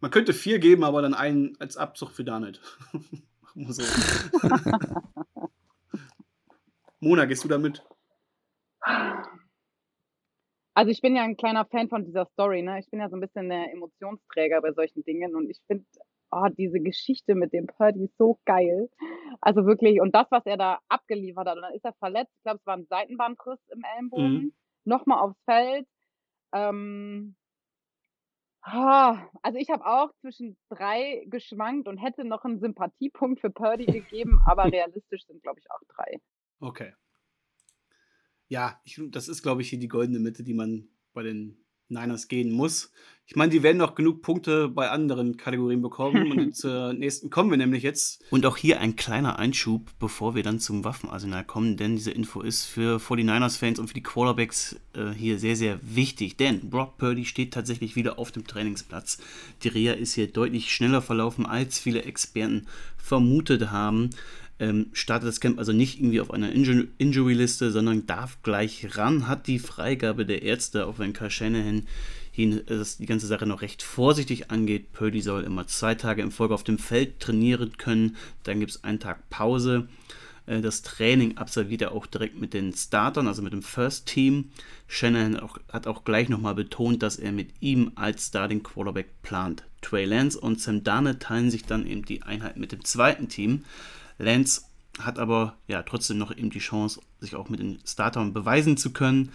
[0.00, 2.62] Man könnte vier geben, aber dann einen als Abzug für Darnold.
[3.42, 3.82] Machen wir so.
[6.98, 7.82] Mona, gehst du damit?
[10.74, 12.80] Also ich bin ja ein kleiner Fan von dieser Story, ne?
[12.80, 15.84] Ich bin ja so ein bisschen der Emotionsträger bei solchen Dingen und ich finde
[16.32, 18.90] oh, diese Geschichte mit dem Purdy so geil.
[19.40, 22.42] Also wirklich, und das, was er da abgeliefert hat, und dann ist er verletzt, ich
[22.42, 24.52] glaube, es war ein Seitenbandriss im Ellenbogen, mhm.
[24.84, 25.86] nochmal aufs Feld.
[26.52, 27.36] Ähm,
[28.66, 33.86] oh, also ich habe auch zwischen drei geschwankt und hätte noch einen Sympathiepunkt für Purdy
[33.86, 36.18] gegeben, aber realistisch sind, glaube ich, auch drei.
[36.60, 36.94] Okay
[38.48, 42.28] ja, ich, das ist, glaube ich, hier die goldene Mitte, die man bei den Niners
[42.28, 42.90] gehen muss.
[43.26, 46.30] Ich meine, die werden noch genug Punkte bei anderen Kategorien bekommen.
[46.30, 48.22] und zur nächsten kommen wir nämlich jetzt.
[48.30, 52.42] Und auch hier ein kleiner Einschub, bevor wir dann zum Waffenarsenal kommen, denn diese Info
[52.42, 56.36] ist für 49ers-Fans und für die Quarterbacks äh, hier sehr, sehr wichtig.
[56.36, 59.18] Denn Brock Purdy steht tatsächlich wieder auf dem Trainingsplatz.
[59.62, 62.66] Die Reha ist hier deutlich schneller verlaufen, als viele Experten
[62.98, 64.10] vermutet haben
[64.60, 69.26] ähm, startet das Camp also nicht irgendwie auf einer Inju Injury-Liste, sondern darf gleich ran,
[69.26, 71.86] hat die Freigabe der Ärzte, auch wenn Kyle Shanahan
[72.30, 74.92] hin, das die ganze Sache noch recht vorsichtig angeht.
[74.92, 78.84] Purdy soll immer zwei Tage im Folge auf dem Feld trainieren können, dann gibt es
[78.84, 79.88] einen Tag Pause.
[80.46, 84.50] Äh, das Training absolviert er auch direkt mit den Startern, also mit dem First Team.
[84.86, 89.64] Shanahan auch, hat auch gleich nochmal betont, dass er mit ihm als Starting Quarterback plant.
[89.80, 93.64] Trey Lance und Sam Darnett teilen sich dann eben die Einheit mit dem zweiten Team.
[94.18, 94.62] Lance
[94.98, 98.92] hat aber ja trotzdem noch eben die Chance, sich auch mit den Startern beweisen zu
[98.92, 99.32] können.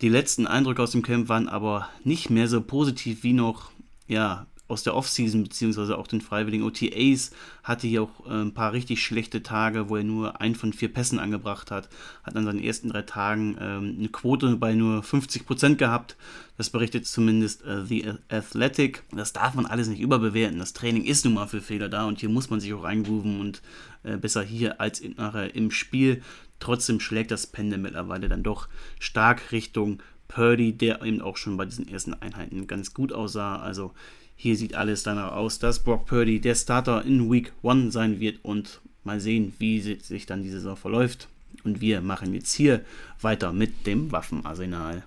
[0.00, 3.70] Die letzten Eindrücke aus dem Camp waren aber nicht mehr so positiv wie noch
[4.06, 7.32] ja, aus der Offseason beziehungsweise auch den freiwilligen OTAs
[7.62, 10.92] hatte hier auch äh, ein paar richtig schlechte Tage, wo er nur ein von vier
[10.92, 11.88] Pässen angebracht hat.
[12.22, 16.16] Hat an seinen ersten drei Tagen ähm, eine Quote bei nur 50% gehabt.
[16.56, 19.02] Das berichtet zumindest äh, The Athletic.
[19.12, 20.58] Das darf man alles nicht überbewerten.
[20.58, 23.40] Das Training ist nun mal für Fehler da und hier muss man sich auch eingrooven
[23.40, 23.60] und
[24.02, 26.22] äh, besser hier als nachher im Spiel.
[26.58, 28.68] Trotzdem schlägt das Pendel mittlerweile dann doch
[28.98, 33.56] stark Richtung Purdy, der eben auch schon bei diesen ersten Einheiten ganz gut aussah.
[33.56, 33.92] Also
[34.36, 38.44] hier sieht alles danach aus, dass Brock Purdy der Starter in Week 1 sein wird
[38.44, 41.28] und mal sehen, wie sich dann die Saison verläuft.
[41.62, 42.84] Und wir machen jetzt hier
[43.20, 45.04] weiter mit dem Waffenarsenal.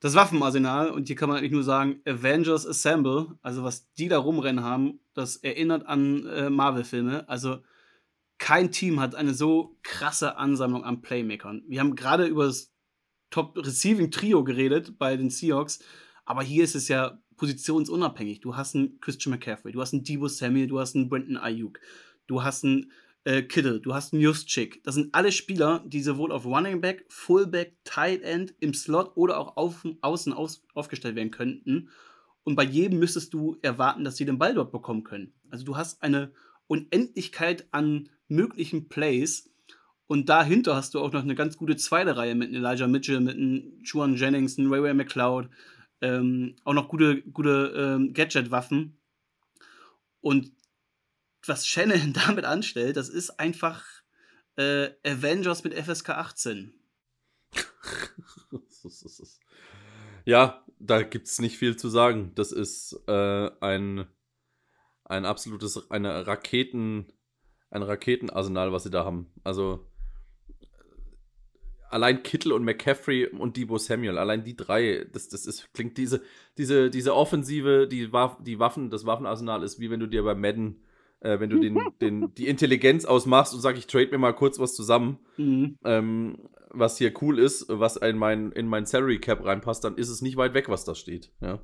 [0.00, 4.18] Das Waffenarsenal, und hier kann man eigentlich nur sagen, Avengers Assemble, also was die da
[4.18, 7.28] rumrennen haben, das erinnert an äh, Marvel-Filme.
[7.28, 7.58] Also
[8.38, 11.62] kein Team hat eine so krasse Ansammlung an Playmakern.
[11.68, 12.72] Wir haben gerade über das
[13.30, 15.78] Top-Receiving-Trio geredet bei den Seahawks,
[16.24, 18.40] aber hier ist es ja positionsunabhängig.
[18.40, 21.80] Du hast einen Christian McCaffrey, du hast einen Debo Samuel, du hast einen Brenton Ayuk,
[22.26, 22.92] du hast einen
[23.24, 24.82] äh, Kittle, du hast einen Juszczyk.
[24.84, 29.38] Das sind alle Spieler, die sowohl auf Running Back, Fullback, Tight End, im Slot oder
[29.38, 31.88] auch auf, außen aus, aufgestellt werden könnten.
[32.44, 35.32] Und bei jedem müsstest du erwarten, dass sie den Ball dort bekommen können.
[35.50, 36.32] Also du hast eine
[36.66, 39.50] Unendlichkeit an möglichen Plays.
[40.08, 43.36] Und dahinter hast du auch noch eine ganz gute zweite Reihe mit Elijah Mitchell, mit
[43.84, 45.48] Juan Jennings, einem Ray Ray McLeod,
[46.02, 48.98] ähm, auch noch gute, gute ähm, Gadget-Waffen.
[50.20, 50.52] Und
[51.46, 53.84] was Shannon damit anstellt, das ist einfach
[54.56, 56.74] äh, Avengers mit FSK 18.
[60.24, 62.32] ja, da gibt es nicht viel zu sagen.
[62.34, 64.06] Das ist äh, ein,
[65.04, 67.12] ein absolutes, eine Raketen,
[67.70, 69.32] ein Raketenarsenal, was sie da haben.
[69.44, 69.91] Also
[71.92, 76.22] allein Kittel und McCaffrey und Debo Samuel, allein die drei, das, das ist, klingt diese,
[76.58, 80.34] diese, diese Offensive, die, Waff, die Waffen, das Waffenarsenal ist wie wenn du dir bei
[80.34, 80.80] Madden,
[81.20, 84.58] äh, wenn du den, den, die Intelligenz ausmachst und sagst, ich trade mir mal kurz
[84.58, 85.78] was zusammen, mhm.
[85.84, 86.38] ähm,
[86.70, 90.22] was hier cool ist, was in mein, in mein Salary Cap reinpasst, dann ist es
[90.22, 91.30] nicht weit weg, was da steht.
[91.40, 91.60] Ja.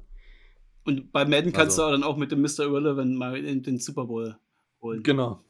[0.85, 2.61] Und bei Madden kannst also, du dann auch mit dem Mr.
[2.61, 4.37] Irrelevant mal in den Super Bowl
[4.81, 5.03] holen.
[5.03, 5.45] Genau.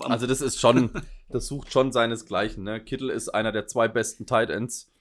[0.00, 0.90] Also das ist schon,
[1.28, 2.64] das sucht schon seinesgleichen.
[2.64, 2.80] Ne?
[2.80, 4.92] Kittel ist einer der zwei besten Tight Ends.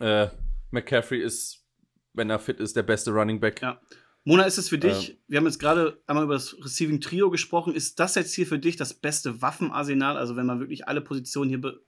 [0.00, 0.28] Äh,
[0.70, 1.64] McCaffrey ist,
[2.12, 3.62] wenn er fit ist, der beste Running Back.
[3.62, 3.80] Ja.
[4.24, 7.30] Mona, ist es für dich, ähm, wir haben jetzt gerade einmal über das Receiving Trio
[7.30, 10.16] gesprochen, ist das jetzt hier für dich das beste Waffenarsenal?
[10.16, 11.80] Also wenn man wirklich alle Positionen hier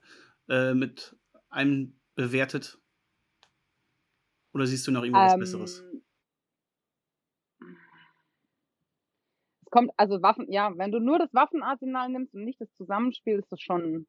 [0.47, 1.15] äh, mit
[1.49, 2.79] einem bewertet?
[4.53, 5.83] Oder siehst du noch irgendwas ähm, Besseres?
[9.69, 13.51] Kommt, also Waffen, ja, wenn du nur das Waffenarsenal nimmst und nicht das Zusammenspiel, ist
[13.51, 14.07] das schon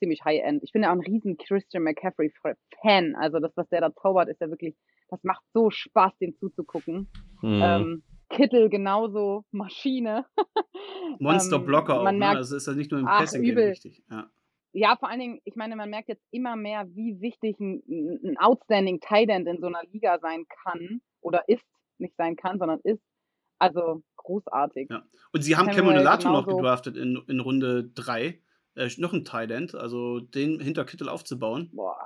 [0.00, 0.62] ziemlich High-End.
[0.64, 3.14] Ich bin ja auch ein riesen Christian McCaffrey-Fan.
[3.16, 4.74] Also das, was der da zaubert, ist ja wirklich,
[5.08, 7.10] das macht so Spaß, dem zuzugucken.
[7.42, 7.60] Mhm.
[7.62, 10.24] Ähm, Kittel genauso, Maschine.
[11.18, 12.18] Monster-Blocker ähm, auch, ne?
[12.18, 14.02] merkt, also ist das nicht nur im Passing wichtig.
[14.10, 14.30] Ja.
[14.72, 14.96] ja.
[14.96, 17.82] vor allen Dingen, ich meine, man merkt jetzt immer mehr, wie wichtig ein,
[18.24, 21.66] ein outstanding Tight End in so einer Liga sein kann oder ist,
[21.98, 23.02] nicht sein kann, sondern ist.
[23.60, 24.88] Also großartig.
[24.90, 25.04] Ja.
[25.32, 28.40] Und sie haben Cameron Elato noch gedraftet in, in Runde 3.
[28.74, 31.70] Äh, noch ein Tight End, also den hinter Kittel aufzubauen.
[31.72, 31.98] Boah.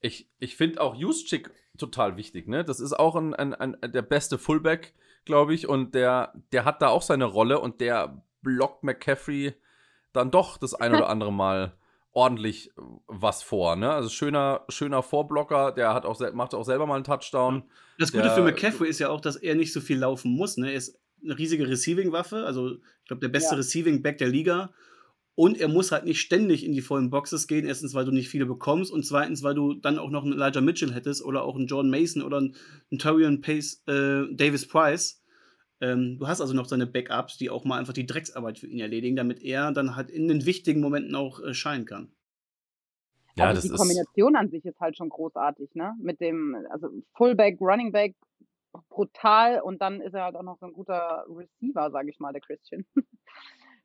[0.00, 2.64] Ich, ich finde auch Juszczyk total wichtig, ne?
[2.64, 6.82] Das ist auch ein, ein, ein, der beste Fullback, glaube ich, und der, der hat
[6.82, 9.54] da auch seine Rolle und der blockt McCaffrey
[10.12, 11.76] dann doch das ein oder andere Mal
[12.12, 12.70] ordentlich
[13.06, 13.90] was vor, ne?
[13.90, 17.64] Also schöner, schöner Vorblocker, der hat auch, macht auch selber mal einen Touchdown.
[17.98, 20.56] Das Gute der, für McCaffrey ist ja auch, dass er nicht so viel laufen muss,
[20.56, 20.70] ne?
[20.70, 23.58] Er ist eine riesige Receiving-Waffe, also ich glaube, der beste ja.
[23.58, 24.70] Receiving-Back der Liga.
[25.34, 27.66] Und er muss halt nicht ständig in die vollen Boxes gehen.
[27.66, 28.92] Erstens, weil du nicht viele bekommst.
[28.92, 31.90] Und zweitens, weil du dann auch noch einen Elijah Mitchell hättest oder auch einen Jordan
[31.90, 32.54] Mason oder einen,
[32.90, 35.21] einen Torian Pace, äh, Davis Price.
[35.82, 38.78] Ähm, du hast also noch seine Backups, die auch mal einfach die Drecksarbeit für ihn
[38.78, 42.12] erledigen, damit er dann halt in den wichtigen Momenten auch äh, scheinen kann.
[43.34, 45.94] Ja, also die Kombination an sich ist halt schon großartig, ne?
[45.98, 48.14] Mit dem, also Fullback, Running Back,
[48.90, 52.32] brutal und dann ist er halt auch noch so ein guter Receiver, sage ich mal,
[52.32, 52.84] der Christian.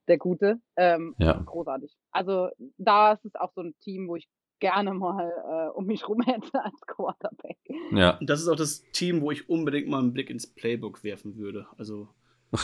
[0.07, 0.61] der Gute.
[0.75, 1.41] Ähm, ja.
[1.45, 1.97] Großartig.
[2.11, 4.27] Also da ist es auch so ein Team, wo ich
[4.59, 7.57] gerne mal äh, um mich rum hätte als Quarterback.
[7.91, 8.17] Ja.
[8.17, 11.37] Und das ist auch das Team, wo ich unbedingt mal einen Blick ins Playbook werfen
[11.37, 11.67] würde.
[11.77, 12.07] Also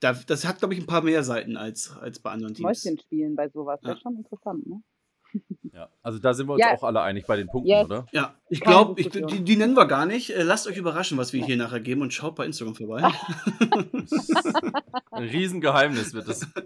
[0.00, 2.84] da, das hat, glaube ich, ein paar mehr Seiten als, als bei anderen Teams.
[2.84, 3.88] Mäuschen spielen bei sowas, ja.
[3.88, 4.82] das ist schon interessant, ne?
[5.72, 6.74] Ja, also da sind wir uns ja.
[6.74, 7.84] auch alle einig bei den Punkten, yes.
[7.86, 8.06] oder?
[8.12, 10.30] Ja, ich glaube, die, die, nennen wir gar nicht.
[10.30, 13.02] Äh, lasst euch überraschen, was wir hier nachher geben und schaut bei Instagram vorbei.
[15.10, 16.46] Ein Riesengeheimnis wird es.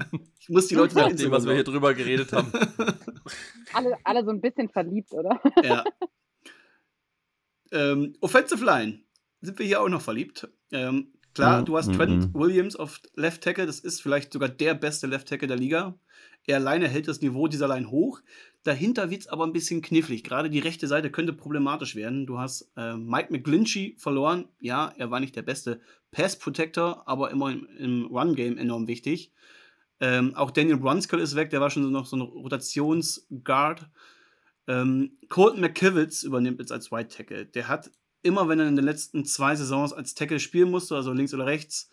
[0.41, 2.53] Ich muss die Leute nachsehen, was wir hier drüber geredet haben.
[3.73, 5.41] Alle, alle so ein bisschen verliebt, oder?
[5.63, 5.85] Ja.
[7.73, 9.01] Ähm, Offensive Line.
[9.41, 10.47] Sind wir hier auch noch verliebt?
[10.71, 13.65] Ähm, klar, mm, du hast Trent mm, Williams auf Left Tackle.
[13.65, 15.99] Das ist vielleicht sogar der beste Left Tackle der Liga.
[16.47, 18.21] Er alleine hält das Niveau dieser Line hoch.
[18.65, 20.25] Dahinter wird es aber ein bisschen knifflig.
[20.25, 22.27] Gerade die rechte Seite könnte problematisch werden.
[22.27, 24.49] Du hast äh, Mike McGlinchey verloren.
[24.59, 25.81] Ja, er war nicht der beste
[26.11, 29.33] Pass Protector, aber immer im, im Run-Game enorm wichtig.
[30.01, 33.89] Ähm, auch Daniel Brunskill ist weg, der war schon so noch so ein Rotationsguard.
[34.67, 37.47] Ähm, Colton McKivitz übernimmt jetzt als White Tackle.
[37.47, 37.91] Der hat
[38.23, 41.47] immer, wenn er in den letzten zwei Saisons als Tackle spielen musste, also links oder
[41.47, 41.91] rechts,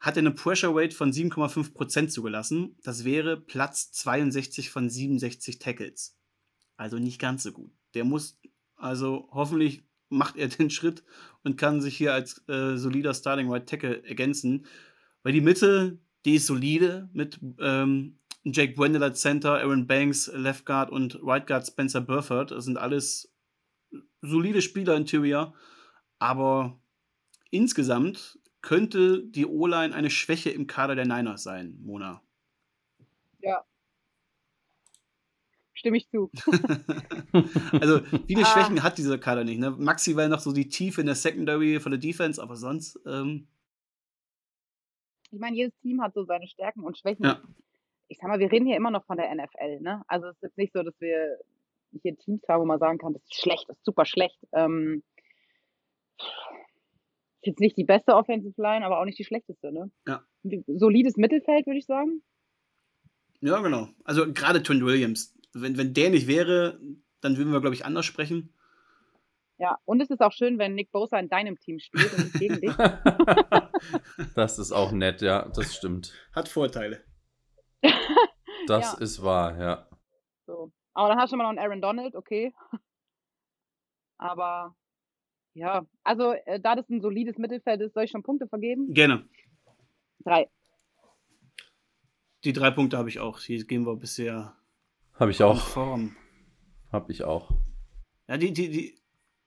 [0.00, 2.76] hat er eine Pressure Rate von 7,5% zugelassen.
[2.82, 6.16] Das wäre Platz 62 von 67 Tackles.
[6.76, 7.72] Also nicht ganz so gut.
[7.94, 8.38] Der muss,
[8.76, 11.02] also hoffentlich macht er den Schritt
[11.42, 14.66] und kann sich hier als äh, solider Starting Right Tackle ergänzen.
[15.22, 20.66] Weil die Mitte, die ist solide mit ähm, Jake Brendel als Center, Aaron Banks, Left
[20.66, 22.52] Guard und Right Guard Spencer Burford.
[22.52, 23.32] Das sind alles
[24.22, 25.54] solide Spieler interior.
[26.18, 26.80] Aber
[27.50, 32.20] insgesamt könnte die O-Line eine Schwäche im Kader der Niners sein, Mona?
[33.38, 33.64] Ja.
[35.72, 36.32] Stimme ich zu.
[37.80, 38.46] also, viele ah.
[38.46, 39.60] Schwächen hat dieser Kader nicht.
[39.60, 39.70] Ne?
[39.70, 42.98] Maximal noch so die Tiefe in der Secondary von der Defense, aber sonst.
[43.06, 43.46] Ähm
[45.30, 47.24] ich meine, jedes Team hat so seine Stärken und Schwächen.
[47.24, 47.40] Ja.
[48.08, 49.78] Ich sag mal, wir reden hier immer noch von der NFL.
[49.80, 50.02] Ne?
[50.08, 51.38] Also, es ist jetzt nicht so, dass wir
[52.02, 54.44] hier Teams haben, wo man sagen kann, das ist schlecht, das ist super schlecht.
[54.50, 55.04] Ähm,
[57.46, 59.90] jetzt nicht die beste Offensive Line, aber auch nicht die schlechteste, ne?
[60.06, 60.24] Ja.
[60.66, 62.22] Solides Mittelfeld, würde ich sagen.
[63.40, 63.88] Ja, genau.
[64.04, 65.34] Also gerade Twin Williams.
[65.52, 66.80] Wenn, wenn der nicht wäre,
[67.20, 68.52] dann würden wir, glaube ich, anders sprechen.
[69.58, 72.38] Ja, und es ist auch schön, wenn Nick Bosa in deinem Team spielt und nicht
[72.38, 72.74] gegen dich.
[74.34, 76.12] das ist auch nett, ja, das stimmt.
[76.32, 77.04] Hat Vorteile.
[78.66, 78.98] das ja.
[78.98, 79.88] ist wahr, ja.
[80.46, 80.72] So.
[80.92, 82.52] Aber dann hast du schon mal noch einen Aaron Donald, okay.
[84.18, 84.74] Aber
[85.56, 88.92] ja, also äh, da das ein solides Mittelfeld ist, soll ich schon Punkte vergeben?
[88.92, 89.26] Gerne.
[90.22, 90.50] Drei.
[92.44, 93.40] Die drei Punkte habe ich auch.
[93.40, 94.54] Hier gehen wir bisher.
[95.14, 95.60] Habe ich auch.
[95.60, 96.14] Form.
[96.92, 97.50] Habe ich auch.
[98.28, 98.98] Ja, die, die, die,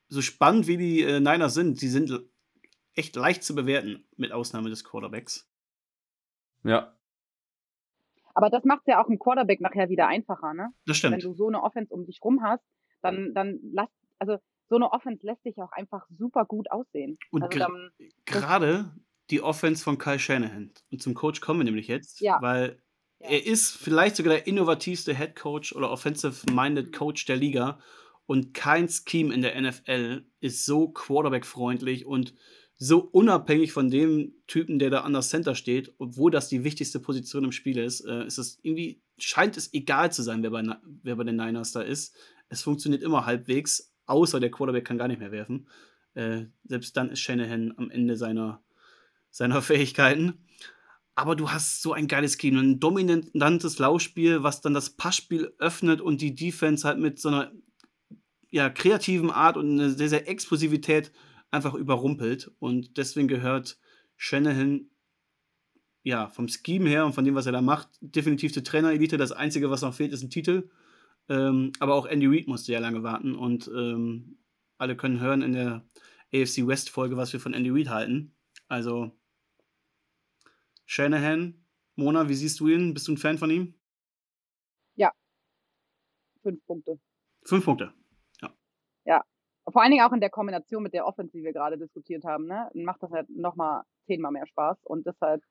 [0.07, 2.11] so spannend wie die äh, Niners sind, die sind
[2.95, 5.48] echt leicht zu bewerten, mit Ausnahme des Quarterbacks.
[6.64, 6.98] Ja.
[8.34, 10.73] Aber das macht ja auch ein Quarterback nachher wieder einfacher, ne?
[10.88, 11.14] Das stimmt.
[11.14, 12.64] Wenn du so eine Offense um dich rum hast,
[13.02, 14.40] dann, dann lass, also
[14.70, 17.18] so eine Offense lässt sich auch einfach super gut aussehen.
[17.32, 17.91] Und also dann,
[18.26, 18.91] gerade
[19.30, 20.72] die Offense von Kyle Shanahan.
[20.91, 22.38] Und zum Coach kommen wir nämlich jetzt, ja.
[22.41, 22.82] weil
[23.20, 23.30] ja.
[23.30, 26.91] er ist vielleicht sogar der innovativste Head Coach oder Offensive-Minded mhm.
[26.91, 27.80] Coach der Liga.
[28.26, 32.36] Und kein Scheme in der NFL ist so Quarterback-freundlich und
[32.78, 37.00] so unabhängig von dem Typen, der da an der Center steht, obwohl das die wichtigste
[37.00, 40.64] Position im Spiel ist, äh, ist es irgendwie, scheint es egal zu sein, wer bei,
[41.04, 42.16] wer bei den Niners da ist.
[42.48, 45.68] Es funktioniert immer halbwegs, außer der Quarterback kann gar nicht mehr werfen.
[46.14, 48.64] Äh, selbst dann ist Shanahan am Ende seiner,
[49.31, 50.45] seiner Fähigkeiten.
[51.15, 55.99] Aber du hast so ein geiles Team, ein dominantes Laufspiel, was dann das Passspiel öffnet
[55.99, 57.52] und die Defense halt mit so einer
[58.49, 61.11] ja, kreativen Art und einer sehr, sehr Explosivität
[61.52, 62.52] einfach überrumpelt.
[62.60, 63.77] Und deswegen gehört
[64.15, 64.90] Shanahan
[66.03, 69.18] ja, vom Scheme her und von dem, was er da macht, definitiv zur Trainerelite.
[69.18, 70.69] Das Einzige, was noch fehlt, ist ein Titel.
[71.30, 74.40] Ähm, aber auch Andy Reid musste ja lange warten und ähm,
[74.78, 75.86] alle können hören in der
[76.34, 78.36] AFC West Folge, was wir von Andy Reid halten.
[78.68, 79.12] Also
[80.86, 81.66] Shanahan,
[81.96, 82.94] Mona, wie siehst du ihn?
[82.96, 83.76] Bist du ein Fan von ihm?
[84.96, 85.12] Ja.
[86.42, 87.00] Fünf Punkte.
[87.44, 87.94] Fünf Punkte.
[88.42, 88.54] Ja.
[89.06, 89.24] Ja.
[89.72, 92.48] Vor allen Dingen auch in der Kombination mit der Offense, die wir gerade diskutiert haben,
[92.48, 95.44] ne, macht das halt nochmal zehnmal mehr Spaß und deshalb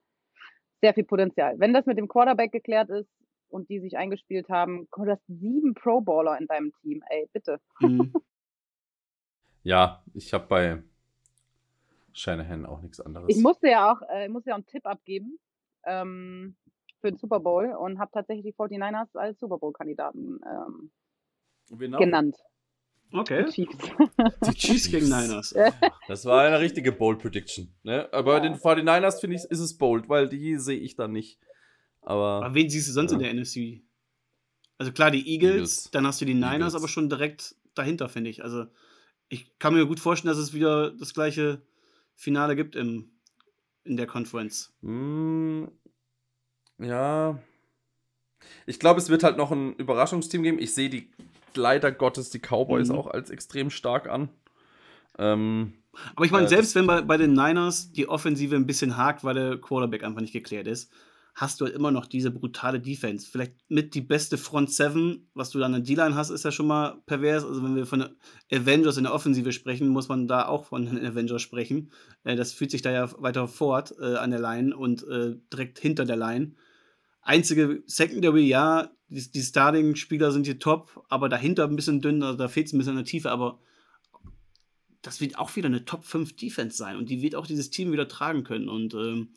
[0.81, 1.59] sehr viel Potenzial.
[1.59, 3.09] Wenn das mit dem Quarterback geklärt ist
[3.49, 7.61] und die sich eingespielt haben, du hast sieben Pro Baller in deinem Team, ey, bitte.
[7.81, 8.13] Mhm.
[9.63, 10.83] ja, ich habe bei
[12.13, 13.29] Shanahan auch nichts anderes.
[13.29, 15.39] Ich musste ja auch, äh, musste ja einen Tipp abgeben
[15.85, 16.57] ähm,
[17.01, 20.91] für den Super Bowl und habe tatsächlich die 49ers als Super Bowl-Kandidaten ähm,
[21.71, 22.37] genannt.
[23.13, 23.45] Okay.
[23.47, 23.77] Die Chiefs.
[24.47, 25.55] Die Chiefs gegen Niners.
[26.09, 27.75] Das war eine richtige Bold Prediction.
[27.83, 28.09] Ne?
[28.13, 28.39] Aber ja.
[28.39, 31.39] bei den 49ers finde ich, ist es bold, weil die sehe ich dann nicht.
[32.09, 33.19] Aber, aber wen siehst du sonst ja.
[33.19, 33.83] in der NFC?
[34.79, 35.91] Also klar, die Eagles, Eagles.
[35.91, 36.75] dann hast du die Niners, Eagles.
[36.75, 38.43] aber schon direkt dahinter, finde ich.
[38.43, 38.65] Also
[39.29, 41.61] ich kann mir gut vorstellen, dass es wieder das gleiche
[42.15, 43.11] Finale gibt im,
[43.85, 44.73] in der Conference.
[44.81, 45.65] Mm,
[46.79, 47.39] ja.
[48.65, 50.59] Ich glaube, es wird halt noch ein Überraschungsteam geben.
[50.59, 51.11] Ich sehe die
[51.55, 52.95] leider Gottes die Cowboys mhm.
[52.95, 54.31] auch als extrem stark an.
[55.19, 55.75] Ähm,
[56.17, 59.25] aber ich meine, äh, selbst wenn bei, bei den Niners die Offensive ein bisschen hakt,
[59.25, 60.91] weil der Quarterback einfach nicht geklärt ist,
[61.35, 63.29] hast du halt immer noch diese brutale Defense.
[63.31, 66.67] Vielleicht mit die beste Front Seven, was du dann in D-Line hast, ist ja schon
[66.67, 67.45] mal pervers.
[67.45, 68.09] Also wenn wir von
[68.51, 71.91] Avengers in der Offensive sprechen, muss man da auch von Avengers sprechen.
[72.25, 75.79] Äh, das fühlt sich da ja weiter fort äh, an der Line und äh, direkt
[75.79, 76.55] hinter der Line.
[77.23, 82.39] Einzige Secondary, ja, die, die Starting-Spieler sind hier top, aber dahinter ein bisschen dünn, also
[82.39, 83.61] da fehlt es ein bisschen an der Tiefe, aber
[85.03, 87.93] das wird auch wieder eine Top 5 Defense sein und die wird auch dieses Team
[87.93, 88.69] wieder tragen können.
[88.69, 89.29] Und ähm,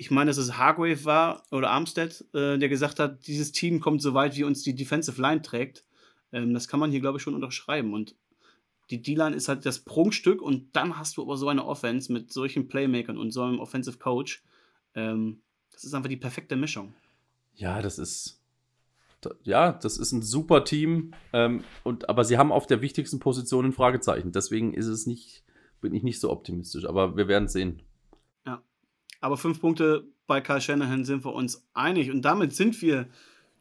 [0.00, 4.00] ich meine, dass es Hargrave war oder Armstead, äh, der gesagt hat, dieses Team kommt
[4.00, 5.84] so weit, wie uns die Defensive Line trägt.
[6.32, 7.92] Ähm, das kann man hier, glaube ich, schon unterschreiben.
[7.92, 8.14] Und
[8.88, 12.32] die D-Line ist halt das Prunkstück und dann hast du aber so eine Offense mit
[12.32, 14.42] solchen Playmakern und so einem Offensive Coach.
[14.94, 16.94] Ähm, das ist einfach die perfekte Mischung.
[17.56, 18.40] Ja, das ist
[19.42, 21.12] ja, das ist ein super Team.
[21.34, 24.32] Ähm, und, aber sie haben auf der wichtigsten Position ein Fragezeichen.
[24.32, 25.44] Deswegen ist es nicht,
[25.82, 26.86] bin ich nicht so optimistisch.
[26.86, 27.82] Aber wir werden sehen.
[29.20, 32.10] Aber fünf Punkte bei Kyle Shanahan sind wir uns einig.
[32.10, 33.08] Und damit sind wir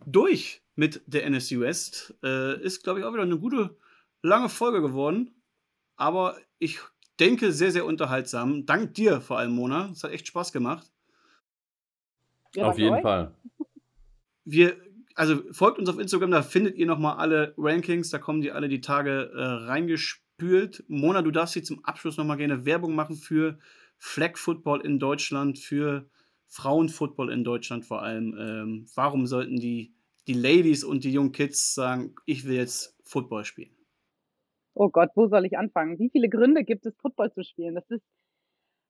[0.05, 2.15] durch mit der NSU West.
[2.23, 3.75] Äh, ist, glaube ich, auch wieder eine gute,
[4.21, 5.31] lange Folge geworden.
[5.97, 6.79] Aber ich
[7.19, 8.65] denke, sehr, sehr unterhaltsam.
[8.65, 9.89] Dank dir vor allem, Mona.
[9.91, 10.89] Es hat echt Spaß gemacht.
[12.55, 13.01] Ja, auf jeden euch.
[13.01, 13.35] Fall.
[14.45, 14.77] Wir
[15.19, 18.69] also folgt uns auf Instagram, da findet ihr nochmal alle Rankings, da kommen die alle
[18.69, 20.85] die Tage äh, reingespült.
[20.87, 23.59] Mona, du darfst hier zum Abschluss nochmal gerne Werbung machen für
[23.99, 26.09] Flag Football in Deutschland, für
[26.47, 28.35] Frauenfootball in Deutschland vor allem.
[28.39, 29.93] Ähm, warum sollten die,
[30.27, 33.75] die Ladies und die jungen Kids sagen, ich will jetzt Football spielen?
[34.73, 35.99] Oh Gott, wo soll ich anfangen?
[35.99, 37.75] Wie viele Gründe gibt es, Football zu spielen?
[37.75, 38.03] Das ist,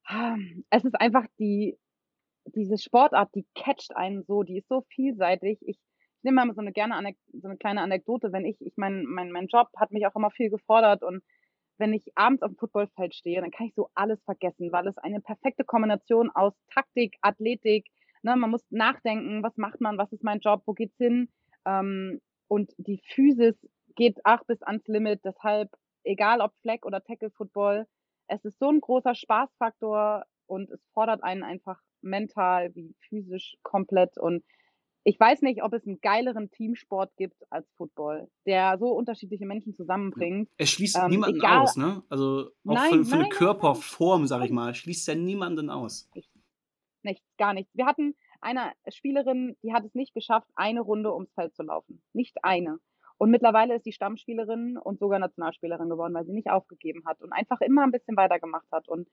[0.05, 0.37] ah,
[0.69, 1.77] es ist einfach die,
[2.45, 5.59] diese Sportart, die catcht einen so, die ist so vielseitig.
[5.61, 5.79] Ich
[6.19, 9.31] ich nehme mal so eine gerne so eine kleine Anekdote, wenn ich, ich mein, mein,
[9.31, 11.23] mein Job hat mich auch immer viel gefordert und
[11.79, 14.97] wenn ich abends auf dem Footballfeld stehe, dann kann ich so alles vergessen, weil es
[14.97, 17.87] eine perfekte Kombination aus Taktik, Athletik,
[18.21, 21.29] ne, man muss nachdenken, was macht man, was ist mein Job, wo geht's hin?
[21.65, 23.55] Ähm, und die Physis
[23.95, 25.69] geht ach bis ans Limit, deshalb,
[26.03, 27.87] egal ob Flag oder Tackle Football,
[28.27, 34.17] es ist so ein großer Spaßfaktor und es fordert einen einfach mental wie physisch komplett
[34.17, 34.43] und
[35.03, 39.73] ich weiß nicht, ob es einen geileren Teamsport gibt als Football, der so unterschiedliche Menschen
[39.73, 40.49] zusammenbringt.
[40.57, 42.03] Es schließt ähm, niemanden egal, aus, ne?
[42.09, 46.09] Also auch nein, für, für nein, eine Körperform, sag ich mal, schließt ja niemanden aus.
[47.01, 47.73] Nichts, gar nichts.
[47.75, 52.01] Wir hatten eine Spielerin, die hat es nicht geschafft, eine Runde ums Feld zu laufen.
[52.13, 52.79] Nicht eine.
[53.17, 57.33] Und mittlerweile ist sie Stammspielerin und sogar Nationalspielerin geworden, weil sie nicht aufgegeben hat und
[57.33, 58.87] einfach immer ein bisschen weitergemacht hat.
[58.87, 59.09] Und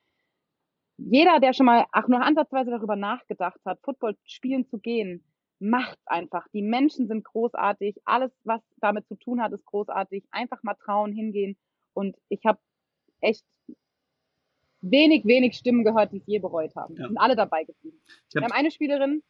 [0.96, 5.24] jeder, der schon mal auch nur ansatzweise darüber nachgedacht hat, Football spielen zu gehen,
[5.58, 6.46] macht's einfach.
[6.52, 7.96] Die Menschen sind großartig.
[8.04, 10.24] Alles, was damit zu tun hat, ist großartig.
[10.30, 11.56] Einfach mal trauen, hingehen.
[11.94, 12.58] Und ich habe
[13.20, 13.44] echt
[14.80, 16.94] wenig, wenig Stimmen gehört, die es je bereut haben.
[16.96, 17.08] Ja.
[17.08, 18.00] sind alle dabei geblieben.
[18.32, 19.22] Wir haben eine Spielerin,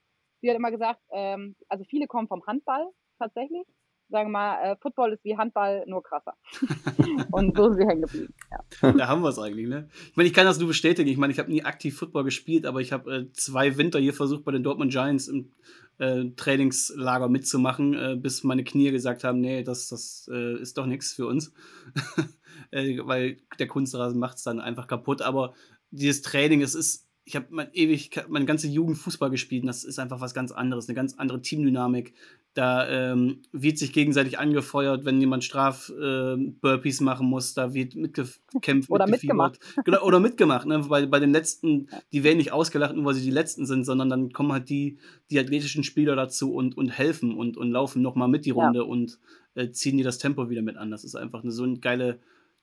[0.43, 3.67] die hat immer gesagt, ähm, also viele kommen vom Handball tatsächlich
[4.09, 6.35] sagen wir mal, äh, Football ist wie Handball, nur krasser.
[7.33, 8.35] und so sind wir hängen geblieben.
[8.51, 8.93] Ja.
[8.93, 9.89] Da haben wir es eigentlich, ne?
[10.11, 11.09] Ich meine, ich kann das nur bestätigen.
[11.09, 14.15] Ich meine, ich habe nie aktiv Football gespielt, aber ich habe äh, zwei Winter hier
[14.15, 15.53] versucht, bei den Dortmund Giants im
[15.99, 20.87] äh, Trainingslager mitzumachen, äh, bis meine Knie gesagt haben, nee, das, das äh, ist doch
[20.87, 21.53] nichts für uns.
[22.73, 25.23] Äh, weil der Kunstrasen macht es dann einfach kaputt.
[25.23, 25.55] Aber
[25.91, 29.83] dieses Training, es ist ich habe mein, ewig meine ganze Jugend Fußball gespielt und das
[29.83, 32.15] ist einfach was ganz anderes, eine ganz andere Teamdynamik.
[32.55, 38.91] Da ähm, wird sich gegenseitig angefeuert, wenn jemand Straf-Burpees äh, machen muss, da wird mitgekämpft,
[38.91, 39.59] oder mitgemacht.
[39.85, 40.67] Genau, oder mitgemacht.
[40.67, 40.79] Ne?
[40.89, 44.09] Bei, bei den letzten, die werden nicht ausgelacht, nur weil sie die letzten sind, sondern
[44.09, 44.99] dann kommen halt die,
[45.29, 48.85] die athletischen Spieler dazu und, und helfen und, und laufen nochmal mit die Runde ja.
[48.85, 49.19] und
[49.57, 50.93] äh, ziehen die das Tempo wieder mit an.
[50.93, 52.21] Das ist einfach eine, so eine geile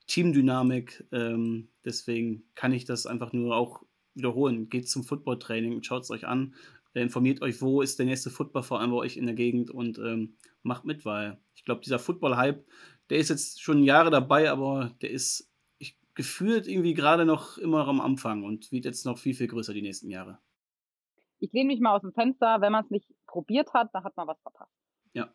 [0.07, 1.03] Teamdynamik.
[1.11, 3.83] Ähm, deswegen kann ich das einfach nur auch
[4.15, 4.69] wiederholen.
[4.69, 6.55] Geht zum Football-Training, schaut es euch an,
[6.93, 10.35] äh, informiert euch, wo ist der nächste Football-Verein bei euch in der Gegend und ähm,
[10.61, 12.65] macht mit, weil ich glaube, dieser Football-Hype,
[13.09, 17.87] der ist jetzt schon Jahre dabei, aber der ist ich, gefühlt irgendwie gerade noch immer
[17.87, 20.39] am Anfang und wird jetzt noch viel, viel größer die nächsten Jahre.
[21.39, 24.15] Ich lehne mich mal aus dem Fenster, wenn man es nicht probiert hat, dann hat
[24.15, 24.71] man was verpasst.
[25.13, 25.33] Ja.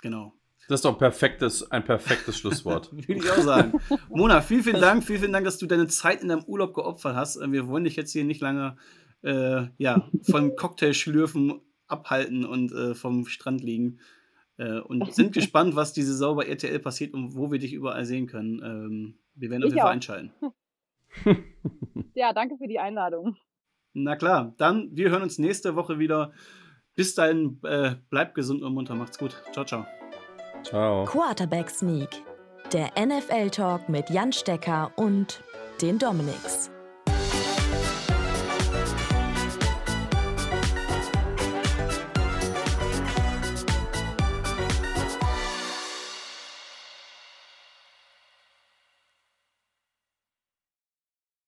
[0.00, 0.34] Genau.
[0.68, 2.92] Das ist doch ein perfektes, ein perfektes Schlusswort.
[3.08, 3.80] Würde ich auch sagen.
[4.08, 5.04] Mona, vielen, vielen Dank.
[5.04, 7.36] Vielen, vielen Dank, dass du deine Zeit in deinem Urlaub geopfert hast.
[7.36, 8.76] Äh, wir wollen dich jetzt hier nicht lange
[9.22, 13.98] äh, ja, von Cocktailschlürfen abhalten und äh, vom Strand liegen.
[14.56, 18.26] Äh, und sind gespannt, was diese bei RTL passiert und wo wir dich überall sehen
[18.26, 18.62] können.
[18.62, 20.32] Ähm, wir werden auf jeden Fall einschalten.
[22.14, 23.36] ja, danke für die Einladung.
[23.94, 26.32] Na klar, dann wir hören uns nächste Woche wieder.
[26.94, 28.94] Bis dahin, äh, bleibt gesund und munter.
[28.94, 29.42] Macht's gut.
[29.52, 29.86] Ciao, ciao.
[30.64, 31.04] Ciao.
[31.04, 32.08] Quarterback Sneak,
[32.72, 35.42] der NFL-Talk mit Jan Stecker und
[35.80, 36.70] den Dominics.